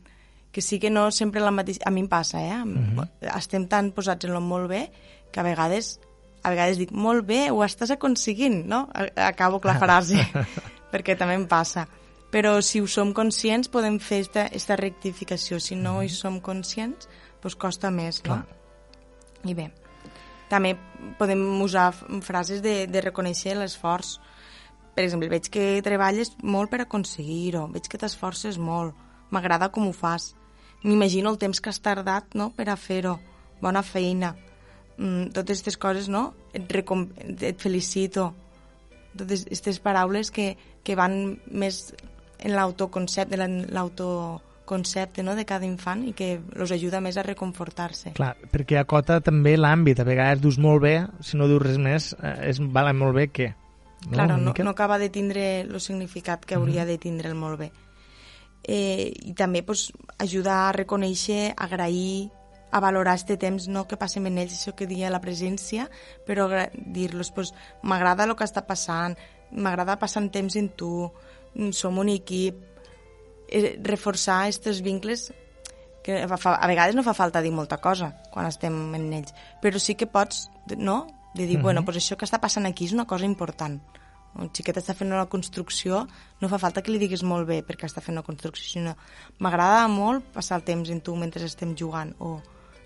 que 0.52 0.62
sí 0.62 0.80
que 0.80 0.90
no 0.90 1.10
sempre 1.12 1.40
la 1.40 1.52
mateixa... 1.52 1.80
A 1.86 1.92
mi 1.92 2.02
em 2.02 2.10
passa, 2.10 2.42
eh? 2.44 2.66
Mhm. 2.66 3.00
Estem 3.38 3.68
tan 3.72 3.92
posats 3.96 4.26
en 4.26 4.34
lo 4.34 4.42
molt 4.42 4.68
bé 4.68 4.92
que 5.32 5.40
a 5.40 5.44
vegades 5.44 6.02
a 6.42 6.50
vegades 6.50 6.80
dic, 6.82 6.92
molt 6.92 7.26
bé, 7.28 7.50
ho 7.52 7.62
estàs 7.66 7.94
aconseguint, 7.94 8.64
no? 8.68 8.88
Acabo 9.16 9.62
la 9.68 9.78
frase, 9.82 10.24
perquè 10.94 11.18
també 11.18 11.38
em 11.38 11.46
passa. 11.50 11.86
Però 12.32 12.56
si 12.64 12.80
ho 12.82 12.88
som 12.88 13.12
conscients 13.14 13.70
podem 13.70 14.00
fer 14.00 14.22
esta, 14.24 14.48
esta 14.56 14.78
rectificació. 14.80 15.60
Si 15.60 15.76
no 15.76 16.00
hi 16.02 16.10
som 16.10 16.40
conscients, 16.42 17.10
doncs 17.44 17.58
costa 17.60 17.92
més, 17.92 18.22
no? 18.24 18.40
Clar. 18.40 18.42
I 19.52 19.56
bé, 19.58 19.68
també 20.50 20.76
podem 21.20 21.42
usar 21.62 21.92
frases 22.24 22.62
de, 22.64 22.86
de 22.88 23.02
reconèixer 23.04 23.56
l'esforç. 23.58 24.16
Per 24.96 25.04
exemple, 25.06 25.30
veig 25.32 25.48
que 25.52 25.66
treballes 25.84 26.34
molt 26.44 26.72
per 26.72 26.84
aconseguir-ho, 26.84 27.68
veig 27.72 27.88
que 27.88 28.00
t'esforces 28.00 28.60
molt, 28.60 28.96
m'agrada 29.32 29.72
com 29.72 29.88
ho 29.88 29.94
fas, 29.96 30.34
m'imagino 30.84 31.32
el 31.32 31.40
temps 31.40 31.62
que 31.62 31.72
has 31.72 31.80
tardat 31.80 32.36
no, 32.36 32.50
per 32.56 32.68
a 32.70 32.76
fer-ho, 32.76 33.18
bona 33.62 33.84
feina, 33.88 34.34
mm, 34.98 35.32
totes 35.36 35.60
aquestes 35.60 35.78
coses, 35.78 36.10
no? 36.10 36.32
Et, 36.54 36.64
recom 36.72 37.08
et 37.22 37.60
felicito, 37.62 38.32
totes 39.18 39.46
aquestes 39.48 39.82
paraules 39.84 40.32
que, 40.32 40.56
que 40.84 40.96
van 40.96 41.38
més 41.52 41.92
en 42.42 42.56
l'autoconcepte, 42.56 43.38
en 43.38 43.62
l'autoconcepte 43.74 45.24
no, 45.24 45.36
de 45.38 45.46
cada 45.46 45.68
infant 45.68 46.04
i 46.10 46.14
que 46.18 46.34
els 46.40 46.74
ajuda 46.74 47.02
més 47.04 47.18
a 47.18 47.26
reconfortar-se. 47.26 48.16
Clar, 48.18 48.34
perquè 48.52 48.80
acota 48.82 49.20
també 49.22 49.56
l'àmbit. 49.60 50.02
A 50.02 50.08
vegades 50.08 50.42
dius 50.42 50.58
molt 50.62 50.84
bé, 50.86 50.96
si 51.22 51.38
no 51.38 51.50
dius 51.52 51.62
res 51.62 51.80
més, 51.82 52.12
eh, 52.18 52.38
és 52.50 52.62
val 52.74 52.92
molt 52.98 53.18
bé 53.20 53.30
què? 53.30 53.52
No? 54.08 54.16
Claro, 54.16 54.38
no, 54.42 54.54
no 54.58 54.74
acaba 54.74 54.98
de 54.98 55.12
tindre 55.14 55.62
el 55.62 55.80
significat 55.80 56.46
que 56.46 56.56
hauria 56.58 56.88
de 56.90 56.98
tindre 56.98 57.30
el 57.30 57.38
molt 57.38 57.60
bé. 57.60 57.72
Eh, 58.64 59.12
I 59.14 59.34
també 59.38 59.62
pues, 59.66 59.92
ajuda 60.22 60.68
a 60.68 60.72
reconèixer, 60.74 61.54
agrair, 61.58 62.32
a 62.72 62.80
valorar 62.80 63.16
este 63.16 63.38
temps 63.38 63.68
no, 63.68 63.88
que 63.88 63.98
passem 64.00 64.26
en 64.28 64.38
ells, 64.38 64.56
això 64.56 64.74
que 64.76 64.88
deia 64.88 65.12
la 65.12 65.22
presència, 65.22 65.90
però 66.26 66.48
dir-los, 66.74 67.32
pues, 67.32 67.54
m'agrada 67.84 68.24
el 68.24 68.36
que 68.36 68.48
està 68.48 68.66
passant, 68.66 69.18
m'agrada 69.52 70.00
passar 70.00 70.24
temps 70.32 70.56
en 70.56 70.70
tu, 70.70 71.12
mm, 71.54 71.72
som 71.72 71.98
un 72.00 72.10
equip, 72.10 72.56
eh, 73.50 73.78
reforçar 73.84 74.48
aquests 74.48 74.82
vincles 74.82 75.34
que 76.04 76.24
a 76.24 76.68
vegades 76.68 76.96
no 76.96 77.04
fa 77.04 77.14
falta 77.14 77.42
dir 77.42 77.52
molta 77.52 77.78
cosa 77.78 78.16
quan 78.32 78.48
estem 78.48 78.96
en 78.96 79.14
ells, 79.14 79.34
però 79.62 79.78
sí 79.78 79.96
que 79.96 80.08
pots, 80.08 80.50
no?, 80.78 81.08
de 81.34 81.46
dir, 81.46 81.58
Mhm. 81.58 81.64
bueno, 81.64 81.86
pues 81.86 81.98
això 81.98 82.18
que 82.18 82.26
està 82.26 82.40
passant 82.40 82.66
aquí 82.66 82.86
és 82.86 82.94
una 82.94 83.06
cosa 83.06 83.26
important, 83.26 83.82
Un 84.34 84.50
xiquet 84.56 84.78
està 84.78 84.94
fent 84.96 85.12
una 85.12 85.26
construcció, 85.26 86.08
no 86.40 86.48
fa 86.48 86.58
falta 86.58 86.82
que 86.82 86.92
li 86.94 87.00
diguis 87.02 87.24
molt 87.28 87.48
bé 87.50 87.66
perquè 87.68 87.84
està 87.90 88.00
fent 88.00 88.16
una 88.16 88.24
construcció, 88.24 88.64
sinó 88.64 88.96
m'agrada 89.40 89.88
molt 89.92 90.24
passar 90.32 90.56
el 90.62 90.64
temps 90.64 90.90
amb 90.90 91.04
tu 91.04 91.18
mentre 91.20 91.44
estem 91.44 91.76
jugant, 91.76 92.16
o, 92.20 92.40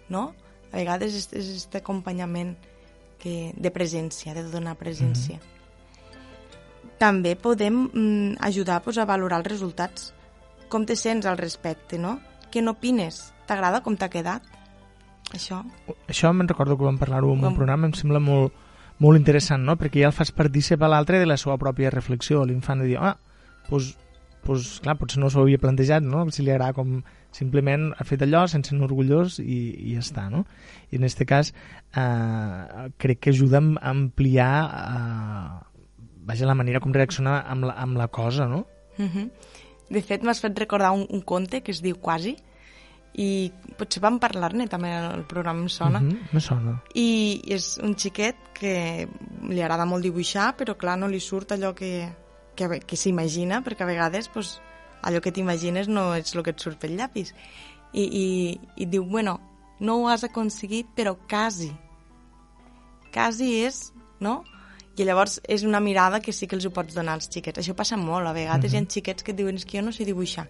no? 0.09 0.33
A 0.71 0.77
vegades 0.77 1.15
és, 1.15 1.27
és 1.33 1.51
aquest 1.55 1.75
acompanyament 1.81 2.55
que, 3.21 3.53
de 3.55 3.71
presència, 3.71 4.33
de 4.35 4.43
donar 4.51 4.75
presència. 4.79 5.39
També 6.99 7.35
podem 7.35 7.85
mm, 7.87 8.35
ajudar 8.45 8.81
pues, 8.83 8.97
a 8.97 9.05
valorar 9.05 9.41
els 9.41 9.49
resultats. 9.51 10.11
Com 10.71 10.85
te 10.87 10.95
sents 10.95 11.25
al 11.27 11.37
respecte, 11.37 11.99
no? 12.01 12.19
Què 12.51 12.63
n'opines? 12.63 13.33
T'agrada 13.47 13.81
com 13.83 13.97
t'ha 13.99 14.09
quedat? 14.09 14.45
Això? 15.35 15.59
Això 16.07 16.31
me'n 16.33 16.47
recordo 16.47 16.77
que 16.77 16.87
vam 16.87 16.97
parlar-ho 17.01 17.33
en 17.33 17.39
un 17.41 17.49
Com- 17.49 17.57
programa, 17.59 17.89
em 17.89 17.93
sembla 17.97 18.21
molt, 18.23 18.53
molt 19.03 19.19
interessant, 19.19 19.65
no? 19.65 19.75
Perquè 19.77 20.03
ja 20.03 20.09
el 20.11 20.15
fas 20.15 20.31
partícip 20.31 20.81
a 20.81 20.89
l'altre 20.91 21.19
de 21.19 21.27
la 21.27 21.37
seva 21.37 21.57
pròpia 21.61 21.91
reflexió. 21.93 22.45
L'infant 22.45 22.81
de 22.81 22.89
dir, 22.93 22.97
ah, 23.01 23.17
doncs, 23.69 23.95
doncs, 24.45 24.79
clar, 24.85 24.95
potser 25.01 25.19
no 25.19 25.29
s'ho 25.29 25.43
havia 25.43 25.59
plantejat, 25.61 26.05
no? 26.05 26.23
Si 26.31 26.45
li 26.45 26.53
agrada 26.53 26.77
com 26.77 27.01
simplement 27.35 27.91
ha 27.99 28.07
fet 28.07 28.23
allò, 28.23 28.45
se'n 28.47 28.63
sent 28.63 28.83
orgullós 28.85 29.39
i, 29.43 29.59
i 29.89 29.95
ja 29.97 30.03
està, 30.05 30.29
no? 30.31 30.45
I 30.91 30.99
en 30.99 31.07
aquest 31.07 31.25
cas 31.27 31.51
eh, 31.51 32.89
crec 33.01 33.25
que 33.25 33.35
ajuda 33.35 33.59
a 33.59 33.91
ampliar 33.91 34.51
eh, 34.71 35.75
vaja, 36.25 36.47
la 36.47 36.57
manera 36.57 36.81
com 36.83 36.95
reaccionar 36.95 37.41
amb 37.51 37.69
la, 37.69 37.77
amb 37.85 37.99
la 37.99 38.07
cosa, 38.07 38.49
no? 38.49 38.65
Mhm. 38.97 39.29
De 39.85 40.01
fet, 40.01 40.23
m'has 40.25 40.41
fet 40.41 40.57
recordar 40.57 40.95
un, 40.97 41.05
un 41.13 41.21
conte 41.21 41.61
que 41.61 41.73
es 41.75 41.81
diu 41.85 41.99
Quasi, 42.01 42.33
i 43.21 43.51
potser 43.79 44.01
vam 44.03 44.17
parlar-ne 44.19 44.67
també 44.67 44.91
al 44.91 45.23
programa 45.29 45.63
em 45.63 45.69
sona. 45.71 46.01
Mhm, 46.01 46.33
me 46.35 46.41
sona. 46.43 46.75
I 46.99 47.41
és 47.55 47.75
un 47.83 47.95
xiquet 47.95 48.51
que 48.57 49.07
li 49.47 49.61
agrada 49.61 49.85
molt 49.87 50.03
dibuixar, 50.03 50.53
però 50.57 50.75
clar, 50.75 50.97
no 50.99 51.07
li 51.07 51.21
surt 51.23 51.53
allò 51.55 51.73
que, 51.77 52.09
que, 52.55 52.81
que 52.83 52.99
s'imagina, 52.99 53.61
perquè 53.63 53.85
a 53.85 53.91
vegades 53.91 54.27
pues, 54.33 54.57
allò 55.01 55.21
que 55.21 55.31
t'imagines 55.31 55.87
no 55.87 56.13
és 56.15 56.35
el 56.35 56.43
que 56.43 56.51
et 56.51 56.59
surt 56.59 56.79
pel 56.79 56.95
llapis. 56.97 57.33
I, 57.93 58.03
i, 58.03 58.25
I 58.77 58.85
diu, 58.85 59.05
bueno, 59.05 59.39
no 59.79 59.97
ho 60.01 60.07
has 60.09 60.23
aconseguit, 60.23 60.87
però 60.95 61.15
quasi. 61.29 61.71
Quasi 63.13 63.61
és, 63.63 63.93
no? 64.19 64.43
I 64.95 65.03
llavors 65.03 65.39
és 65.51 65.63
una 65.67 65.79
mirada 65.83 66.21
que 66.23 66.31
sí 66.33 66.47
que 66.47 66.55
els 66.55 66.65
ho 66.67 66.71
pots 66.71 66.95
donar 66.95 67.17
als 67.17 67.29
xiquets. 67.31 67.59
Això 67.59 67.75
passa 67.75 67.97
molt, 67.99 68.27
a 68.27 68.33
vegades 68.35 68.73
hi 68.73 68.77
ha 68.77 68.81
Mhm. 68.81 68.89
xiquets 68.91 69.23
que 69.23 69.31
et 69.31 69.37
diuen 69.37 69.57
que 69.57 69.77
jo 69.79 69.83
no 69.85 69.91
sé 69.91 70.05
dibuixar. 70.05 70.49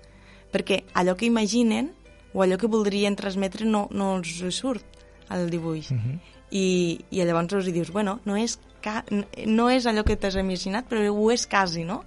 Perquè 0.52 0.84
allò 0.94 1.16
que 1.16 1.26
imaginen 1.26 1.92
o 2.34 2.42
allò 2.44 2.58
que 2.58 2.68
voldrien 2.68 3.16
transmetre 3.16 3.66
no, 3.66 3.88
no 3.92 4.16
els 4.18 4.44
surt 4.54 4.86
al 5.30 5.50
dibuix. 5.50 5.92
Mhm. 5.92 6.20
I, 6.52 7.00
i 7.10 7.24
llavors 7.24 7.54
els 7.54 7.66
dius, 7.74 7.92
bueno, 7.92 8.20
no 8.26 8.36
és, 8.38 8.60
ca 8.82 9.04
no 9.48 9.70
és 9.70 9.86
allò 9.86 10.04
que 10.04 10.16
t'has 10.16 10.36
imaginat, 10.36 10.88
però 10.88 11.02
ho 11.12 11.32
és 11.32 11.48
quasi, 11.48 11.84
no? 11.84 12.04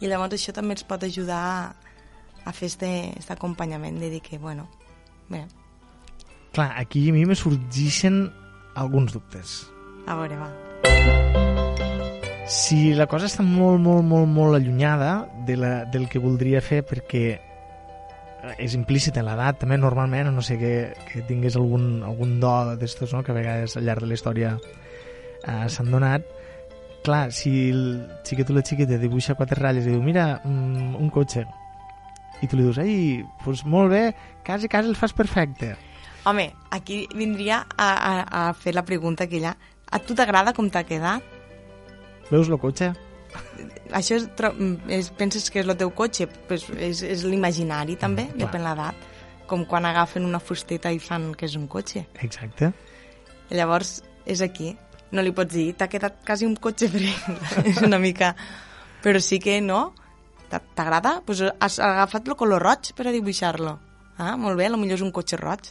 I 0.00 0.06
llavors 0.06 0.36
això 0.36 0.54
també 0.54 0.76
ens 0.76 0.86
pot 0.86 1.02
ajudar 1.02 1.38
a, 1.38 1.62
a 2.44 2.52
fer 2.54 2.70
aquest 2.70 3.30
acompanyament 3.34 3.98
de 3.98 4.10
dir 4.10 4.20
que, 4.22 4.38
bueno, 4.38 4.68
bé, 5.28 5.46
Clar, 6.52 6.72
aquí 6.80 7.10
a 7.10 7.12
mi 7.12 7.26
me 7.26 7.34
sorgeixen 7.36 8.32
alguns 8.74 9.12
dubtes. 9.12 9.68
a 10.06 10.14
veure, 10.16 10.36
va. 10.36 10.48
Si 12.48 12.94
la 12.96 13.06
cosa 13.06 13.26
està 13.28 13.44
molt, 13.44 13.78
molt, 13.78 14.02
molt, 14.08 14.26
molt 14.26 14.56
allunyada 14.56 15.28
de 15.44 15.56
la, 15.56 15.84
del 15.84 16.08
que 16.08 16.18
voldria 16.18 16.62
fer 16.64 16.80
perquè 16.88 17.40
és 18.56 18.74
implícit 18.78 19.18
en 19.20 19.26
l'edat 19.26 19.58
també 19.60 19.76
normalment, 19.76 20.30
no 20.32 20.42
sé 20.42 20.56
que, 20.56 20.72
que 21.10 21.22
tingués 21.28 21.58
algun, 21.60 22.02
algun 22.06 22.38
do 22.40 22.52
d'estos 22.80 23.12
no? 23.12 23.22
que 23.22 23.34
a 23.34 23.36
vegades 23.36 23.76
al 23.76 23.84
llarg 23.84 24.06
de 24.06 24.08
la 24.08 24.16
història 24.16 24.54
eh, 24.56 25.66
s'han 25.68 25.90
donat 25.92 26.24
clar, 27.04 27.32
si 27.32 27.70
el 27.70 28.06
xiquet 28.24 28.50
o 28.50 28.54
la 28.56 28.62
xiqueta 28.66 28.98
dibuixa 29.00 29.34
quatre 29.38 29.58
ratlles 29.60 29.86
i 29.86 29.92
diu 29.94 30.02
mira, 30.02 30.40
mm, 30.44 30.96
un 30.98 31.10
cotxe 31.10 31.46
i 32.42 32.46
tu 32.46 32.56
li 32.56 32.62
dius, 32.66 32.78
ei, 32.78 33.24
doncs 33.44 33.64
molt 33.66 33.90
bé 33.90 34.02
quasi, 34.46 34.68
quasi 34.68 34.88
el 34.88 34.96
fas 34.96 35.12
perfecte 35.12 35.74
Home, 36.28 36.52
aquí 36.70 37.06
vindria 37.14 37.62
a, 37.78 37.88
a, 37.88 38.48
a 38.50 38.52
fer 38.52 38.74
la 38.74 38.82
pregunta 38.84 39.24
aquella. 39.24 39.54
A 39.90 39.98
tu 40.02 40.12
t'agrada 40.18 40.52
com 40.52 40.66
t'ha 40.68 40.82
quedat? 40.84 41.22
veus 42.28 42.50
el 42.50 42.58
cotxe? 42.60 42.90
Això 43.96 44.18
és, 44.18 44.26
tro- 44.36 44.52
és, 44.92 45.08
penses 45.16 45.46
que 45.48 45.62
és 45.62 45.68
el 45.70 45.76
teu 45.80 45.88
cotxe? 45.96 46.26
Pues 46.50 46.66
és, 46.76 47.00
és 47.06 47.22
l'imaginari 47.24 47.96
també, 47.96 48.26
Mm, 48.26 48.34
clar. 48.36 48.40
depèn 48.50 48.64
l'edat. 48.66 49.06
Com 49.48 49.64
quan 49.64 49.86
agafen 49.88 50.26
una 50.26 50.40
fusteta 50.42 50.92
i 50.92 50.98
fan 50.98 51.30
que 51.34 51.46
és 51.46 51.54
un 51.56 51.66
cotxe. 51.66 52.04
exacte 52.20 52.72
llavors 53.48 54.02
és 54.26 54.42
aquí. 54.42 54.76
No 55.12 55.22
li 55.24 55.32
pots 55.32 55.54
dir, 55.54 55.70
t'ha 55.78 55.88
quedat 55.88 56.18
quasi 56.26 56.44
un 56.46 56.56
cotxe 56.56 56.88
perquè 56.92 57.14
és 57.64 57.80
una 57.84 57.98
mica... 58.02 58.34
Però 59.02 59.20
sí 59.22 59.38
que 59.38 59.60
no. 59.62 59.92
T'a- 60.50 60.58
T'agrada? 60.74 61.20
Pues 61.24 61.38
has 61.46 61.78
agafat 61.78 62.26
el 62.28 62.34
color 62.36 62.58
roig 62.64 62.90
per 62.98 63.06
a 63.06 63.12
dibuixar-lo. 63.14 63.76
Ah, 64.18 64.34
molt 64.36 64.58
bé, 64.58 64.66
potser 64.68 64.96
és 64.98 65.04
un 65.06 65.12
cotxe 65.14 65.38
roig. 65.38 65.68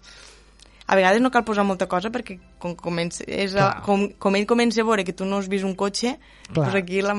A 0.87 0.95
vegades 0.95 1.19
no 1.19 1.27
cal 1.29 1.43
posar 1.43 1.65
molta 1.67 1.89
cosa 1.91 2.07
perquè 2.09 2.37
com, 2.63 2.71
comença, 2.79 3.25
és 3.27 3.51
a, 3.59 3.81
com, 3.83 4.05
com 4.17 4.35
ell 4.39 4.45
comença 4.47 4.79
a 4.79 4.85
veure 4.87 5.03
que 5.03 5.11
tu 5.11 5.25
no 5.27 5.35
has 5.41 5.49
vist 5.51 5.65
un 5.67 5.75
cotxe, 5.75 6.13
Clar. 6.47 6.55
doncs 6.69 6.75
aquí 6.79 7.01
la... 7.03 7.11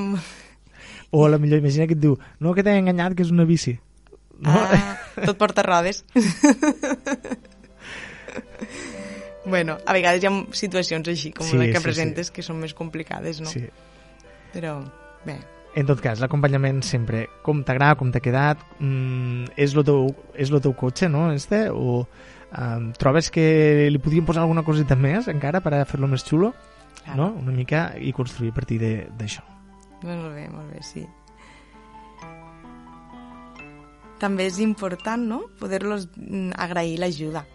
o 1.11 1.25
a 1.25 1.29
la 1.29 1.37
millor 1.37 1.59
imagina 1.61 1.85
que 1.85 1.93
et 1.93 2.01
diu 2.01 2.15
no 2.41 2.55
que 2.57 2.63
t'he 2.65 2.73
enganyat 2.77 3.13
que 3.17 3.21
és 3.25 3.29
una 3.33 3.45
bici 3.45 3.75
no? 4.41 4.49
Ah, 4.49 4.97
tot 5.21 5.37
porta 5.37 5.61
rodes. 5.61 6.01
bueno, 9.45 9.77
a 9.85 9.93
vegades 9.93 10.23
hi 10.23 10.27
ha 10.27 10.33
situacions 10.51 11.07
així, 11.07 11.31
com 11.31 11.45
Sí, 11.47 11.57
la 11.57 11.65
que 11.69 11.77
sí, 11.79 11.83
presentes, 11.83 12.31
que 12.31 12.43
són 12.43 12.59
més 12.59 12.73
complicades, 12.73 13.39
no? 13.41 13.47
Sí. 13.49 13.65
Però, 14.53 14.79
bé, 15.25 15.37
En 15.75 15.85
tot 15.85 15.99
cas, 16.01 16.19
l'acompanyament 16.19 16.81
sempre, 16.83 17.27
com 17.45 17.59
t'agrada, 17.63 17.95
com 17.95 18.09
t'ha 18.11 18.19
quedat, 18.19 18.57
mm, 18.79 19.51
és 19.55 19.75
el 19.77 19.83
teu, 19.85 20.07
és 20.33 20.49
el 20.49 20.59
teu 20.61 20.73
cotxe, 20.73 21.07
no, 21.07 21.31
este? 21.31 21.69
O 21.69 22.07
um, 22.57 22.91
trobes 22.97 23.29
que 23.29 23.87
li 23.91 23.99
podríem 24.01 24.25
posar 24.25 24.41
alguna 24.41 24.63
coseta 24.65 24.95
més 24.97 25.27
encara 25.29 25.61
per 25.61 25.85
fer-lo 25.85 26.07
més 26.09 26.25
xulo? 26.25 26.55
Clar. 27.03 27.15
No? 27.15 27.27
Una 27.37 27.51
mica 27.53 27.93
i 28.01 28.11
construir 28.11 28.49
a 28.49 28.55
partir 28.55 28.79
de- 28.79 29.07
d'això. 29.15 29.43
molt 30.01 30.33
bé, 30.33 30.49
molt 30.49 30.73
bé, 30.73 30.81
sí. 30.81 31.05
També 34.19 34.47
és 34.49 34.57
important, 34.59 35.21
no?, 35.21 35.43
poder-los 35.59 36.09
mm, 36.17 36.51
agrair 36.57 36.97
l'ajuda. 36.99 37.45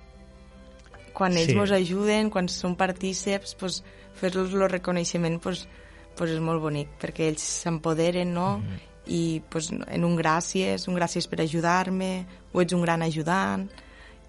Quan 1.15 1.37
ells 1.39 1.53
Sí. 1.53 1.57
ens 1.59 1.71
ajuden, 1.71 2.29
quan 2.31 2.49
són 2.51 2.75
partíceps, 2.77 3.55
pues, 3.55 3.83
fer-los 4.19 4.53
el 4.53 4.69
reconeixement 4.69 5.41
pues, 5.41 5.69
pues 6.17 6.31
és 6.31 6.41
molt 6.41 6.61
bonic, 6.61 6.89
perquè 7.01 7.29
ells 7.31 7.43
s'empoderen, 7.63 8.35
no?, 8.35 8.59
Mhm. 8.59 8.81
i 9.07 9.43
pues, 9.49 9.71
en 9.71 10.05
un 10.05 10.17
gràcies, 10.19 10.89
un 10.89 10.97
gràcies 10.97 11.29
per 11.29 11.41
ajudar-me, 11.41 12.27
o 12.53 12.61
ets 12.61 12.73
un 12.73 12.83
gran 12.83 13.03
ajudant, 13.03 13.71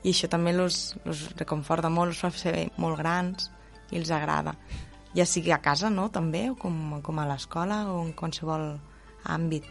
i 0.03 0.11
això 0.11 0.27
també 0.29 0.53
los, 0.53 0.95
los 1.05 1.33
reconforta 1.35 1.89
molt, 1.89 2.09
els 2.11 2.19
fa 2.19 2.31
ser 2.31 2.71
molt 2.77 2.97
grans 2.97 3.49
i 3.91 3.97
els 3.97 4.11
agrada. 4.11 4.55
Ja 5.15 5.25
sigui 5.25 5.51
a 5.51 5.61
casa, 5.61 5.89
no?, 5.89 6.09
també, 6.11 6.49
o 6.49 6.55
com, 6.55 7.01
com 7.01 7.19
a 7.19 7.25
l'escola 7.25 7.91
o 7.93 8.03
en 8.05 8.13
qualsevol 8.13 8.79
àmbit. 9.23 9.63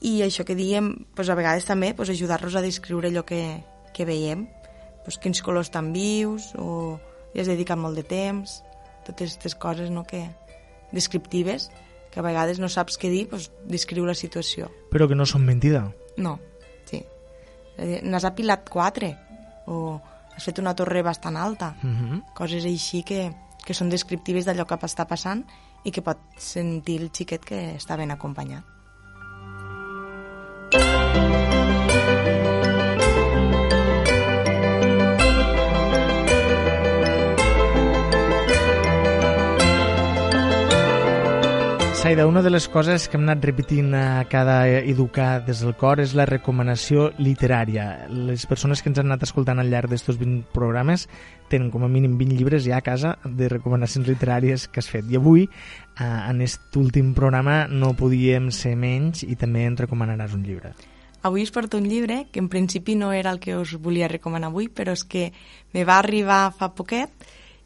I 0.00 0.20
això 0.22 0.44
que 0.44 0.54
diem, 0.54 1.04
pues, 1.14 1.28
a 1.30 1.34
vegades 1.34 1.64
també 1.64 1.94
pues, 1.94 2.10
ajudar-los 2.10 2.54
a 2.56 2.60
descriure 2.62 3.08
allò 3.08 3.24
que, 3.24 3.64
que 3.94 4.04
veiem, 4.04 4.46
pues, 5.04 5.18
quins 5.18 5.42
colors 5.42 5.70
tan 5.70 5.92
vius, 5.92 6.52
o 6.56 6.98
li 7.34 7.40
has 7.40 7.48
dedicat 7.50 7.78
molt 7.78 7.96
de 7.96 8.04
temps, 8.08 8.62
totes 9.04 9.34
aquestes 9.34 9.54
coses 9.54 9.90
no, 9.90 10.04
que, 10.04 10.26
descriptives, 10.92 11.70
que 12.10 12.20
a 12.20 12.22
vegades 12.22 12.60
no 12.62 12.68
saps 12.68 12.98
què 12.98 13.10
dir, 13.10 13.28
pues, 13.28 13.50
descriu 13.66 14.06
la 14.06 14.14
situació. 14.14 14.70
Però 14.90 15.08
que 15.08 15.16
no 15.18 15.26
són 15.26 15.44
mentida. 15.44 15.92
No, 16.16 16.38
sí. 16.86 17.02
N'has 17.76 18.24
apilat 18.24 18.68
quatre, 18.70 19.16
o 19.66 20.00
has 20.34 20.44
fet 20.44 20.58
una 20.62 20.74
torre 20.74 21.02
bastant 21.02 21.36
alta, 21.36 21.74
Mhm. 21.82 22.22
coses 22.34 22.64
així 22.64 23.02
que, 23.02 23.32
que 23.64 23.74
són 23.74 23.90
descriptives 23.90 24.46
d'allò 24.46 24.66
que 24.66 24.74
està 24.76 25.06
passant 25.06 25.44
i 25.84 25.90
que 25.90 26.02
pot 26.02 26.18
sentir 26.38 27.00
el 27.00 27.10
xiquet 27.12 27.44
que 27.44 27.76
està 27.76 27.96
ben 27.96 28.10
acompanyat. 28.10 28.64
Saida, 42.04 42.26
una 42.26 42.42
de 42.42 42.50
les 42.50 42.66
coses 42.68 43.06
que 43.08 43.16
hem 43.16 43.22
anat 43.24 43.46
repetint 43.48 43.94
a 43.96 44.26
cada 44.28 44.68
educar 44.68 45.38
des 45.46 45.62
del 45.64 45.72
cor 45.80 46.02
és 46.02 46.10
la 46.12 46.26
recomanació 46.28 47.06
literària. 47.16 48.04
Les 48.12 48.42
persones 48.44 48.82
que 48.84 48.90
ens 48.90 48.98
han 49.00 49.08
anat 49.08 49.22
escoltant 49.24 49.56
al 49.56 49.70
llarg 49.72 49.88
d'estos 49.88 50.18
20 50.20 50.52
programes 50.52 51.06
tenen 51.48 51.70
com 51.72 51.86
a 51.86 51.88
mínim 51.88 52.18
20 52.20 52.36
llibres 52.36 52.66
ja 52.66 52.76
a 52.76 52.84
casa 52.84 53.14
de 53.24 53.48
recomanacions 53.48 54.04
literàries 54.04 54.66
que 54.68 54.82
has 54.82 54.90
fet. 54.92 55.08
I 55.08 55.16
avui, 55.16 55.46
eh, 55.48 56.04
en 56.04 56.42
aquest 56.44 56.76
últim 56.76 57.14
programa, 57.16 57.54
no 57.72 57.94
podíem 57.96 58.50
ser 58.52 58.74
menys 58.76 59.24
i 59.24 59.32
també 59.40 59.64
ens 59.64 59.80
recomanaràs 59.80 60.34
un 60.36 60.42
llibre. 60.44 60.74
Avui 61.22 61.40
us 61.48 61.54
porto 61.56 61.80
un 61.80 61.88
llibre 61.88 62.26
que 62.30 62.38
en 62.38 62.50
principi 62.52 62.96
no 63.00 63.14
era 63.14 63.32
el 63.32 63.40
que 63.40 63.56
us 63.56 63.78
volia 63.80 64.12
recomanar 64.12 64.52
avui, 64.52 64.68
però 64.68 64.92
és 64.92 65.08
que 65.08 65.32
me 65.72 65.88
va 65.88 65.96
arribar 66.04 66.52
fa 66.52 66.74
poquet 66.76 67.08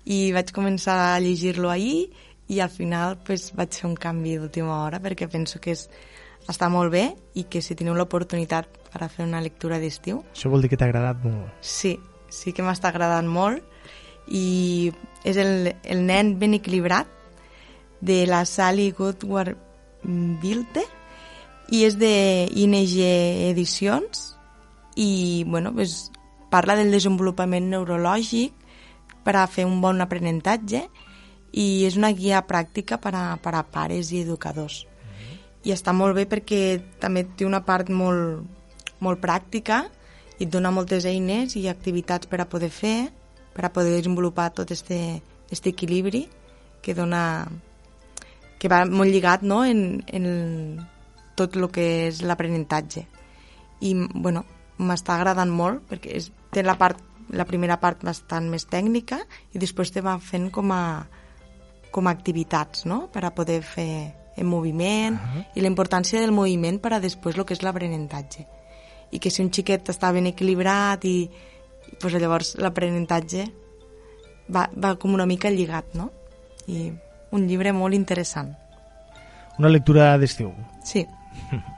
i 0.08 0.30
vaig 0.32 0.54
començar 0.54 1.16
a 1.16 1.20
llegir-lo 1.20 1.70
ahir 1.70 2.08
i 2.48 2.60
al 2.60 2.70
final 2.72 3.18
pues, 3.24 3.50
vaig 3.56 3.72
fer 3.76 3.88
un 3.88 3.96
canvi 3.96 4.36
d'última 4.38 4.82
hora 4.84 5.00
perquè 5.04 5.28
penso 5.28 5.60
que 5.60 5.74
és, 5.76 5.86
està 6.48 6.68
molt 6.72 6.92
bé 6.92 7.04
i 7.36 7.44
que 7.44 7.60
si 7.62 7.76
teniu 7.76 7.94
l'oportunitat 7.94 8.68
per 8.88 9.02
a 9.04 9.08
fer 9.12 9.26
una 9.26 9.40
lectura 9.44 9.78
d'estiu, 9.78 10.22
Això 10.32 10.48
vol 10.48 10.62
dir 10.64 10.70
que 10.72 10.78
t'ha 10.80 10.88
agradat 10.88 11.20
molt. 11.24 11.52
sí, 11.60 11.98
sí 12.28 12.52
que 12.52 12.62
m'està 12.64 12.88
agradant 12.88 13.28
molt. 13.28 13.64
I 14.28 14.92
és 15.24 15.36
el, 15.40 15.72
el 15.84 16.02
nen 16.04 16.34
ben 16.38 16.52
equilibrat 16.52 17.08
de 18.00 18.26
la 18.28 18.44
Sally 18.44 18.90
Goodward 18.92 19.56
Bilte 20.42 20.84
i 21.72 21.84
és 21.84 21.96
de 21.98 22.48
ING 22.52 22.76
Edicions. 23.48 24.36
I 24.96 25.44
bueno, 25.46 25.72
pues, 25.72 26.10
parla 26.50 26.76
del 26.76 26.92
desenvolupament 26.92 27.70
neurològic 27.70 28.52
per 29.24 29.36
a 29.36 29.46
fer 29.46 29.64
un 29.64 29.80
bon 29.80 30.00
aprenentatge 30.00 30.84
i 30.84 31.07
és 31.58 31.96
una 31.98 32.12
guia 32.14 32.42
pràctica 32.46 32.98
per 33.02 33.14
a, 33.16 33.24
per 33.42 33.54
a 33.56 33.64
pares 33.66 34.12
i 34.12 34.22
educadors. 34.22 34.84
I 35.66 35.72
està 35.74 35.92
molt 35.92 36.14
bé 36.16 36.24
perquè 36.30 36.78
també 37.02 37.24
té 37.36 37.46
una 37.46 37.64
part 37.66 37.90
molt, 37.90 38.44
molt 39.02 39.20
pràctica 39.22 39.84
i 40.38 40.46
et 40.46 40.52
dona 40.52 40.70
moltes 40.70 41.06
eines 41.08 41.56
i 41.58 41.66
activitats 41.68 42.30
per 42.30 42.40
a 42.42 42.48
poder 42.48 42.70
fer, 42.70 43.10
per 43.54 43.66
a 43.66 43.72
poder 43.74 43.96
desenvolupar 43.96 44.52
tot 44.54 44.70
este, 44.70 45.20
este 45.50 45.74
equilibri 45.74 46.28
que 46.82 46.94
dona 46.94 47.48
que 48.58 48.70
va 48.70 48.84
molt 48.86 49.10
lligat 49.10 49.42
no? 49.42 49.64
en, 49.64 50.02
en 50.06 50.86
tot 51.38 51.56
el 51.56 51.68
que 51.74 51.86
és 52.08 52.22
l'aprenentatge. 52.26 53.04
I, 53.86 53.94
bueno, 54.14 54.44
m'està 54.78 55.14
agradant 55.18 55.50
molt 55.50 55.84
perquè 55.90 56.14
és, 56.18 56.30
té 56.54 56.64
la, 56.66 56.74
part, 56.78 56.98
la 57.34 57.46
primera 57.46 57.78
part 57.82 58.02
bastant 58.06 58.48
més 58.50 58.66
tècnica 58.70 59.20
i 59.54 59.62
després 59.62 59.92
te 59.94 60.02
va 60.02 60.16
fent 60.22 60.48
com 60.54 60.72
a, 60.74 60.82
com 61.90 62.06
a 62.06 62.14
activitats, 62.14 62.84
no?, 62.86 63.06
per 63.12 63.24
a 63.24 63.34
poder 63.34 63.62
fer 63.62 64.14
en 64.38 64.46
moviment 64.46 65.16
uh 65.16 65.20
-huh. 65.20 65.44
i 65.54 65.60
la 65.60 65.68
importància 65.68 66.20
del 66.20 66.32
moviment 66.32 66.80
per 66.80 66.92
a 66.92 67.00
després 67.00 67.36
el 67.36 67.44
que 67.44 67.54
és 67.54 67.62
l'aprenentatge. 67.62 68.46
I 69.10 69.18
que 69.18 69.30
si 69.30 69.42
un 69.42 69.50
xiquet 69.50 69.88
està 69.88 70.12
ben 70.12 70.26
equilibrat 70.26 71.04
i 71.04 71.30
pues, 72.00 72.14
llavors 72.14 72.56
l'aprenentatge 72.56 73.50
va, 74.54 74.70
va 74.74 74.96
com 74.96 75.14
una 75.14 75.26
mica 75.26 75.50
lligat, 75.50 75.94
no? 75.94 76.10
I 76.66 76.92
un 77.30 77.46
llibre 77.46 77.72
molt 77.72 77.94
interessant. 77.94 78.54
Una 79.58 79.68
lectura 79.68 80.16
d'estiu. 80.18 80.52
Sí. 80.84 81.06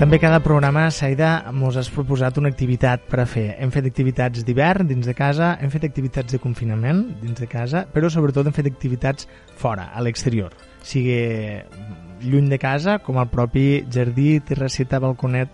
També 0.00 0.16
cada 0.16 0.38
programa, 0.40 0.86
Saida, 0.88 1.50
mos 1.52 1.76
has 1.76 1.90
proposat 1.92 2.38
una 2.40 2.48
activitat 2.48 3.02
per 3.04 3.18
a 3.20 3.26
fer. 3.28 3.42
Hem 3.60 3.68
fet 3.68 3.84
activitats 3.84 4.46
d'hivern 4.48 4.88
dins 4.88 5.04
de 5.04 5.12
casa, 5.12 5.50
hem 5.60 5.68
fet 5.68 5.82
activitats 5.84 6.32
de 6.32 6.38
confinament 6.40 7.02
dins 7.20 7.36
de 7.36 7.44
casa, 7.44 7.82
però 7.84 8.08
sobretot 8.08 8.48
hem 8.48 8.54
fet 8.56 8.70
activitats 8.70 9.28
fora, 9.60 9.90
a 9.92 10.00
l'exterior. 10.00 10.54
Sigui 10.88 11.18
lluny 12.24 12.48
de 12.48 12.56
casa, 12.62 12.94
com 13.04 13.20
el 13.20 13.28
propi 13.28 13.82
jardí, 13.92 14.38
terrasseta, 14.40 15.02
balconet, 15.04 15.52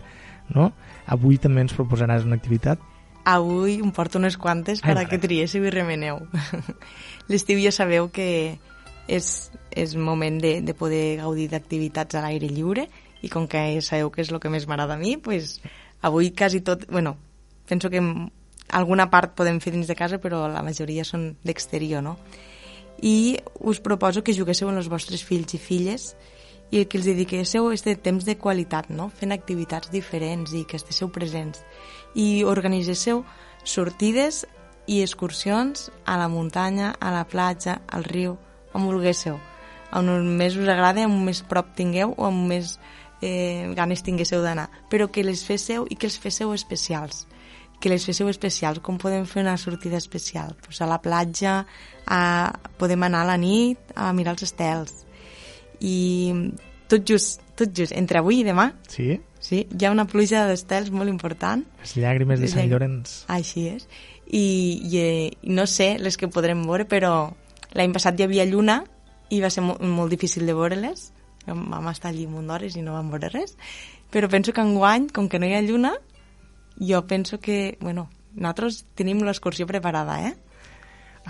no? 0.55 0.68
Avui 1.10 1.40
també 1.43 1.64
ens 1.66 1.74
proposaràs 1.74 2.23
una 2.23 2.39
activitat? 2.39 2.78
Avui 3.27 3.81
em 3.81 3.90
porto 3.90 4.20
unes 4.23 4.39
quantes 4.39 4.78
per 4.78 4.94
a 4.94 5.09
que 5.10 5.18
triéssiu 5.18 5.66
i 5.66 5.74
remeneu. 5.74 6.23
L'estiu 7.35 7.59
ja 7.64 7.74
sabeu 7.74 8.12
que 8.14 8.28
és, 9.10 9.51
és 9.74 9.98
moment 9.98 10.39
de, 10.39 10.60
de 10.62 10.78
poder 10.78 11.18
gaudir 11.24 11.48
d'activitats 11.51 12.14
a 12.14 12.23
l'aire 12.23 12.47
lliure 12.47 12.86
i 13.26 13.30
com 13.32 13.48
que 13.50 13.82
sabeu 13.82 14.12
que 14.14 14.22
és 14.22 14.32
el 14.32 14.40
que 14.40 14.52
més 14.52 14.68
m'agrada 14.70 14.94
a 14.94 15.00
mi, 15.00 15.16
pues, 15.18 15.58
avui 16.00 16.30
quasi 16.30 16.62
tot... 16.62 16.86
Bueno, 16.90 17.16
penso 17.66 17.90
que 17.90 18.00
alguna 18.68 19.10
part 19.10 19.34
podem 19.38 19.60
fer 19.60 19.74
dins 19.74 19.90
de 19.90 19.98
casa, 19.98 20.18
però 20.22 20.46
la 20.50 20.62
majoria 20.62 21.04
són 21.04 21.34
d'exterior, 21.46 22.02
no? 22.02 22.16
I 23.02 23.36
us 23.60 23.82
proposo 23.84 24.22
que 24.24 24.34
juguéssiu 24.34 24.70
amb 24.70 24.80
els 24.80 24.88
vostres 24.88 25.22
fills 25.24 25.52
i 25.54 25.60
filles 25.60 26.14
i 26.70 26.82
que 26.84 26.98
els 26.98 27.06
dediquéssiu 27.06 27.70
este 27.70 27.94
temps 27.94 28.24
de 28.24 28.36
qualitat, 28.40 28.88
no? 28.90 29.10
fent 29.14 29.34
activitats 29.34 29.90
diferents 29.92 30.54
i 30.56 30.64
que 30.64 30.80
estigueu 30.80 31.12
presents. 31.12 31.62
I 32.14 32.42
organitzéssiu 32.48 33.22
sortides 33.62 34.44
i 34.86 35.02
excursions 35.02 35.90
a 36.06 36.16
la 36.18 36.28
muntanya, 36.32 36.94
a 36.98 37.12
la 37.12 37.26
platja, 37.28 37.80
al 37.86 38.06
riu, 38.06 38.36
on 38.74 38.86
vulguéssiu. 38.88 39.38
On 39.94 40.08
més 40.38 40.56
us 40.58 40.68
agrada, 40.68 41.06
on 41.06 41.20
més 41.26 41.42
prop 41.46 41.68
tingueu 41.76 42.14
o 42.16 42.26
on 42.26 42.46
més 42.48 42.78
eh, 43.22 43.72
ganes 43.76 44.02
tinguéssiu 44.02 44.43
d'anar. 44.43 44.68
Però 44.90 45.10
que 45.12 45.24
les 45.24 45.44
féssiu 45.44 45.86
i 45.90 45.97
que 45.97 46.06
els 46.10 46.18
féssiu 46.18 46.52
especials 46.55 47.26
que 47.80 47.90
les 47.90 48.05
féssiu 48.06 48.28
especials, 48.32 48.80
com 48.80 48.97
podem 48.98 49.26
fer 49.28 49.43
una 49.43 49.56
sortida 49.60 49.98
especial? 50.01 50.55
Pues 50.64 50.80
a 50.80 50.86
la 50.88 51.01
platja, 51.05 51.66
a, 52.06 52.20
podem 52.80 53.02
anar 53.05 53.24
a 53.24 53.30
la 53.32 53.36
nit 53.36 53.93
a 53.94 54.12
mirar 54.16 54.32
els 54.36 54.47
estels. 54.47 55.05
I 55.84 56.32
tot 56.88 57.05
just, 57.05 57.43
tot 57.59 57.74
just, 57.76 57.93
entre 57.93 58.22
avui 58.22 58.40
i 58.40 58.47
demà, 58.47 58.70
Sí? 58.88 59.18
sí, 59.40 59.66
hi 59.68 59.84
ha 59.84 59.93
una 59.93 60.06
pluja 60.09 60.47
d'estels 60.48 60.90
molt 60.90 61.12
important. 61.12 61.66
Les 61.82 61.97
llàgrimes 62.01 62.40
de 62.40 62.48
Sant 62.48 62.70
Llorenç. 62.70 63.24
Així 63.28 63.68
és. 63.74 63.88
I, 64.26 64.40
i, 64.40 64.98
eh, 64.98 65.30
i 65.43 65.52
no 65.55 65.66
sé 65.70 65.97
les 66.01 66.16
que 66.16 66.32
podrem 66.32 66.64
veure, 66.66 66.88
però 66.88 67.32
l'any 67.76 67.93
passat 67.93 68.18
hi 68.18 68.24
havia 68.24 68.47
lluna 68.48 68.80
i 69.30 69.43
va 69.43 69.51
ser 69.51 69.62
mo 69.62 69.76
molt 69.78 70.10
difícil 70.10 70.47
de 70.47 70.55
veure-les. 70.56 71.10
Vam 71.47 71.89
estar 71.93 72.10
allí 72.10 72.27
un 72.27 72.32
munt 72.39 72.48
d'hores 72.51 72.77
i 72.77 72.82
no 72.82 72.93
vam 72.98 73.10
veure 73.14 73.31
res. 73.31 73.56
Però 74.10 74.28
penso 74.28 74.52
que 74.52 74.60
enguany, 74.62 75.09
com 75.14 75.28
que 75.28 75.39
no 75.39 75.47
hi 75.47 75.55
ha 75.55 75.62
lluna, 75.62 75.94
jo 76.78 77.06
penso 77.06 77.39
que, 77.40 77.78
bueno, 77.81 78.09
nosaltres 78.35 78.85
tenim 78.94 79.23
l'excursió 79.24 79.66
preparada, 79.66 80.20
eh? 80.28 80.35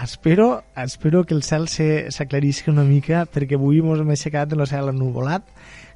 Espero, 0.03 0.63
espero 0.77 1.25
que 1.25 1.33
el 1.33 1.43
cel 1.43 1.69
se- 1.69 2.11
s'aclarisca 2.13 2.71
una 2.71 2.83
mica 2.85 3.23
perquè 3.25 3.57
avui 3.57 3.79
mos 3.81 3.99
hem 4.03 4.11
aixecat 4.13 4.51
de 4.51 4.57
la 4.61 4.67
cel 4.69 4.91
ennuvolat. 4.93 5.47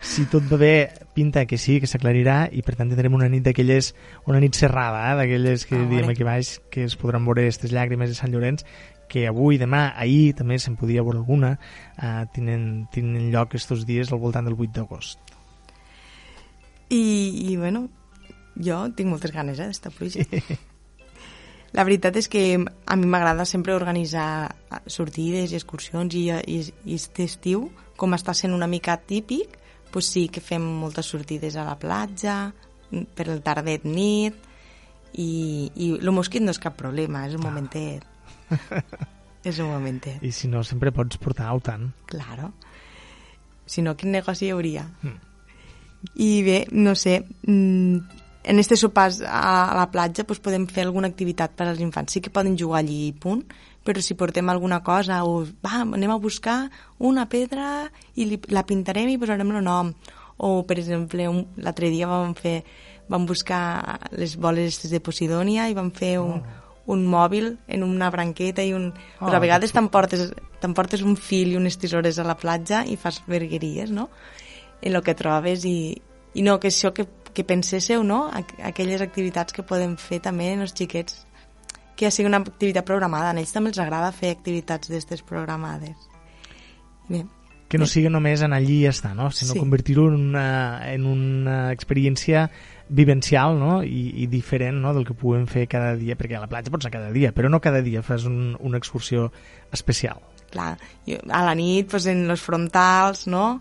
Si 0.01 0.25
tot 0.33 0.47
va 0.49 0.57
bé, 0.57 0.89
pinta 1.13 1.45
que 1.45 1.59
sí, 1.61 1.81
que 1.83 1.87
s'aclarirà 1.91 2.47
i 2.51 2.63
per 2.65 2.79
tant 2.79 2.89
tindrem 2.89 3.13
una 3.19 3.29
nit 3.29 3.45
d'aquelles, 3.45 3.91
una 4.25 4.41
nit 4.41 4.57
serrada, 4.57 5.03
eh, 5.13 5.17
d'aquelles 5.19 5.67
que 5.69 5.77
A 5.77 5.85
diem 5.91 6.09
aquí 6.09 6.25
baix, 6.25 6.63
que 6.73 6.85
es 6.89 6.97
podran 6.97 7.27
veure 7.29 7.43
aquestes 7.45 7.75
llàgrimes 7.77 8.09
de 8.09 8.15
Sant 8.17 8.33
Llorenç, 8.33 8.65
que 9.11 9.27
avui, 9.29 9.59
demà, 9.59 9.91
ahir 9.99 10.37
també 10.39 10.61
se'n 10.63 10.79
podia 10.79 11.03
veure 11.03 11.19
alguna, 11.19 11.57
eh, 11.99 12.25
tenen, 12.35 12.87
tenen 12.95 13.31
lloc 13.35 13.57
estos 13.59 13.83
dies 13.89 14.13
al 14.13 14.23
voltant 14.23 14.47
del 14.47 14.55
8 14.55 14.71
d'agost. 14.79 15.35
I, 16.91 17.03
I, 17.51 17.57
bueno, 17.57 17.89
jo 18.59 18.83
tinc 18.95 19.11
moltes 19.11 19.35
ganes, 19.35 19.59
eh, 19.59 19.71
d'esta 19.71 19.91
pluja. 19.95 20.27
La 21.77 21.85
veritat 21.87 22.17
és 22.19 22.27
que 22.27 22.43
a 22.59 22.97
mi 22.99 23.07
m'agrada 23.07 23.47
sempre 23.47 23.77
organitzar 23.77 24.51
sortides 24.91 25.53
i 25.53 25.59
excursions 25.59 26.17
i, 26.19 26.25
i, 26.31 26.59
i 26.67 26.97
este 26.99 27.27
estiu, 27.31 27.69
com 27.99 28.17
està 28.17 28.35
sent 28.35 28.57
una 28.57 28.67
mica 28.71 28.97
típic, 28.99 29.55
pues 29.95 30.11
sí 30.11 30.27
que 30.31 30.43
fem 30.43 30.63
moltes 30.63 31.11
sortides 31.11 31.59
a 31.59 31.67
la 31.67 31.79
platja, 31.79 32.51
per 32.91 33.29
el 33.31 33.43
tardet 33.47 33.87
nit, 33.87 34.35
i, 35.15 35.71
i 35.75 35.93
el 35.99 36.11
mosquit 36.15 36.43
no 36.43 36.55
és 36.55 36.63
cap 36.63 36.79
problema, 36.79 37.27
és 37.29 37.39
un 37.39 37.47
momentet. 37.47 38.10
És 39.49 39.59
un 39.59 39.71
momentet. 39.71 40.23
I 40.23 40.33
si 40.35 40.49
no, 40.49 40.63
sempre 40.67 40.93
pots 40.93 41.21
portar 41.21 41.49
au 41.53 41.61
tant. 41.65 41.91
Claro. 42.11 42.53
Si 43.71 43.85
no, 43.87 43.95
quin 43.97 44.13
negoci 44.13 44.49
hi 44.49 44.55
hauria? 44.55 44.87
Mm. 45.03 45.19
I 46.25 46.31
bé, 46.43 46.59
no 46.73 46.95
sé, 46.97 47.21
mm, 47.47 48.21
en 48.43 48.59
este 48.59 48.77
sopars 48.77 49.21
a 49.27 49.75
la 49.77 49.91
platja 49.93 50.25
pues, 50.25 50.41
podem 50.41 50.67
fer 50.67 50.87
alguna 50.87 51.11
activitat 51.13 51.53
per 51.57 51.69
als 51.69 51.81
infants. 51.81 52.13
Sí 52.13 52.21
que 52.25 52.33
poden 52.33 52.57
jugar 52.59 52.81
allí 52.81 53.07
i 53.09 53.13
punt, 53.13 53.45
però 53.85 54.01
si 54.01 54.17
portem 54.17 54.49
alguna 54.49 54.83
cosa 54.83 55.23
o 55.25 55.45
va, 55.65 55.83
anem 55.85 56.11
a 56.11 56.21
buscar 56.21 56.71
una 56.99 57.29
pedra 57.29 57.91
i 58.17 58.27
li, 58.27 58.41
la 58.49 58.65
pintarem 58.67 59.09
i 59.09 59.19
posarem 59.21 59.53
el 59.53 59.65
nom. 59.65 59.93
O, 60.41 60.63
per 60.65 60.79
exemple, 60.81 61.27
l'altre 61.61 61.91
dia 61.93 62.09
vam 62.09 62.35
fer 62.35 62.63
vam 63.11 63.27
buscar 63.27 63.99
les 64.15 64.37
boles 64.39 64.79
de 64.87 65.01
Posidònia 65.03 65.67
i 65.69 65.75
vam 65.75 65.91
fer 65.91 66.15
un, 66.23 66.39
un 66.91 67.07
mòbil 67.07 67.53
en 67.69 67.85
una 67.87 68.11
branqueta 68.11 68.65
i 68.67 68.73
un... 68.75 68.91
Oh, 69.21 69.25
pues 69.27 69.35
a 69.35 69.41
vegades 69.43 69.73
t'emportes 69.73 71.03
un 71.07 71.17
fil 71.17 71.53
i 71.55 71.57
unes 71.57 71.79
tisores 71.79 72.19
a 72.19 72.25
la 72.27 72.37
platja 72.37 72.83
i 72.87 72.97
fas 73.01 73.23
vergueries, 73.27 73.91
no? 73.95 74.09
En 74.83 74.95
el 74.97 75.03
que 75.07 75.15
trobes 75.15 75.65
i, 75.69 75.95
i 76.35 76.43
no, 76.43 76.59
que 76.61 76.69
això 76.73 76.93
que, 76.97 77.07
que 77.35 77.45
penséssiu, 77.45 78.03
no? 78.05 78.25
Aqu- 78.33 78.61
Aquelles 78.73 79.01
activitats 79.05 79.53
que 79.57 79.63
podem 79.67 79.97
fer 80.01 80.21
també 80.25 80.53
en 80.55 80.65
els 80.67 80.75
xiquets 80.77 81.27
que 81.97 82.07
ja 82.09 82.11
sigui 82.15 82.31
una 82.31 82.39
activitat 82.41 82.87
programada. 82.89 83.31
A 83.35 83.37
ells 83.43 83.53
també 83.53 83.69
els 83.75 83.79
agrada 83.83 84.09
fer 84.17 84.31
activitats 84.33 84.89
d'aquestes 84.89 85.21
programades. 85.23 85.97
Bé, 87.11 87.27
Que 87.71 87.79
no 87.79 87.87
sigui 87.87 88.09
només 88.11 88.41
anar 88.43 88.57
allí 88.59 88.81
i 88.81 88.85
ja 88.89 88.91
està, 88.95 89.13
no? 89.15 89.29
sinó 89.31 89.53
Sí. 89.53 89.59
convertir-ho 89.61 90.09
en, 90.09 90.15
una, 90.31 90.81
en 90.91 91.05
una 91.07 91.59
experiència 91.73 92.49
vivencial 92.91 93.55
no? 93.59 93.81
I, 93.87 94.01
i 94.25 94.27
diferent 94.27 94.81
no? 94.83 94.91
del 94.97 95.07
que 95.07 95.15
puguem 95.15 95.47
fer 95.47 95.69
cada 95.71 95.95
dia, 95.97 96.17
perquè 96.19 96.37
a 96.37 96.43
la 96.43 96.49
platja 96.51 96.73
pots 96.75 96.87
anar 96.89 96.97
cada 96.99 97.13
dia, 97.15 97.31
però 97.33 97.49
no 97.49 97.61
cada 97.63 97.81
dia 97.87 98.03
fas 98.03 98.25
un, 98.27 98.57
una 98.61 98.79
excursió 98.83 99.31
especial. 99.73 100.19
clar, 100.51 100.77
jo, 101.07 101.21
a 101.31 101.45
la 101.47 101.55
nit, 101.55 101.87
pues, 101.89 102.07
en 102.11 102.25
els 102.31 102.43
frontals, 102.43 103.29
no? 103.31 103.61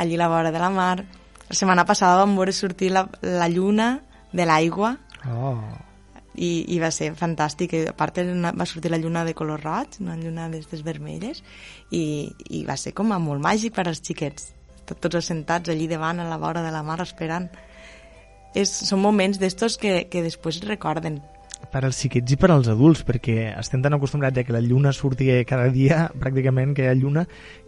Allí 0.00 0.14
a 0.16 0.22
la 0.24 0.28
vora 0.32 0.50
de 0.50 0.58
la 0.58 0.70
mar, 0.70 1.04
La 1.52 1.54
setmana 1.58 1.84
passada 1.84 2.16
vam 2.22 2.32
veure 2.38 2.52
sortir 2.56 2.88
la, 2.94 3.02
la 3.20 3.46
lluna 3.52 4.00
de 4.32 4.46
l'aigua 4.48 4.94
Oh. 5.28 5.58
i, 6.34 6.64
i 6.72 6.78
va 6.80 6.88
ser 6.90 7.10
fantàstic. 7.14 7.74
I, 7.76 7.82
A 7.90 7.92
part 7.92 8.16
una- 8.22 8.54
va 8.56 8.64
sortir 8.64 8.88
la 8.90 8.96
lluna 8.96 9.26
de 9.28 9.34
color 9.36 9.60
roig, 9.60 9.98
una 10.00 10.16
lluna 10.16 10.46
d'aquestes 10.48 10.80
vermelles, 10.82 11.42
i, 11.90 12.32
i 12.48 12.62
va 12.64 12.78
ser 12.80 12.94
com 12.96 13.12
a 13.12 13.18
molt 13.20 13.44
màgic 13.44 13.74
per 13.76 13.84
als 13.90 14.00
xiquets. 14.00 14.54
Tot- 14.88 14.96
Tots 15.04 15.20
assentats 15.20 15.68
allí 15.68 15.86
davant, 15.92 16.20
a 16.24 16.30
la 16.30 16.38
vora 16.40 16.62
de 16.64 16.72
la 16.72 16.80
mar, 16.82 17.02
esperant. 17.04 17.50
És, 18.54 18.68
són 18.88 19.00
moments 19.00 19.38
d'estos 19.40 19.78
que, 19.80 20.06
que 20.10 20.22
després 20.22 20.60
recorden. 20.66 21.20
per 21.72 21.84
als 21.86 21.96
xiquets 22.02 22.32
i 22.34 22.36
per 22.36 22.50
als 22.50 22.66
adults, 22.68 23.00
perquè 23.06 23.54
estem 23.56 23.80
tan 23.80 23.94
acostumbrats 23.94 24.36
a 24.36 24.42
que 24.44 24.52
la 24.52 24.60
lluna 24.60 24.90
surti 24.92 25.28
cada 25.48 25.70
dia, 25.72 26.10
pràcticament, 26.20 26.74
que 26.74 26.82
hi 26.84 26.88
ha 26.90 26.94
lluna, 26.98 27.22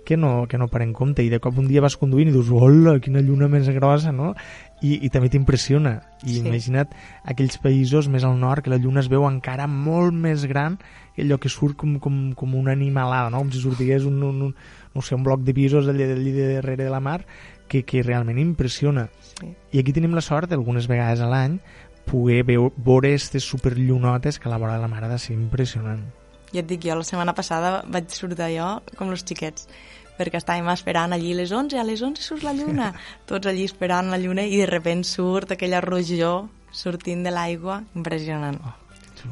que 0.05 0.19
no, 0.19 0.47
que 0.51 0.59
no 0.59 0.67
parem 0.69 0.93
compte. 0.93 1.23
I 1.25 1.31
de 1.33 1.39
cop 1.41 1.57
un 1.63 1.69
dia 1.71 1.81
vas 1.81 1.97
conduint 1.97 2.29
i 2.29 2.33
dius, 2.35 2.51
hola, 2.53 2.99
quina 3.01 3.23
lluna 3.23 3.49
més 3.49 3.71
grossa, 3.73 4.13
no? 4.13 4.35
I, 4.83 4.99
i 5.07 5.09
també 5.15 5.31
t'impressiona. 5.33 5.95
I 6.27 6.35
Sí. 6.35 6.43
imagina't 6.43 6.91
aquells 7.25 7.57
països 7.63 8.11
més 8.11 8.25
al 8.25 8.37
nord 8.37 8.65
que 8.67 8.71
la 8.75 8.77
lluna 8.83 9.01
es 9.01 9.09
veu 9.09 9.25
encara 9.25 9.67
molt 9.71 10.13
més 10.13 10.45
gran 10.45 10.77
que 11.15 11.23
allò 11.23 11.39
que 11.39 11.49
surt 11.49 11.77
com, 11.79 11.97
com, 12.03 12.35
com 12.35 12.55
una 12.59 12.73
animalada, 12.75 13.31
no? 13.31 13.39
com 13.39 13.53
si 13.55 13.63
sortigués 13.63 14.05
un, 14.05 14.21
un, 14.23 14.43
un, 14.51 14.55
no 14.93 15.01
sé, 15.01 15.15
un 15.15 15.23
bloc 15.23 15.41
de 15.47 15.55
pisos 15.55 15.87
allà, 15.89 16.11
allà 16.13 16.49
darrere 16.59 16.85
de 16.85 16.91
la 16.91 17.01
mar 17.01 17.23
que, 17.69 17.85
que 17.85 18.03
realment 18.03 18.39
impressiona. 18.39 19.09
Sí. 19.41 19.55
I 19.73 19.81
aquí 19.81 19.95
tenim 19.97 20.15
la 20.15 20.23
sort, 20.25 20.53
algunes 20.53 20.89
vegades 20.91 21.23
a 21.25 21.31
l'any, 21.31 21.59
poder 22.05 22.43
veu, 22.45 22.69
veure 22.77 23.15
aquestes 23.15 23.47
superllunotes 23.49 24.39
que 24.39 24.49
a 24.49 24.53
la 24.53 24.61
vora 24.61 24.77
de 24.77 24.83
la 24.83 24.89
mar 24.89 25.05
ha 25.05 25.09
de 25.09 25.19
ser 25.19 25.35
impressionant. 25.35 26.05
Ja 26.53 26.63
et 26.63 26.69
dic, 26.71 26.85
jo 26.87 26.95
la 26.95 27.07
setmana 27.07 27.35
passada 27.35 27.81
vaig 27.91 28.13
sortir 28.15 28.53
jo 28.55 28.69
com 28.99 29.11
els 29.11 29.25
xiquets 29.27 29.67
perquè 30.15 30.39
estàvem 30.39 30.69
esperant 30.71 31.15
allí 31.15 31.33
a 31.35 31.41
les 31.41 31.51
11, 31.51 31.79
a 31.81 31.87
les 31.87 32.03
11 32.03 32.23
surt 32.23 32.45
la 32.47 32.55
lluna, 32.55 32.93
tots 33.31 33.51
allí 33.51 33.65
esperant 33.67 34.13
la 34.13 34.21
lluna 34.23 34.45
i 34.47 34.61
de 34.61 34.69
repent 34.71 35.03
surt 35.09 35.57
aquella 35.57 35.83
rojor 35.83 36.47
sortint 36.75 37.25
de 37.25 37.33
l'aigua, 37.35 37.83
impressionant, 37.95 38.61
Oh, 38.63 38.75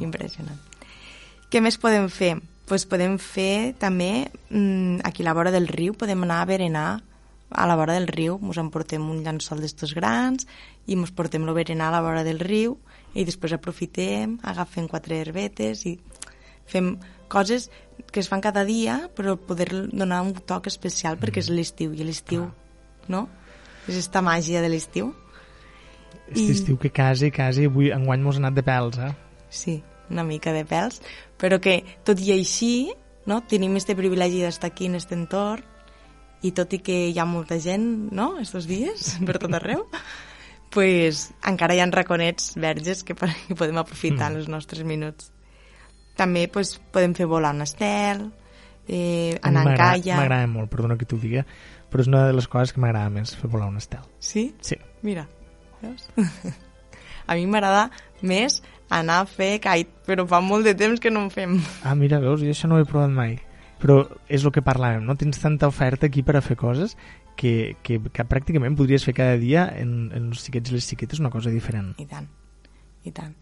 impressionant. 0.01 0.59
Què 1.51 1.61
més 1.61 1.77
podem 1.77 2.09
fer? 2.09 2.37
Pues 2.67 2.87
podem 2.89 3.19
fer 3.21 3.75
també, 3.79 4.31
mm, 4.49 5.03
aquí 5.05 5.23
a 5.23 5.27
la 5.27 5.35
vora 5.35 5.51
del 5.51 5.69
riu, 5.69 5.93
podem 5.93 6.23
anar 6.23 6.41
a 6.41 6.47
berenar 6.47 7.03
a 7.55 7.67
la 7.67 7.77
vora 7.77 7.95
del 7.95 8.09
riu, 8.09 8.39
ens 8.43 8.59
emportem 8.61 9.05
un 9.11 9.23
llençol 9.25 9.61
d'estos 9.63 9.95
grans 9.97 10.47
i 10.87 10.97
ens 10.97 11.13
portem 11.15 11.45
el 11.47 11.55
berenar 11.57 11.91
a 11.91 11.97
la 11.97 12.03
vora 12.05 12.25
del 12.27 12.41
riu 12.41 12.79
i 13.15 13.27
després 13.29 13.55
aprofitem, 13.57 14.39
agafem 14.43 14.89
quatre 14.89 15.19
herbetes 15.21 15.85
i 15.87 15.99
fem 16.69 16.97
coses 17.33 17.71
que 18.13 18.21
es 18.21 18.29
fan 18.29 18.43
cada 18.45 18.65
dia 18.65 19.09
però 19.17 19.37
poder 19.37 19.69
donar 19.93 20.23
un 20.25 20.35
toc 20.35 20.69
especial 20.71 21.19
perquè 21.21 21.43
és 21.45 21.51
l'estiu 21.53 21.93
i 21.93 22.07
l'estiu, 22.07 22.49
no? 23.09 23.27
És 23.89 23.99
esta 23.99 24.23
màgia 24.23 24.63
de 24.63 24.71
l'estiu. 24.71 25.11
Aquest 26.29 26.53
estiu 26.55 26.79
que 26.79 26.93
quasi, 26.95 27.33
quasi, 27.35 27.67
avui 27.67 27.91
enguany 27.93 28.23
mos 28.23 28.39
anat 28.39 28.55
de 28.55 28.63
pèls, 28.65 28.99
eh? 29.03 29.13
Sí, 29.51 29.81
una 30.09 30.25
mica 30.25 30.53
de 30.55 30.63
pèls, 30.69 31.03
però 31.41 31.59
que 31.61 31.81
tot 32.07 32.21
i 32.23 32.31
així 32.37 32.93
no, 33.27 33.43
tenim 33.49 33.75
este 33.77 33.97
privilegi 33.99 34.41
d'estar 34.43 34.71
aquí 34.71 34.89
en 34.89 34.97
aquest 34.99 35.13
entorn 35.17 35.72
i 36.43 36.51
tot 36.53 36.73
i 36.75 36.81
que 36.83 36.97
hi 37.11 37.19
ha 37.19 37.25
molta 37.29 37.59
gent, 37.63 37.85
no?, 38.13 38.39
estos 38.43 38.67
dies, 38.67 39.17
per 39.27 39.39
tot 39.39 39.55
arreu, 39.55 39.87
pues, 40.73 41.31
encara 41.47 41.75
hi 41.77 41.81
ha 41.85 41.87
raconets 41.93 42.55
verges 42.57 43.05
que, 43.05 43.15
que 43.15 43.55
podem 43.59 43.79
aprofitar 43.79 44.31
Mm. 44.33 44.37
els 44.41 44.49
nostres 44.49 44.85
minuts. 44.85 45.31
També 46.17 46.47
pues, 46.49 46.79
podem 46.93 47.15
fer 47.17 47.27
volar 47.27 47.55
un 47.55 47.63
estel, 47.65 48.27
eh, 48.89 49.39
anar 49.43 49.67
en 49.71 49.77
calla... 49.77 50.17
M'agrada 50.19 50.47
molt, 50.51 50.71
perdona 50.73 50.97
que 51.01 51.07
t'ho 51.09 51.17
digui, 51.21 51.45
però 51.93 52.01
és 52.05 52.09
una 52.11 52.27
de 52.27 52.33
les 52.37 52.49
coses 52.49 52.73
que 52.73 52.81
m'agrada 52.81 53.11
més, 53.13 53.35
fer 53.37 53.49
volar 53.53 53.69
un 53.69 53.77
estel. 53.81 54.03
Sí? 54.21 54.55
Sí. 54.61 54.77
Mira, 55.03 55.27
veus? 55.83 56.09
a 57.27 57.35
mi 57.39 57.47
m'agrada 57.47 57.91
més 58.23 58.63
anar 58.93 59.23
a 59.23 59.29
fer 59.29 59.55
kite, 59.63 59.93
però 60.09 60.27
fa 60.29 60.41
molt 60.45 60.67
de 60.69 60.75
temps 60.77 61.01
que 61.01 61.11
no 61.13 61.23
en 61.25 61.31
fem. 61.33 61.57
Ah, 61.85 61.95
mira, 61.97 62.19
veus, 62.21 62.41
jo 62.45 62.51
això 62.53 62.69
no 62.69 62.77
ho 62.77 62.83
he 62.83 62.89
provat 62.89 63.13
mai. 63.13 63.39
Però 63.83 63.97
és 64.31 64.45
el 64.45 64.53
que 64.55 64.63
parlàvem, 64.63 65.03
no? 65.03 65.17
Tens 65.19 65.41
tanta 65.43 65.67
oferta 65.71 66.07
aquí 66.07 66.23
per 66.23 66.37
a 66.39 66.45
fer 66.45 66.55
coses 66.61 66.95
que, 67.37 67.75
que, 67.83 67.99
que 67.99 68.27
pràcticament 68.29 68.77
podries 68.79 69.03
fer 69.03 69.17
cada 69.17 69.41
dia 69.41 69.67
en, 69.79 70.13
en 70.15 70.31
els 70.31 70.45
xiquets 70.47 70.71
i 70.71 70.77
les 70.77 70.87
xiquetes 70.87 71.23
una 71.23 71.33
cosa 71.35 71.51
diferent. 71.51 71.93
I 71.99 72.07
tant, 72.07 72.29
i 73.03 73.15
tant. 73.15 73.35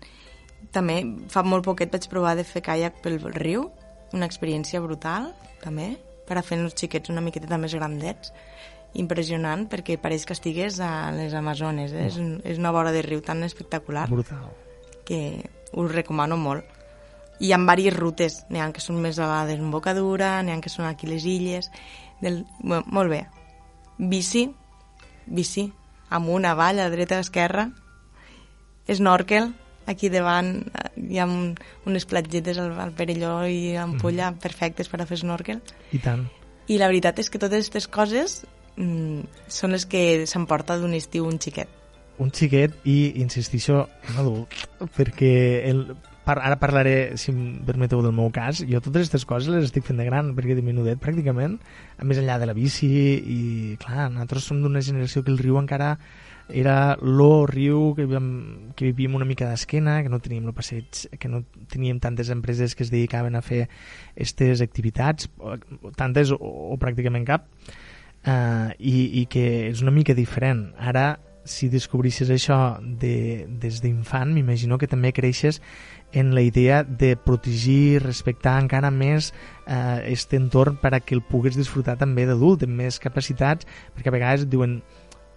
També 0.73 1.01
fa 1.33 1.43
molt 1.45 1.65
poquet 1.67 1.93
vaig 1.93 2.09
provar 2.13 2.37
de 2.39 2.47
fer 2.49 2.63
caiac 2.65 3.01
pel 3.05 3.19
riu, 3.37 3.69
una 4.17 4.27
experiència 4.29 4.81
brutal, 4.83 5.31
també, 5.63 5.93
per 6.29 6.39
a 6.39 6.45
fer 6.47 6.61
els 6.61 6.77
xiquets 6.79 7.13
una 7.13 7.23
miqueta 7.25 7.59
més 7.59 7.75
grandets. 7.77 8.33
Impressionant, 8.99 9.69
perquè 9.71 10.01
pareix 10.03 10.25
que 10.27 10.35
estigués 10.35 10.81
a 10.83 11.13
les 11.15 11.35
Amazones. 11.39 11.93
Eh? 11.95 12.09
És, 12.09 12.17
un, 12.19 12.41
és 12.43 12.59
una 12.59 12.73
vora 12.75 12.91
de 12.91 13.05
riu 13.07 13.21
tan 13.23 13.45
espectacular 13.47 14.09
Brutal. 14.11 14.49
que 15.07 15.45
us 15.79 15.93
recomano 15.93 16.39
molt. 16.41 16.67
Hi 17.41 17.55
ha 17.55 17.59
diverses 17.59 17.97
rutes, 17.97 18.39
n'hi 18.51 18.61
ha 18.61 18.71
que 18.73 18.83
són 18.85 19.01
més 19.01 19.19
a 19.19 19.27
la 19.31 19.45
desembocadura, 19.49 20.43
n'hi 20.45 20.53
ha 20.53 20.61
que 20.61 20.73
són 20.73 20.87
aquí 20.89 21.09
les 21.09 21.25
illes... 21.25 21.71
Del... 22.21 22.43
Bé, 22.61 22.83
molt 22.93 23.09
bé. 23.09 23.23
Bici, 23.97 24.43
bici, 25.25 25.71
amunt, 26.13 26.45
avall, 26.45 26.83
a 26.85 26.91
dreta, 26.93 27.17
a 27.17 27.25
esquerra. 27.25 27.71
Snorkel, 28.91 29.55
aquí 29.87 30.11
davant 30.13 30.53
eh, 30.69 30.91
hi 31.15 31.21
ha 31.21 31.27
un, 31.27 31.55
unes 31.89 32.07
platgetes 32.11 32.61
al, 32.61 32.75
al 32.81 32.93
Perelló 32.97 33.41
i 33.49 33.75
Ampolla 33.81 34.33
perfectes 34.43 34.93
per 34.93 35.01
a 35.01 35.09
fer 35.09 35.21
snorkel. 35.23 35.63
I 35.97 36.01
tant. 36.05 36.27
I 36.71 36.79
la 36.79 36.91
veritat 36.93 37.19
és 37.23 37.31
que 37.31 37.41
totes 37.41 37.65
aquestes 37.65 37.89
coses 37.91 38.41
mm, 38.77 39.25
són 39.49 39.75
les 39.75 39.87
que 39.91 40.27
s'emporta 40.31 40.79
d'un 40.79 40.95
estiu 40.99 41.27
un 41.27 41.41
xiquet. 41.43 41.73
Un 42.21 42.31
xiquet 42.37 42.75
i, 42.85 43.15
insistixo, 43.23 43.87
un 44.11 44.21
adult, 44.21 44.55
perquè 44.93 45.33
el, 45.71 45.87
par, 46.31 46.39
ara 46.47 46.59
parlaré, 46.63 47.17
si 47.19 47.33
em 47.35 47.61
permeteu, 47.67 48.03
del 48.05 48.15
meu 48.15 48.31
cas. 48.35 48.63
Jo 48.63 48.79
totes 48.79 49.03
aquestes 49.03 49.27
coses 49.27 49.51
les 49.51 49.67
estic 49.67 49.87
fent 49.89 49.99
de 49.99 50.07
gran, 50.07 50.33
perquè 50.37 50.55
de 50.59 50.65
menudet 50.65 51.01
pràcticament, 51.03 51.59
més 52.07 52.21
enllà 52.23 52.39
de 52.41 52.49
la 52.51 52.57
bici, 52.57 52.91
i 53.19 53.41
clar, 53.83 54.09
nosaltres 54.15 54.47
som 54.47 54.61
d'una 54.63 54.83
generació 54.85 55.25
que 55.27 55.35
el 55.35 55.41
riu 55.43 55.59
encara 55.61 55.97
era 56.51 56.97
lo 57.01 57.47
riu 57.47 57.93
que, 57.95 58.07
vam, 58.11 58.73
que 58.75 58.89
vivíem 58.91 59.15
una 59.15 59.27
mica 59.27 59.49
d'esquena, 59.51 60.01
que 60.03 60.11
no 60.11 60.19
teníem 60.23 60.49
el 60.51 60.57
passeig, 60.57 61.05
que 61.19 61.31
no 61.31 61.45
teníem 61.71 62.01
tantes 62.03 62.31
empreses 62.31 62.75
que 62.75 62.83
es 62.87 62.91
dedicaven 62.91 63.39
a 63.39 63.43
fer 63.43 63.65
aquestes 63.69 64.63
activitats, 64.65 65.31
tantes 65.99 66.35
o, 66.35 66.39
o 66.41 66.79
pràcticament 66.83 67.27
cap, 67.29 67.47
uh, 68.27 68.71
i, 68.79 69.23
i 69.23 69.27
que 69.31 69.47
és 69.71 69.83
una 69.85 69.95
mica 69.95 70.17
diferent. 70.19 70.71
Ara, 70.79 71.13
si 71.45 71.71
descobrissis 71.73 72.31
això 72.31 72.79
de, 72.81 73.47
des 73.63 73.81
d'infant, 73.83 74.35
m'imagino 74.35 74.79
que 74.79 74.91
també 74.91 75.13
creixes 75.17 75.61
en 76.13 76.35
la 76.35 76.43
idea 76.43 76.83
de 76.85 77.15
protegir, 77.17 78.03
respectar 78.03 78.57
encara 78.61 78.91
més 78.91 79.33
eh, 79.67 80.11
este 80.11 80.37
entorn 80.41 80.81
per 80.81 80.95
a 80.95 81.01
que 81.01 81.15
el 81.15 81.23
pugues 81.23 81.59
disfrutar 81.59 81.97
també 82.01 82.27
d'adult, 82.27 82.65
amb 82.67 82.83
més 82.83 82.99
capacitats, 83.03 83.69
perquè 83.95 84.11
a 84.11 84.17
vegades 84.17 84.49
diuen 84.51 84.81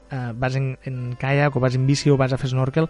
eh, 0.10 0.32
vas 0.34 0.58
en, 0.58 0.74
en 0.90 1.16
caiac 1.20 1.56
o 1.56 1.64
vas 1.64 1.78
en 1.78 1.88
bici 1.88 2.10
o 2.10 2.18
vas 2.18 2.34
a 2.34 2.42
fer 2.42 2.54
snorkel 2.54 2.90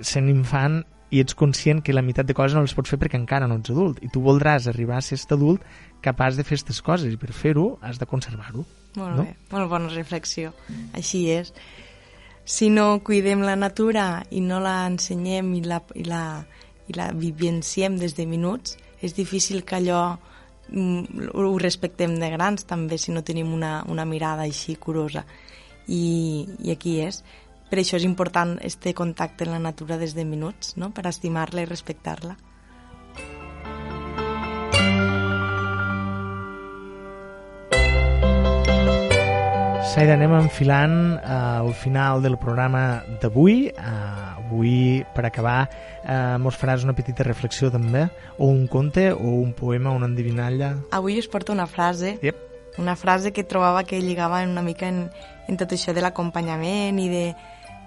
sent 0.00 0.28
infant 0.32 0.82
i 1.14 1.20
ets 1.22 1.36
conscient 1.38 1.84
que 1.86 1.94
la 1.94 2.02
meitat 2.02 2.26
de 2.26 2.34
coses 2.34 2.56
no 2.56 2.64
les 2.64 2.74
pots 2.74 2.90
fer 2.90 2.98
perquè 2.98 3.18
encara 3.18 3.46
no 3.46 3.60
ets 3.60 3.70
adult 3.70 4.02
i 4.02 4.10
tu 4.12 4.20
voldràs 4.24 4.66
arribar 4.66 4.98
a 4.98 5.04
ser 5.04 5.14
aquest 5.14 5.36
adult 5.38 5.62
capaç 6.02 6.34
de 6.34 6.44
fer 6.44 6.58
aquestes 6.58 6.82
coses 6.82 7.14
i 7.14 7.20
per 7.20 7.30
fer-ho 7.30 7.76
has 7.86 8.02
de 8.02 8.10
conservar-ho 8.10 8.66
Molt 8.96 9.16
no? 9.16 9.24
bé, 9.24 9.34
molt 9.52 9.68
bona 9.70 9.90
reflexió. 9.92 10.52
Així 10.96 11.26
és. 11.30 11.52
Si 12.46 12.70
no 12.70 13.00
cuidem 13.04 13.42
la 13.44 13.56
natura 13.58 14.24
i 14.30 14.40
no 14.40 14.60
la 14.62 14.86
ensenyem 14.88 15.52
i 15.58 15.62
la, 15.66 15.82
i 15.98 16.06
la, 16.06 16.22
i 16.88 16.96
la 16.96 17.10
vivenciem 17.12 17.98
des 17.98 18.14
de 18.16 18.26
minuts, 18.26 18.76
és 19.02 19.14
difícil 19.14 19.64
que 19.64 19.76
allò 19.78 20.00
mm, 20.68 21.32
ho 21.34 21.56
respectem 21.58 22.16
de 22.20 22.30
grans 22.32 22.66
també 22.66 22.98
si 22.98 23.12
no 23.12 23.24
tenim 23.24 23.52
una, 23.54 23.82
una 23.88 24.04
mirada 24.04 24.46
així 24.46 24.76
curosa. 24.76 25.26
I, 25.86 26.46
I 26.62 26.72
aquí 26.74 26.98
és. 27.02 27.22
Per 27.70 27.80
això 27.80 27.98
és 27.98 28.06
important 28.06 28.56
este 28.62 28.94
contacte 28.94 29.46
amb 29.46 29.56
la 29.56 29.62
natura 29.70 29.98
des 29.98 30.14
de 30.14 30.24
minuts, 30.24 30.76
no? 30.76 30.92
per 30.94 31.06
estimar-la 31.10 31.66
i 31.66 31.70
respectar-la. 31.70 32.36
Saida, 39.96 40.12
anem 40.12 40.34
enfilant 40.36 40.96
eh, 41.16 41.26
al 41.32 41.72
final 41.72 42.20
del 42.20 42.36
programa 42.36 43.00
d'avui. 43.22 43.70
Eh, 43.72 44.35
avui, 44.46 45.04
per 45.14 45.26
acabar, 45.26 45.68
eh, 46.06 46.38
mos 46.38 46.56
faràs 46.56 46.86
una 46.86 46.94
petita 46.94 47.26
reflexió 47.26 47.70
també, 47.74 48.06
o 48.38 48.48
un 48.48 48.66
conte, 48.70 49.10
o 49.12 49.36
un 49.42 49.52
poema, 49.52 49.90
una 49.90 50.06
endivinalla... 50.06 50.76
Avui 50.94 51.18
us 51.18 51.28
porto 51.28 51.52
una 51.52 51.66
frase, 51.66 52.16
Yep. 52.22 52.36
una 52.78 52.96
frase 52.96 53.32
que 53.32 53.44
trobava 53.44 53.84
que 53.84 54.00
lligava 54.00 54.42
una 54.44 54.62
mica 54.62 54.88
en, 54.88 55.06
en 55.48 55.56
tot 55.56 55.72
això 55.72 55.94
de 55.96 56.04
l'acompanyament 56.04 56.98
i 57.02 57.08
de, 57.10 57.24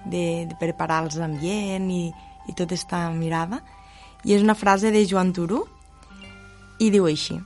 de, 0.06 0.24
de 0.50 0.56
preparar 0.60 1.04
els 1.06 1.20
ambient 1.24 1.90
i, 1.92 2.10
i 2.48 2.54
tota 2.56 2.76
aquesta 2.76 3.06
mirada. 3.14 3.62
I 4.26 4.36
és 4.36 4.44
una 4.44 4.56
frase 4.56 4.92
de 4.92 5.06
Joan 5.08 5.32
Turú 5.34 5.64
i 6.80 6.90
diu 6.92 7.08
així. 7.08 7.40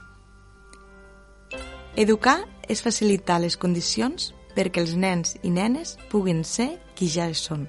Educar 1.96 2.40
és 2.66 2.82
facilitar 2.82 3.38
les 3.44 3.60
condicions 3.60 4.32
perquè 4.56 4.82
els 4.82 4.96
nens 4.98 5.38
i 5.44 5.52
nenes 5.54 5.98
puguin 6.10 6.42
ser 6.48 6.72
qui 6.98 7.10
ja 7.12 7.28
són. 7.38 7.68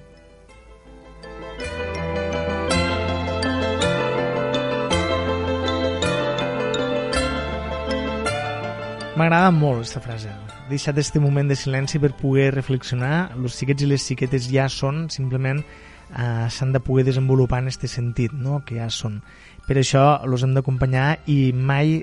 M'agrada 9.15 9.47
molt 9.55 9.79
aquesta 9.79 10.01
frase. 10.03 10.31
Deixat 10.67 10.97
este 10.99 11.21
moment 11.23 11.47
de 11.47 11.55
silenci 11.55 12.01
per 12.03 12.09
poder 12.19 12.49
reflexionar. 12.51 13.29
Els 13.37 13.55
xiquets 13.55 13.85
i 13.85 13.87
les 13.87 14.03
xiquetes 14.03 14.49
ja 14.51 14.65
són, 14.67 15.05
simplement 15.13 15.61
eh, 15.63 16.47
s'han 16.51 16.73
de 16.75 16.81
poder 16.83 17.05
desenvolupar 17.07 17.61
en 17.63 17.69
este 17.71 17.87
sentit, 17.87 18.33
no? 18.35 18.59
que 18.67 18.75
ja 18.75 18.89
són. 18.91 19.21
Per 19.69 19.77
això 19.79 20.03
els 20.27 20.43
hem 20.43 20.57
d'acompanyar 20.57 21.21
i 21.31 21.53
mai 21.55 22.01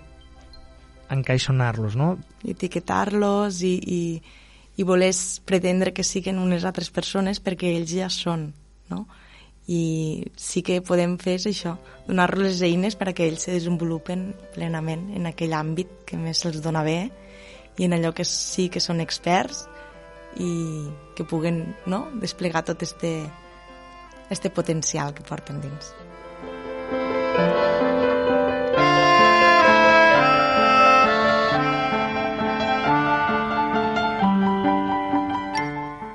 encaixonar-los, 1.12 1.98
no? 2.00 2.14
Etiquetar-los 2.48 3.60
i, 3.60 3.74
i, 3.76 4.02
i 4.80 4.88
voler 4.88 5.12
pretendre 5.44 5.92
que 5.92 6.08
siguin 6.08 6.40
unes 6.40 6.64
altres 6.64 6.88
persones 6.88 7.44
perquè 7.44 7.74
ells 7.76 7.92
ja 7.92 8.08
són, 8.08 8.54
no? 8.88 9.04
I 9.70 10.24
sí 10.34 10.62
que 10.66 10.80
podem 10.82 11.14
fer 11.22 11.36
és 11.38 11.46
això, 11.46 11.76
donar-los 12.08 12.48
les 12.48 12.62
eines 12.66 12.96
perquè 12.98 13.28
ells 13.30 13.46
se 13.46 13.54
desenvolupen 13.54 14.32
plenament 14.56 15.06
en 15.14 15.28
aquell 15.30 15.54
àmbit 15.54 16.02
que 16.08 16.18
més 16.18 16.42
se'ls 16.42 16.62
dona 16.64 16.82
bé 16.82 16.98
i 17.78 17.86
en 17.86 17.94
allò 17.94 18.10
que 18.12 18.26
sí 18.26 18.68
que 18.68 18.82
són 18.82 19.00
experts 19.00 19.66
i 20.42 20.50
que 21.14 21.28
puguen 21.28 21.62
no, 21.86 22.08
desplegar 22.20 22.64
tot 22.66 22.82
este, 22.82 23.14
este 24.30 24.50
potencial 24.50 25.14
que 25.14 25.22
porten 25.28 25.60
dins. 25.62 25.94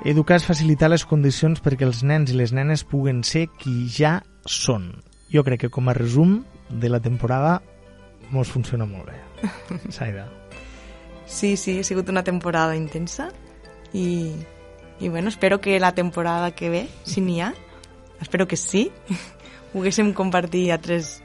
Educar 0.08 0.38
és 0.38 0.46
facilitar 0.48 0.88
les 0.88 1.02
condicions 1.04 1.60
perquè 1.60 1.84
els 1.84 1.98
nens 2.00 2.30
i 2.32 2.36
les 2.38 2.54
nenes 2.56 2.80
puguen 2.88 3.18
ser 3.28 3.42
qui 3.60 3.90
ja 3.92 4.22
són. 4.48 4.86
Jo 5.28 5.42
crec 5.44 5.66
que 5.66 5.68
com 5.68 5.90
a 5.90 5.94
resum 5.98 6.38
de 6.70 6.88
la 6.88 7.00
temporada 7.04 7.58
mos 8.32 8.48
funciona 8.48 8.86
molt 8.88 9.10
bé. 9.10 9.18
Saida. 9.98 10.24
Sí, 11.28 11.58
sí, 11.60 11.76
ha 11.76 11.84
sigut 11.84 12.08
una 12.08 12.24
temporada 12.24 12.72
intensa 12.72 13.28
i, 13.92 14.32
i 14.96 15.10
bueno, 15.12 15.28
espero 15.28 15.60
que 15.60 15.76
la 15.78 15.92
temporada 15.92 16.54
que 16.56 16.72
ve, 16.72 16.82
si 17.04 17.20
n'hi 17.20 17.42
ha, 17.42 17.52
espero 18.24 18.48
que 18.48 18.56
sí, 18.56 18.88
poguéssim 19.74 20.14
compartir 20.16 20.70
altres, 20.72 21.18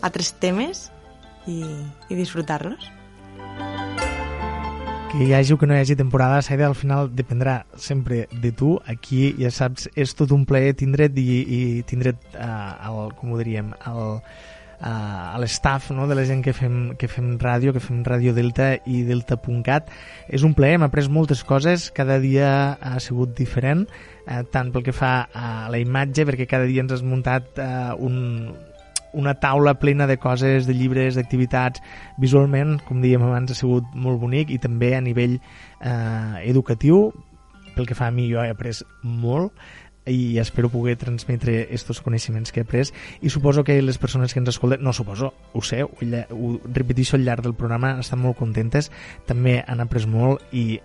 altres 0.00 0.32
temes 0.40 0.86
i, 1.44 1.60
i 2.08 2.16
disfrutar-los. 2.16 2.88
Que 5.12 5.26
hi 5.26 5.34
hagi 5.36 5.52
o 5.52 5.58
que 5.60 5.66
no 5.68 5.74
hi 5.76 5.82
hagi 5.82 5.94
temporada, 5.94 6.40
Saida, 6.40 6.64
al 6.66 6.74
final 6.74 7.10
dependrà 7.12 7.66
sempre 7.76 8.22
de 8.32 8.50
tu. 8.50 8.78
Aquí, 8.88 9.34
ja 9.36 9.50
saps, 9.52 9.90
és 9.92 10.14
tot 10.16 10.32
un 10.32 10.46
plaer 10.48 10.72
tindre't 10.80 11.18
i, 11.20 11.26
i 11.44 11.58
tindre't, 11.84 12.22
uh, 12.32 12.70
el, 12.88 13.12
com 13.18 13.34
ho 13.34 13.36
diríem, 13.42 13.74
el, 13.90 14.00
uh, 14.16 15.34
a 15.34 15.36
l'estaf 15.42 15.90
no? 15.92 16.08
de 16.08 16.16
la 16.16 16.24
gent 16.24 16.40
que 16.40 16.56
fem, 16.56 16.94
que 16.96 17.12
fem 17.12 17.34
ràdio, 17.36 17.76
que 17.76 17.84
fem 17.84 18.00
Ràdio 18.08 18.32
Delta 18.32 18.72
i 18.88 19.02
Delta.cat. 19.04 19.92
És 20.32 20.48
un 20.48 20.56
plaer, 20.56 20.78
hem 20.78 20.88
après 20.88 21.12
moltes 21.12 21.44
coses, 21.44 21.90
cada 21.92 22.16
dia 22.24 22.48
ha 22.80 22.96
sigut 23.04 23.36
diferent, 23.36 23.84
eh, 24.24 24.40
tant 24.48 24.72
pel 24.72 24.88
que 24.88 24.96
fa 24.96 25.14
a 25.28 25.68
la 25.68 25.82
imatge, 25.82 26.24
perquè 26.24 26.48
cada 26.48 26.64
dia 26.64 26.88
ens 26.88 26.96
has 26.96 27.04
muntat 27.04 27.60
eh, 27.60 27.92
un, 28.00 28.16
una 29.12 29.34
taula 29.40 29.74
plena 29.80 30.06
de 30.06 30.18
coses, 30.18 30.66
de 30.66 30.74
llibres, 30.74 31.16
d'activitats. 31.18 31.82
Visualment, 32.20 32.78
com 32.86 33.02
dèiem 33.02 33.22
abans, 33.26 33.52
ha 33.52 33.58
sigut 33.58 33.88
molt 33.94 34.20
bonic 34.22 34.50
i 34.50 34.58
també 34.62 34.94
a 34.96 35.04
nivell 35.04 35.38
eh, 35.38 36.48
educatiu, 36.48 37.10
pel 37.76 37.88
que 37.88 37.96
fa 37.96 38.10
a 38.10 38.14
mi, 38.14 38.28
jo 38.30 38.42
he 38.42 38.52
après 38.52 38.82
molt 39.02 39.52
i 40.06 40.38
espero 40.42 40.66
poder 40.66 40.96
transmetre 40.98 41.60
aquests 41.62 42.02
coneixements 42.02 42.50
que 42.50 42.60
he 42.60 42.66
après 42.66 42.90
i 43.22 43.30
suposo 43.30 43.62
que 43.62 43.76
les 43.82 43.98
persones 44.02 44.32
que 44.34 44.40
ens 44.42 44.50
escolten, 44.50 44.82
no 44.82 44.92
suposo, 44.92 45.32
ho 45.52 45.62
sé, 45.62 45.84
ho, 45.84 45.92
ho 45.94 46.50
repeteixo 46.66 47.16
al 47.16 47.24
llarg 47.24 47.46
del 47.46 47.54
programa, 47.54 47.94
estan 48.02 48.18
molt 48.18 48.38
contentes, 48.40 48.90
també 49.26 49.60
han 49.62 49.80
après 49.80 50.08
molt 50.10 50.42
i 50.50 50.80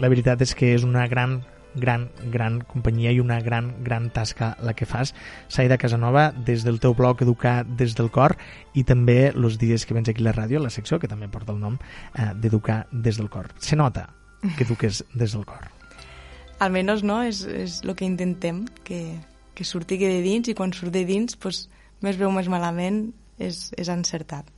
la 0.00 0.08
veritat 0.08 0.40
és 0.42 0.54
que 0.56 0.72
és 0.74 0.86
una 0.86 1.06
gran 1.10 1.42
gran, 1.74 2.08
gran 2.32 2.60
companyia 2.60 3.12
i 3.12 3.20
una 3.20 3.40
gran, 3.40 3.72
gran 3.84 4.10
tasca 4.10 4.54
la 4.62 4.74
que 4.74 4.86
fas. 4.86 5.14
Saida 5.48 5.78
Casanova, 5.78 6.30
des 6.32 6.64
del 6.64 6.80
teu 6.80 6.94
blog 6.94 7.22
Educar 7.22 7.64
des 7.66 7.94
del 7.98 8.10
cor 8.10 8.36
i 8.74 8.84
també 8.84 9.30
els 9.30 9.58
dies 9.58 9.86
que 9.86 9.94
vens 9.96 10.08
aquí 10.08 10.22
a 10.24 10.28
la 10.30 10.36
ràdio, 10.36 10.62
la 10.62 10.72
secció 10.74 10.98
que 10.98 11.08
també 11.08 11.28
porta 11.28 11.52
el 11.52 11.60
nom 11.60 11.78
eh, 11.78 12.32
d'Educar 12.34 12.86
des 12.92 13.18
del 13.18 13.30
cor. 13.30 13.52
Se 13.58 13.76
nota 13.76 14.08
que 14.56 14.64
eduques 14.64 15.04
des 15.14 15.32
del 15.32 15.44
cor. 15.46 15.70
Almenys 16.64 17.04
no, 17.06 17.22
és, 17.22 17.44
és 17.46 17.80
el 17.84 17.94
que 17.94 18.06
intentem, 18.06 18.64
que, 18.84 19.18
que 19.54 19.64
surti 19.66 19.98
de 20.00 20.20
dins 20.24 20.50
i 20.50 20.56
quan 20.58 20.74
surt 20.74 20.94
de 20.94 21.04
dins, 21.06 21.38
pues, 21.38 21.68
més 22.02 22.18
veu 22.18 22.32
més 22.34 22.50
malament, 22.50 23.12
és, 23.38 23.68
és 23.78 23.90
encertat. 23.92 24.48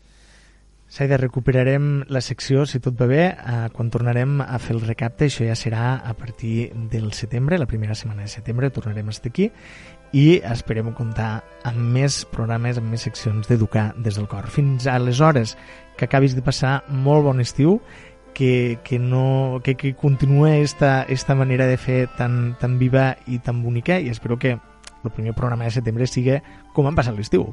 Saida, 0.91 1.17
recuperarem 1.17 2.03
la 2.11 2.19
secció, 2.19 2.65
si 2.67 2.81
tot 2.83 2.97
va 2.99 3.07
bé, 3.07 3.23
eh, 3.31 3.69
quan 3.71 3.93
tornarem 3.95 4.41
a 4.43 4.59
fer 4.59 4.75
el 4.75 4.81
recapte, 4.83 5.29
això 5.29 5.47
ja 5.47 5.55
serà 5.55 5.93
a 6.03 6.17
partir 6.19 6.73
del 6.91 7.13
setembre, 7.15 7.61
la 7.63 7.69
primera 7.71 7.95
setmana 7.95 8.27
de 8.27 8.33
setembre, 8.33 8.73
tornarem 8.75 9.07
a 9.07 9.15
estar 9.15 9.31
aquí 9.31 9.53
i 10.11 10.41
esperem 10.43 10.91
comptar 10.99 11.45
amb 11.63 11.95
més 11.95 12.25
programes, 12.33 12.83
amb 12.83 12.91
més 12.91 13.07
seccions 13.07 13.47
d'Educar 13.47 13.93
des 14.03 14.19
del 14.19 14.27
cor. 14.27 14.51
Fins 14.51 14.91
aleshores, 14.91 15.55
que 15.97 16.11
acabis 16.11 16.35
de 16.35 16.43
passar 16.43 16.83
molt 16.91 17.23
bon 17.23 17.39
estiu, 17.39 17.79
que, 18.35 18.81
que, 18.83 18.99
no, 18.99 19.61
que, 19.63 19.77
que 19.77 19.95
continua 19.95 20.57
esta, 20.57 21.05
esta 21.05 21.37
manera 21.37 21.71
de 21.71 21.79
fer 21.79 22.09
tan, 22.19 22.57
tan 22.59 22.81
viva 22.83 23.13
i 23.31 23.39
tan 23.39 23.63
bonica 23.63 24.03
i 24.03 24.11
espero 24.11 24.43
que 24.43 24.59
el 24.59 25.11
primer 25.15 25.39
programa 25.39 25.71
de 25.71 25.79
setembre 25.79 26.11
sigui 26.11 26.43
com 26.75 26.91
han 26.91 26.99
passat 26.99 27.15
l'estiu. 27.15 27.53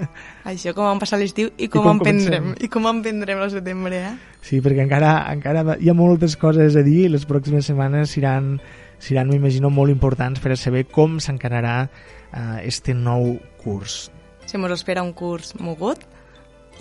Això 0.50 0.72
com 0.76 0.86
vam 0.86 1.00
passar 1.02 1.18
l'estiu 1.20 1.50
i 1.56 1.68
com, 1.68 1.82
com 1.82 1.88
com 1.88 2.00
emprendrem. 2.00 2.52
comencem. 2.52 2.64
I 2.66 2.70
com 2.72 2.88
emprendrem 2.90 3.42
el 3.44 3.52
setembre, 3.52 4.00
eh? 4.10 4.14
Sí, 4.42 4.60
perquè 4.64 4.84
encara, 4.84 5.12
encara 5.32 5.76
hi 5.78 5.90
ha 5.90 5.96
moltes 5.96 6.36
coses 6.40 6.76
a 6.76 6.84
dir 6.86 7.04
i 7.06 7.12
les 7.12 7.26
pròximes 7.28 7.68
setmanes 7.70 8.14
seran, 8.16 8.56
seran 9.02 9.30
m'imagino, 9.30 9.70
molt 9.70 9.92
importants 9.94 10.42
per 10.42 10.54
a 10.54 10.58
saber 10.58 10.86
com 10.90 11.20
s'encararà 11.22 11.76
uh, 11.86 12.58
este 12.62 12.96
nou 12.96 13.36
curs. 13.62 14.10
Se 14.46 14.58
mos 14.58 14.74
espera 14.74 15.04
un 15.06 15.12
curs 15.14 15.54
mogut, 15.62 16.02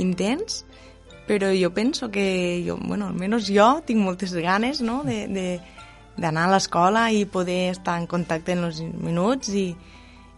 intens, 0.01 0.63
però 1.27 1.51
jo 1.53 1.69
penso 1.75 2.09
que, 2.11 2.63
jo, 2.65 2.79
bueno, 2.81 3.11
almenys 3.11 3.51
jo 3.53 3.69
tinc 3.85 4.01
moltes 4.01 4.33
ganes 4.33 4.81
no? 4.81 5.03
de, 5.07 5.27
de, 5.31 5.45
d'anar 6.17 6.47
a 6.47 6.55
l'escola 6.55 7.05
i 7.13 7.27
poder 7.29 7.69
estar 7.75 7.99
en 8.01 8.07
contacte 8.09 8.57
en 8.57 8.65
els 8.67 8.81
minuts 8.81 9.53
i, 9.53 9.69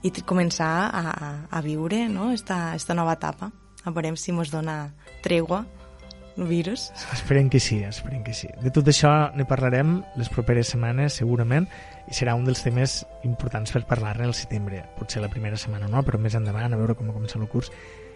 i 0.04 0.12
començar 0.28 0.90
a, 0.92 1.04
a, 1.50 1.62
viure 1.64 2.08
no? 2.12 2.32
esta, 2.32 2.76
esta 2.76 2.94
nova 2.94 3.16
etapa. 3.16 3.52
A 3.84 3.92
veurem 3.92 4.16
si 4.20 4.32
mos 4.36 4.52
dona 4.52 4.94
tregua 5.24 5.64
el 6.38 6.48
virus. 6.48 6.92
Esperem 7.14 7.50
que 7.50 7.60
sí, 7.60 7.84
esperem 7.84 8.24
que 8.24 8.34
sí. 8.34 8.50
De 8.64 8.72
tot 8.74 8.88
això 8.90 9.12
ne 9.38 9.46
parlarem 9.48 10.02
les 10.20 10.32
properes 10.34 10.72
setmanes, 10.74 11.20
segurament, 11.22 11.68
i 12.10 12.16
serà 12.16 12.34
un 12.36 12.48
dels 12.48 12.64
temes 12.66 13.04
importants 13.24 13.72
per 13.72 13.86
parlar-ne 13.88 14.28
al 14.28 14.36
setembre. 14.38 14.82
Potser 14.98 15.22
la 15.24 15.32
primera 15.32 15.60
setmana 15.60 15.88
no, 15.92 16.04
però 16.04 16.20
més 16.20 16.36
endavant, 16.36 16.74
a 16.74 16.80
veure 16.80 16.98
com 16.98 17.12
comença 17.14 17.40
el 17.40 17.48
curs, 17.52 17.72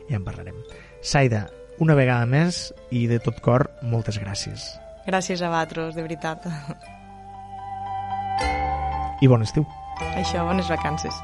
ja 0.09 0.17
en 0.19 0.25
parlarem. 0.25 0.57
Saida, 1.01 1.45
una 1.83 1.95
vegada 1.97 2.25
més 2.25 2.71
i 2.89 3.05
de 3.07 3.21
tot 3.23 3.39
cor, 3.45 3.69
moltes 3.85 4.17
gràcies. 4.19 4.73
Gràcies 5.07 5.43
a 5.43 5.51
vosaltres, 5.53 5.95
de 5.95 6.03
veritat. 6.03 6.47
I 9.21 9.29
bon 9.29 9.45
estiu. 9.45 9.63
Això, 10.17 10.43
bones 10.45 10.67
vacances. 10.69 11.15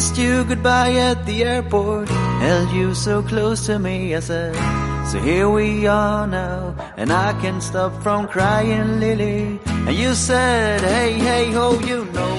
Kissed 0.00 0.16
you 0.16 0.44
goodbye 0.44 0.94
at 0.94 1.26
the 1.26 1.44
airport, 1.44 2.08
held 2.08 2.70
you 2.70 2.94
so 2.94 3.22
close 3.22 3.66
to 3.66 3.78
me, 3.78 4.14
I 4.14 4.20
said, 4.20 4.54
so 5.10 5.20
here 5.20 5.50
we 5.50 5.86
are 5.86 6.26
now, 6.26 6.74
and 6.96 7.12
I 7.12 7.38
can't 7.42 7.62
stop 7.62 7.92
from 8.02 8.26
crying, 8.26 8.98
Lily. 8.98 9.60
And 9.66 9.94
you 9.94 10.14
said, 10.14 10.80
hey, 10.80 11.12
hey, 11.12 11.52
ho, 11.52 11.78
you 11.80 12.06
know 12.14 12.29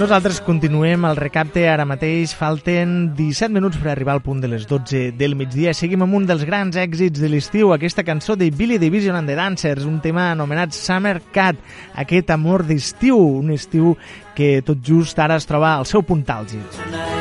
Nosaltres 0.00 0.38
continuem 0.40 1.02
el 1.04 1.18
recapte 1.18 1.66
ara 1.68 1.84
mateix. 1.84 2.30
Falten 2.32 3.10
17 3.18 3.52
minuts 3.52 3.76
per 3.82 3.90
arribar 3.92 4.14
al 4.16 4.22
punt 4.24 4.40
de 4.40 4.48
les 4.48 4.64
12 4.64 5.10
del 5.20 5.36
migdia. 5.36 5.74
Seguim 5.76 6.06
amb 6.06 6.16
un 6.16 6.24
dels 6.24 6.46
grans 6.48 6.78
èxits 6.80 7.20
de 7.20 7.28
l'estiu, 7.28 7.74
aquesta 7.74 8.00
cançó 8.00 8.32
de 8.32 8.48
Billy 8.48 8.80
Division 8.80 9.20
and 9.20 9.28
the 9.28 9.36
Dancers, 9.36 9.84
un 9.84 10.00
tema 10.00 10.30
anomenat 10.30 10.72
Summer 10.72 11.18
Cat, 11.36 11.60
aquest 12.00 12.32
amor 12.32 12.64
d'estiu, 12.64 13.20
un 13.44 13.52
estiu 13.52 13.92
que 14.32 14.62
tot 14.64 14.80
just 14.80 15.20
ara 15.20 15.36
es 15.36 15.44
troba 15.44 15.76
al 15.76 15.84
seu 15.84 16.00
punt 16.00 16.24
àlgid. 16.32 16.80
The 16.80 17.19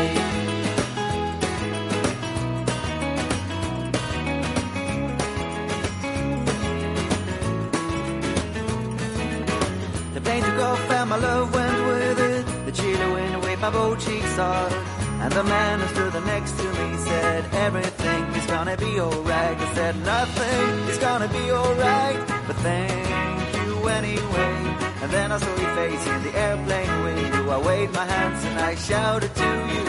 And 25.29 25.43
I 25.43 25.45
saw 25.45 25.55
your 25.61 25.75
face 25.75 26.07
in 26.07 26.23
the 26.23 26.35
airplane 26.39 27.03
window. 27.03 27.51
I 27.51 27.57
waved 27.59 27.93
my 27.93 28.03
hands 28.03 28.43
and 28.45 28.59
I 28.59 28.73
shouted 28.73 29.35
to 29.35 29.49
you. 29.71 29.83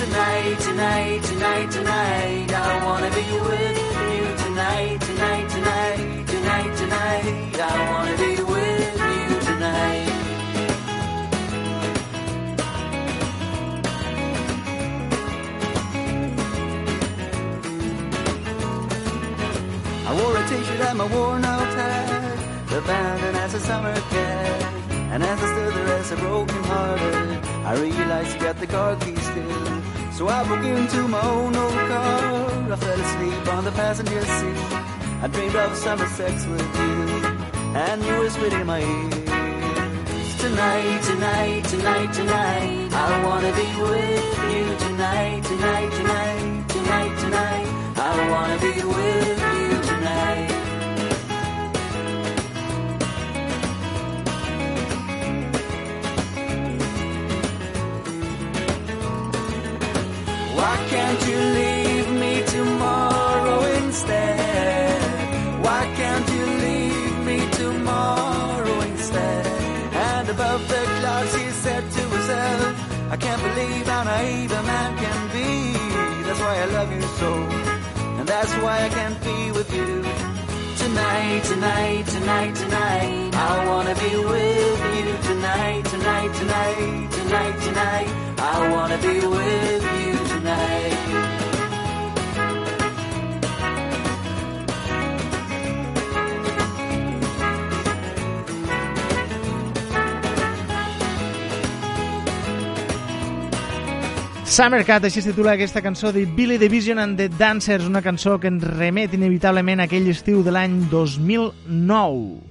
Tonight, 0.00 0.60
tonight, 0.60 1.22
tonight, 1.24 1.70
tonight, 1.72 2.52
I 2.52 2.84
wanna 2.84 3.10
be 3.10 3.26
with 3.48 3.76
you. 4.14 4.22
Tonight, 4.44 5.00
tonight, 5.00 5.48
tonight, 5.50 6.26
tonight, 6.28 6.76
tonight, 6.76 7.58
I 7.58 7.90
wanna 7.90 8.16
be 8.22 8.40
with 8.54 8.94
you 9.02 9.40
tonight. 9.48 10.08
I 20.06 20.10
wore 20.14 20.36
a 20.36 20.42
t-shirt 20.48 20.80
and 20.86 20.98
my 20.98 21.06
worn 21.12 21.44
out 21.44 21.77
abandoned 22.78 23.36
as 23.36 23.54
a 23.54 23.60
summer 23.60 23.94
cat. 23.94 24.62
And 25.12 25.22
as 25.22 25.38
I 25.42 25.46
stood 25.52 25.74
there 25.74 25.98
as 25.98 26.12
a 26.12 26.16
broken 26.16 26.62
hearted, 26.64 27.44
I 27.70 27.72
realized 27.74 28.34
you 28.34 28.40
got 28.40 28.56
the 28.58 28.66
car 28.66 28.96
keys 28.96 29.22
still. 29.30 29.82
So 30.12 30.28
I 30.28 30.44
broke 30.46 30.64
into 30.64 31.08
my 31.08 31.20
own 31.20 31.56
old 31.56 31.80
car. 31.92 32.72
I 32.74 32.76
fell 32.76 33.00
asleep 33.06 33.54
on 33.54 33.64
the 33.64 33.72
passenger 33.72 34.22
seat. 34.38 34.60
I 35.22 35.26
dreamed 35.32 35.56
of 35.56 35.76
summer 35.76 36.06
sex 36.06 36.46
with 36.46 36.68
you, 36.82 36.96
and 37.84 38.04
you 38.04 38.14
whispered 38.20 38.52
in 38.52 38.66
my 38.66 38.80
ear. 38.80 39.10
Tonight, 40.44 41.02
tonight, 41.10 41.64
tonight, 41.64 42.12
tonight, 42.12 42.92
I 42.92 43.24
wanna 43.26 43.52
be 43.60 43.68
with 43.90 44.28
you 44.54 44.66
tonight, 44.86 45.42
tonight, 45.50 45.90
tonight, 45.98 46.68
tonight, 46.74 47.14
tonight. 47.24 47.68
I 47.96 48.30
wanna 48.32 48.58
be 48.66 48.74
with 48.94 49.38
you 49.54 49.77
can't 60.88 61.20
you 61.28 61.38
leave 61.60 62.08
me 62.22 62.42
tomorrow 62.46 63.62
instead? 63.82 65.02
Why 65.64 65.82
can't 66.00 66.28
you 66.36 66.44
leave 66.66 67.18
me 67.28 67.38
tomorrow 67.62 68.80
instead? 68.80 69.46
And 70.10 70.28
above 70.28 70.66
the 70.68 70.82
clouds 71.00 71.34
he 71.34 71.50
said 71.64 71.84
to 71.90 72.00
himself, 72.00 73.12
I 73.12 73.16
can't 73.16 73.42
believe 73.42 73.86
how 73.86 74.02
naive 74.04 74.52
a 74.52 74.62
man 74.62 74.90
can 75.04 75.20
be. 75.36 75.50
That's 76.26 76.40
why 76.40 76.56
I 76.64 76.66
love 76.78 76.90
you 76.92 77.02
so. 77.20 77.30
And 78.18 78.26
that's 78.26 78.52
why 78.62 78.84
I 78.86 78.88
can't 78.88 79.20
be 79.24 79.50
with 79.52 79.70
you. 79.74 80.02
Tonight, 80.84 81.42
tonight, 81.44 82.06
tonight, 82.06 82.54
tonight. 82.54 83.34
I 83.34 83.66
wanna 83.66 83.94
be 83.94 84.12
with 84.32 84.80
you 84.96 85.08
tonight, 85.28 85.84
tonight, 85.84 86.32
tonight, 86.40 87.10
tonight, 87.18 87.56
tonight. 87.66 88.08
I 88.38 88.68
wanna 88.72 88.98
be 88.98 89.16
with 89.26 89.84
you. 90.00 90.27
Summer 104.58 104.80
Cat, 104.82 105.04
així 105.06 105.20
es 105.20 105.26
titula 105.28 105.52
aquesta 105.54 105.78
cançó 105.78 106.10
de 106.10 106.24
Billy 106.34 106.56
Division 106.58 106.98
and 106.98 107.14
the 107.14 107.28
Dancers, 107.28 107.86
una 107.86 108.02
cançó 108.02 108.40
que 108.42 108.50
ens 108.50 108.66
remet 108.66 109.14
inevitablement 109.14 109.78
a 109.78 109.86
aquell 109.86 110.10
estiu 110.10 110.42
de 110.42 110.50
l'any 110.50 110.80
2009. 110.90 112.47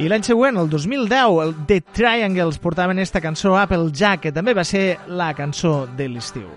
I 0.00 0.06
l'any 0.08 0.22
següent, 0.24 0.56
el 0.56 0.70
2010, 0.72 1.34
el 1.44 1.50
The 1.68 1.82
Triangles 1.92 2.56
portaven 2.62 2.96
aquesta 3.02 3.20
cançó 3.20 3.52
Apple 3.60 3.90
Jack, 3.92 4.22
que 4.24 4.32
també 4.32 4.54
va 4.56 4.64
ser 4.64 4.96
la 5.12 5.34
cançó 5.36 5.82
de 5.98 6.08
l'estiu. 6.08 6.48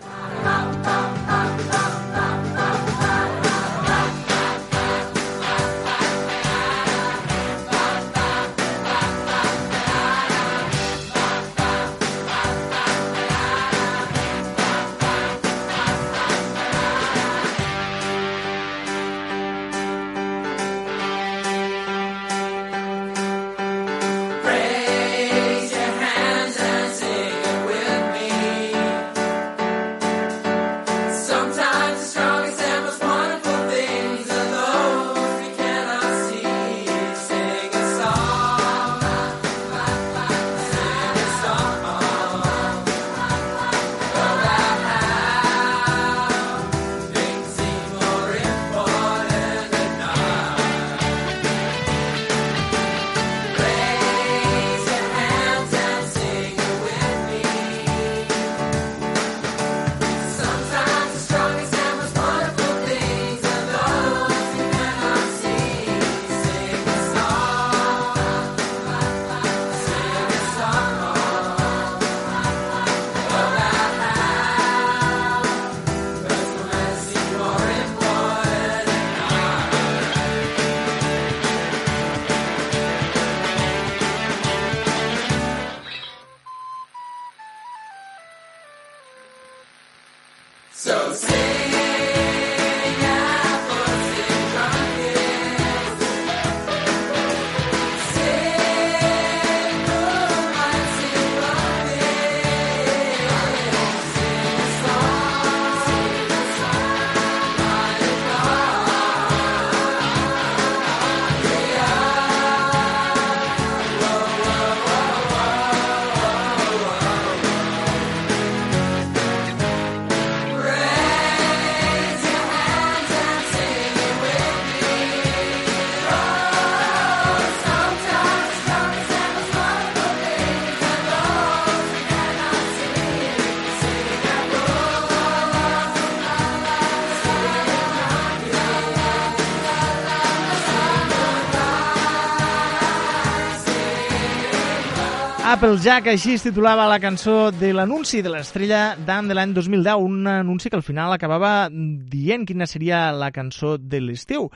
Applejack, 145.64 146.10
així 146.12 146.34
es 146.36 146.42
titulava 146.44 146.90
la 146.92 146.98
cançó 147.00 147.46
de 147.56 147.70
l'anunci 147.72 148.20
de 148.20 148.28
l'estrella 148.34 148.98
d'Anne 149.00 149.32
de 149.32 149.36
l'any 149.38 149.54
2010, 149.56 150.02
un 150.04 150.28
anunci 150.28 150.68
que 150.68 150.76
al 150.76 150.84
final 150.84 151.14
acabava 151.16 151.70
dient 151.72 152.44
quina 152.44 152.68
seria 152.68 153.14
la 153.16 153.30
cançó 153.32 153.78
de 153.78 154.02
l'estiu. 154.04 154.50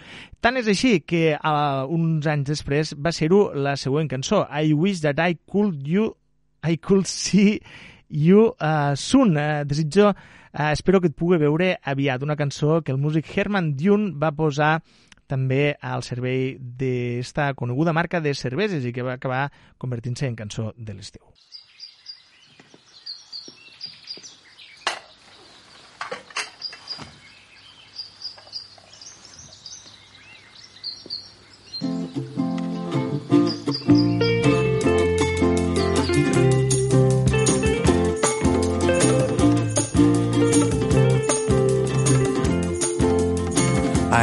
Tant 0.44 0.60
és 0.60 0.68
així 0.68 0.98
que 1.08 1.22
uh, 1.38 1.88
uns 1.88 2.28
anys 2.28 2.50
després 2.52 2.92
va 3.00 3.16
ser-ho 3.16 3.40
la 3.56 3.78
següent 3.80 4.12
cançó, 4.12 4.42
I 4.52 4.76
Wish 4.76 5.06
That 5.06 5.24
I 5.24 5.40
Could 5.48 5.88
You 5.88 6.10
I 6.68 6.76
Could 6.76 7.08
See 7.08 7.62
You 8.12 8.50
uh, 8.60 8.92
Soon. 9.00 9.38
Uh, 9.40 9.64
desitjo, 9.64 10.12
uh, 10.12 10.72
espero 10.74 11.00
que 11.00 11.08
et 11.08 11.16
pugui 11.16 11.40
veure 11.40 11.78
aviat, 11.88 12.28
una 12.28 12.36
cançó 12.36 12.82
que 12.84 12.92
el 12.92 13.00
músic 13.00 13.32
Herman 13.32 13.78
Dune 13.80 14.12
va 14.20 14.36
posar 14.36 14.82
també 15.28 15.78
al 15.82 16.04
servei 16.08 16.58
d'esta 16.60 17.52
coneguda 17.54 17.94
marca 17.94 18.22
de 18.24 18.34
cerveses 18.34 18.86
i 18.86 18.94
que 18.96 19.06
va 19.06 19.18
acabar 19.20 19.52
convertint-se 19.78 20.28
en 20.28 20.40
cançó 20.40 20.74
de 20.78 20.96
l'estiu. 20.96 21.24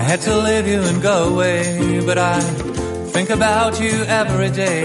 Had 0.05 0.21
to 0.23 0.37
leave 0.37 0.67
you 0.67 0.81
and 0.83 1.03
go 1.03 1.33
away, 1.33 2.01
but 2.05 2.19
I 2.19 2.41
think 3.15 3.31
about 3.31 3.81
you 3.81 3.93
every 4.23 4.51
day. 4.51 4.85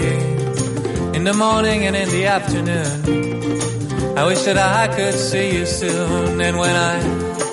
In 1.14 1.24
the 1.24 1.34
morning 1.34 1.84
and 1.86 1.94
in 1.94 2.08
the 2.08 2.26
afternoon. 2.26 4.16
I 4.16 4.24
wish 4.24 4.42
that 4.42 4.56
I 4.56 4.88
could 4.96 5.14
see 5.14 5.56
you 5.56 5.66
soon. 5.66 6.40
And 6.40 6.58
when 6.58 6.74
I 6.74 6.94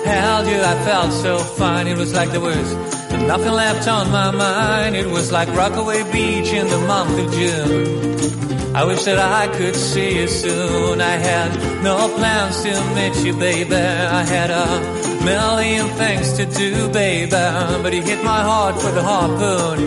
held 0.04 0.46
you, 0.46 0.60
I 0.72 0.74
felt 0.84 1.12
so 1.12 1.38
fine. 1.38 1.86
It 1.86 1.98
was 1.98 2.14
like 2.14 2.30
there 2.30 2.40
was 2.40 2.72
nothing 3.32 3.52
left 3.52 3.86
on 3.88 4.10
my 4.10 4.30
mind. 4.30 4.96
It 4.96 5.06
was 5.06 5.30
like 5.32 5.48
Rockaway 5.48 6.02
Beach 6.12 6.52
in 6.52 6.68
the 6.68 6.78
month 6.78 7.18
of 7.18 7.32
June. 7.32 8.76
I 8.76 8.84
wish 8.84 9.02
that 9.04 9.18
I 9.18 9.48
could 9.56 9.76
see 9.76 10.20
you 10.20 10.28
soon. 10.28 11.00
I 11.00 11.16
had 11.30 11.82
no 11.82 12.08
plans 12.16 12.62
to 12.62 12.72
meet 12.94 13.16
you, 13.26 13.34
baby. 13.36 13.74
I 13.74 14.24
had 14.24 14.50
a 14.50 15.07
million 15.24 15.86
things 16.00 16.32
to 16.38 16.46
do, 16.46 16.88
baby. 16.90 17.30
But 17.30 17.92
you 17.92 18.02
hit 18.02 18.22
my 18.24 18.40
heart 18.40 18.76
with 18.76 18.96
a 18.96 19.02
harpoon. 19.02 19.78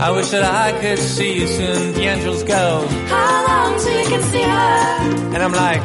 I 0.00 0.10
wish 0.10 0.30
that 0.30 0.42
I 0.42 0.78
could 0.80 0.98
see 0.98 1.40
you 1.40 1.46
soon. 1.46 1.92
The 1.94 2.04
angels 2.06 2.42
go. 2.42 2.86
How 3.06 3.46
long 3.48 3.78
till 3.80 3.98
you 4.00 4.08
can 4.08 4.22
see 4.22 4.42
her? 4.42 5.34
And 5.34 5.42
I'm 5.42 5.52
like, 5.52 5.84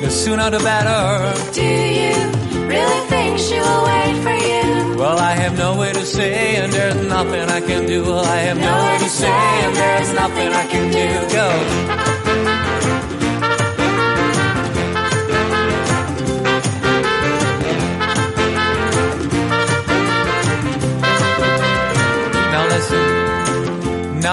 the 0.00 0.10
sooner 0.10 0.50
the 0.50 0.58
better. 0.58 1.52
Do 1.54 1.62
you 1.62 2.14
really 2.68 3.00
think 3.08 3.38
she 3.38 3.58
will 3.58 3.84
wait 3.84 4.16
for 4.24 4.36
you? 4.48 4.98
Well, 4.98 5.18
I 5.18 5.32
have 5.32 5.56
nowhere 5.56 5.92
to 5.92 6.04
say, 6.04 6.56
and 6.56 6.72
there's 6.72 6.96
nothing 7.08 7.48
I 7.48 7.60
can 7.60 7.86
do. 7.86 8.02
Well, 8.02 8.24
I 8.24 8.36
have 8.48 8.58
nowhere 8.58 8.98
to 8.98 9.08
say, 9.08 9.28
and 9.64 9.76
there's 9.76 10.12
nothing 10.12 10.48
I 10.52 10.66
can 10.66 10.86
do. 10.92 11.06
Go. 11.34 12.35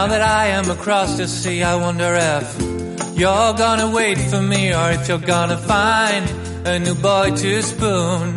Now 0.04 0.10
that 0.10 0.22
I 0.22 0.48
am 0.48 0.70
across 0.70 1.16
the 1.16 1.30
sea, 1.30 1.64
I 1.64 1.76
wonder 1.76 2.14
if 2.14 3.18
you're 3.18 3.54
gonna 3.54 3.90
wait 3.90 4.18
for 4.18 4.42
me, 4.42 4.74
or 4.74 4.92
if 4.92 5.08
you're 5.08 5.18
gonna 5.36 5.58
find 5.58 6.30
a 6.68 6.78
new 6.78 6.94
boy 6.94 7.32
to 7.34 7.62
spoon. 7.62 8.36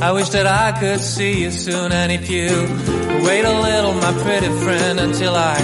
I 0.00 0.12
wish 0.12 0.28
that 0.28 0.46
I 0.46 0.70
could 0.78 1.00
see 1.00 1.42
you 1.42 1.50
soon, 1.50 1.90
and 1.90 2.12
if 2.12 2.30
you 2.30 2.46
wait 3.26 3.44
a 3.44 3.60
little, 3.60 3.94
my 3.94 4.12
pretty 4.22 4.50
friend, 4.62 5.00
until 5.00 5.34
I 5.34 5.56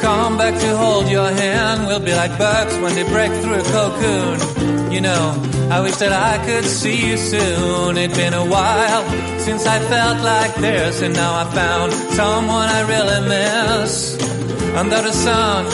come 0.00 0.38
back 0.38 0.54
to 0.60 0.76
hold 0.76 1.10
your 1.10 1.28
hand, 1.28 1.88
we'll 1.88 2.06
be 2.10 2.14
like 2.14 2.38
birds 2.38 2.78
when 2.78 2.94
they 2.94 3.02
break 3.02 3.32
through 3.42 3.58
a 3.58 3.64
cocoon. 3.64 4.92
You 4.92 5.00
know, 5.00 5.24
I 5.72 5.80
wish 5.80 5.96
that 5.96 6.12
I 6.12 6.38
could 6.46 6.64
see 6.64 7.08
you 7.08 7.16
soon. 7.16 7.98
It's 7.98 8.16
been 8.16 8.34
a 8.34 8.46
while 8.46 9.02
since 9.40 9.66
I 9.66 9.80
felt 9.80 10.20
like 10.22 10.54
this, 10.54 11.02
and 11.02 11.14
now 11.14 11.32
I 11.34 11.50
found 11.50 11.92
someone 12.14 12.68
I 12.68 12.80
really 12.82 13.28
miss. 13.28 14.41
Under 14.74 15.02
the 15.02 15.12
sun, 15.12 15.66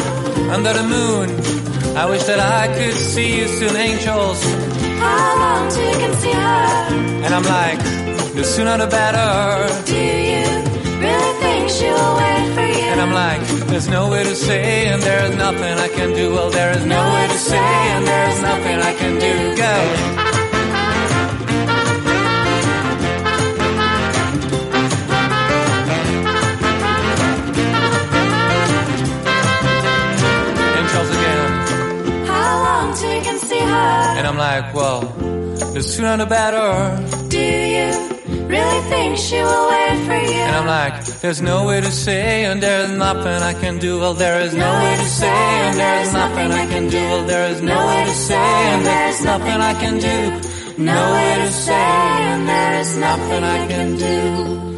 under 0.50 0.72
the 0.72 0.82
moon, 0.82 1.30
I 1.96 2.04
wish 2.06 2.24
that 2.24 2.40
I 2.40 2.66
could 2.76 2.94
see 2.94 3.38
you 3.38 3.46
soon, 3.46 3.76
angels. 3.76 4.42
How 4.98 5.38
long 5.38 5.70
till 5.70 5.88
you 5.88 5.98
can 5.98 6.14
see 6.14 6.32
her? 6.32 7.24
And 7.24 7.32
I'm 7.32 7.44
like, 7.44 7.78
the 8.34 8.44
sooner 8.44 8.76
the 8.76 8.86
better. 8.86 9.68
Do 9.86 9.94
you 9.94 10.44
really 10.98 11.32
think 11.42 11.70
she 11.70 11.86
will 11.86 12.16
wait 12.16 12.54
for 12.54 12.66
you? 12.78 12.88
And 12.92 13.00
I'm 13.00 13.12
like, 13.12 13.40
there's 13.68 13.88
nowhere 13.88 14.24
to 14.24 14.34
say, 14.34 14.86
and 14.88 15.00
there's 15.00 15.36
nothing 15.36 15.78
I 15.78 15.88
can 15.88 16.12
do. 16.14 16.32
Well, 16.32 16.50
there 16.50 16.72
is 16.76 16.84
nowhere 16.84 17.28
to 17.28 17.38
say, 17.38 17.56
and 17.94 18.06
there's 18.06 18.42
nothing 18.42 18.78
I 18.80 18.94
can 18.94 19.14
do. 19.18 19.56
Go. 19.56 20.27
I'm 34.28 34.36
like, 34.36 34.74
well, 34.74 35.00
the 35.72 35.82
sooner 35.82 36.18
the 36.18 36.26
better. 36.26 36.68
Do 37.28 37.40
you 37.40 37.88
really 38.46 38.80
think 38.92 39.16
she 39.16 39.40
will 39.40 39.68
wait 39.70 39.98
for 40.04 40.20
you? 40.20 40.44
And 40.44 40.56
I'm 40.56 40.66
like, 40.66 41.02
there's 41.22 41.40
no 41.40 41.64
way 41.64 41.80
to 41.80 41.90
say, 41.90 42.44
and 42.44 42.62
there's 42.62 42.90
nothing 42.90 43.42
I 43.42 43.54
can 43.54 43.78
do. 43.78 43.98
Well, 43.98 44.12
there 44.12 44.38
is 44.40 44.52
no 44.52 44.70
way 44.84 44.96
to 44.96 45.08
say, 45.08 45.28
and 45.64 45.78
there's 45.78 46.12
nothing 46.12 46.52
I 46.52 46.66
can 46.66 46.90
do. 46.90 46.98
Well, 46.98 47.24
there 47.24 47.48
is 47.52 47.62
no 47.62 47.86
way 47.86 48.04
to 48.04 48.14
say, 48.14 48.34
and 48.36 48.84
there's 48.84 49.24
nothing 49.24 49.60
I 49.70 49.74
can 49.80 49.96
do. 49.98 50.84
No 50.84 51.12
way 51.14 51.34
to 51.44 51.50
say, 51.50 51.72
and 51.72 52.46
there 52.46 52.80
is 52.80 52.98
nothing 52.98 53.44
I 53.44 53.66
can 53.66 53.96
do. 53.96 54.68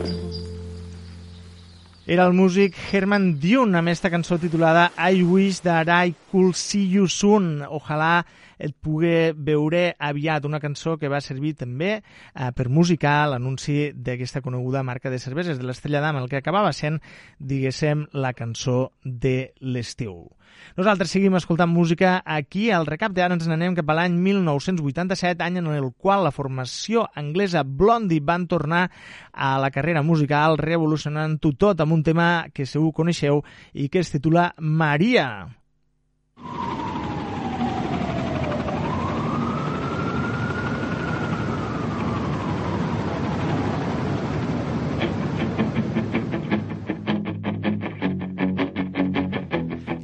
Era 2.07 2.25
el 2.25 2.33
músic 2.33 2.75
Herman 2.91 3.41
Dune 3.41 3.79
amb 3.79 3.89
esta 3.89 4.11
cançó 4.11 4.39
titulada 4.39 4.93
I 4.97 5.23
Wish 5.23 5.61
That 5.63 5.89
I 5.89 6.15
Could 6.31 6.55
See 6.55 6.87
You 6.87 7.07
Soon. 7.09 7.63
Ojalà 7.69 8.25
et 8.61 8.75
pugui 8.77 9.33
veure 9.37 9.95
aviat 9.99 10.45
una 10.47 10.61
cançó 10.61 10.97
que 11.01 11.11
va 11.11 11.23
servir 11.25 11.55
també 11.59 11.93
eh, 11.97 12.51
per 12.57 12.69
musicar 12.69 13.31
l'anunci 13.33 13.91
d'aquesta 13.95 14.45
coneguda 14.45 14.85
marca 14.87 15.11
de 15.11 15.19
cerveses 15.19 15.59
de 15.59 15.67
l'Estrella 15.67 16.03
d'Am, 16.05 16.21
el 16.21 16.29
que 16.29 16.41
acabava 16.41 16.73
sent, 16.77 17.01
diguéssim, 17.39 18.07
la 18.13 18.35
cançó 18.37 18.93
de 19.05 19.55
l'estiu. 19.61 20.29
Nosaltres 20.77 21.13
seguim 21.15 21.35
escoltant 21.39 21.71
música 21.71 22.21
aquí 22.25 22.69
al 22.75 22.87
recap 22.89 23.15
d'ara 23.17 23.37
ens 23.37 23.47
n'anem 23.49 23.77
cap 23.79 23.91
a 23.91 23.97
l'any 23.99 24.17
1987, 24.23 25.43
any 25.45 25.61
en 25.61 25.71
el 25.73 25.91
qual 25.97 26.25
la 26.27 26.35
formació 26.35 27.07
anglesa 27.19 27.65
Blondie 27.65 28.23
van 28.25 28.47
tornar 28.51 28.89
a 29.33 29.57
la 29.63 29.71
carrera 29.75 30.05
musical 30.07 30.59
revolucionant-ho 30.61 31.55
tot 31.59 31.81
amb 31.81 31.97
un 31.99 32.05
tema 32.07 32.29
que 32.55 32.69
segur 32.69 32.93
coneixeu 32.97 33.43
i 33.73 33.89
que 33.89 34.05
es 34.05 34.13
titula 34.15 34.51
Maria. 34.59 35.31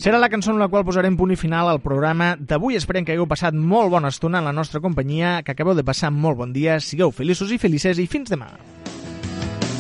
Serà 0.07 0.21
la 0.23 0.29
cançó 0.31 0.53
en 0.53 0.61
la 0.63 0.69
qual 0.71 0.85
posarem 0.87 1.17
punt 1.19 1.33
i 1.35 1.37
final 1.41 1.67
al 1.67 1.81
programa 1.83 2.29
d'avui. 2.39 2.77
Esperem 2.79 3.03
que 3.03 3.17
hagueu 3.17 3.27
passat 3.27 3.57
molt 3.73 3.91
bona 3.91 4.13
estona 4.15 4.39
en 4.39 4.47
la 4.47 4.53
nostra 4.55 4.79
companyia, 4.85 5.41
que 5.43 5.51
acabeu 5.51 5.75
de 5.75 5.83
passar 5.83 6.13
molt 6.15 6.39
bon 6.39 6.55
dia, 6.55 6.79
sigueu 6.79 7.11
feliços 7.11 7.51
i 7.51 7.59
felices 7.59 7.99
i 7.99 8.07
fins 8.07 8.31
demà. 8.31 8.53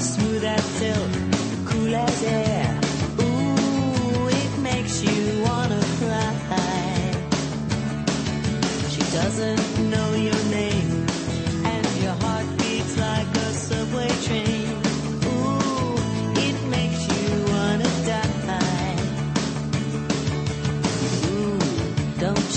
Smooth 0.02 0.50
as 0.56 0.68
silk, 0.82 1.22
cool 1.70 1.94
as 2.02 2.22
air. 2.26 2.55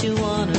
You 0.04 0.16
wanna 0.16 0.59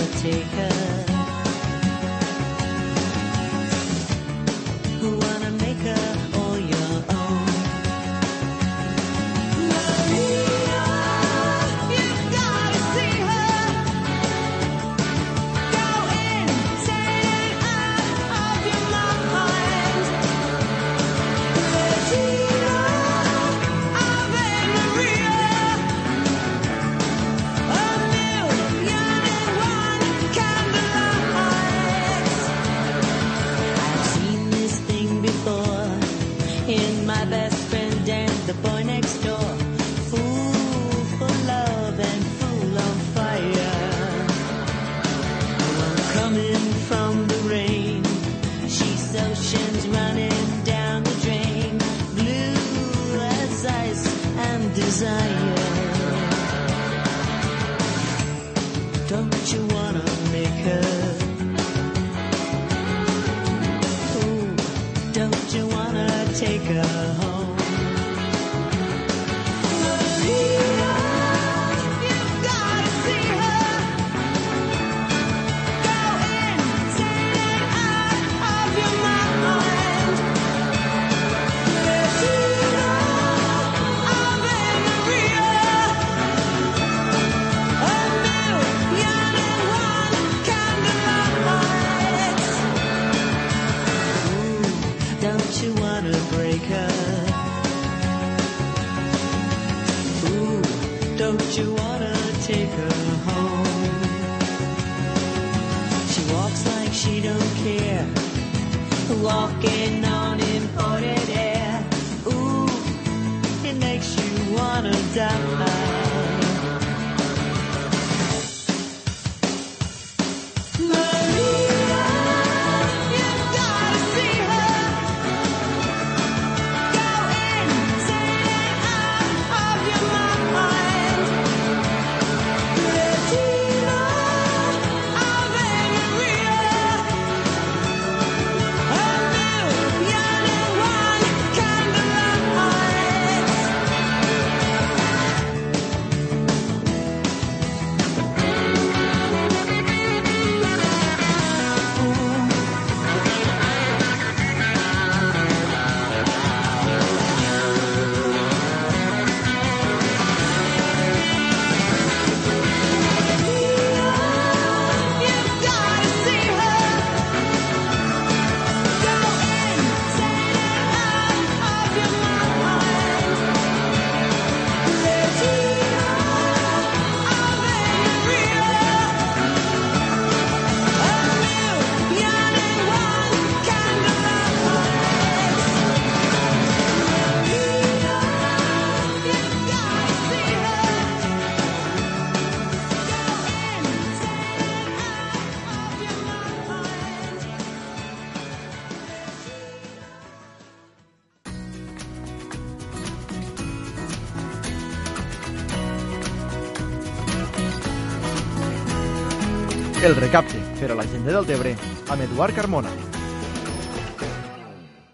per 210.90 210.96
a 210.98 211.02
la 211.02 211.06
gent 211.06 211.22
del 211.28 211.46
Tebre 211.46 211.76
amb 212.10 212.26
Eduard 212.26 212.56
Carmona. 212.56 213.09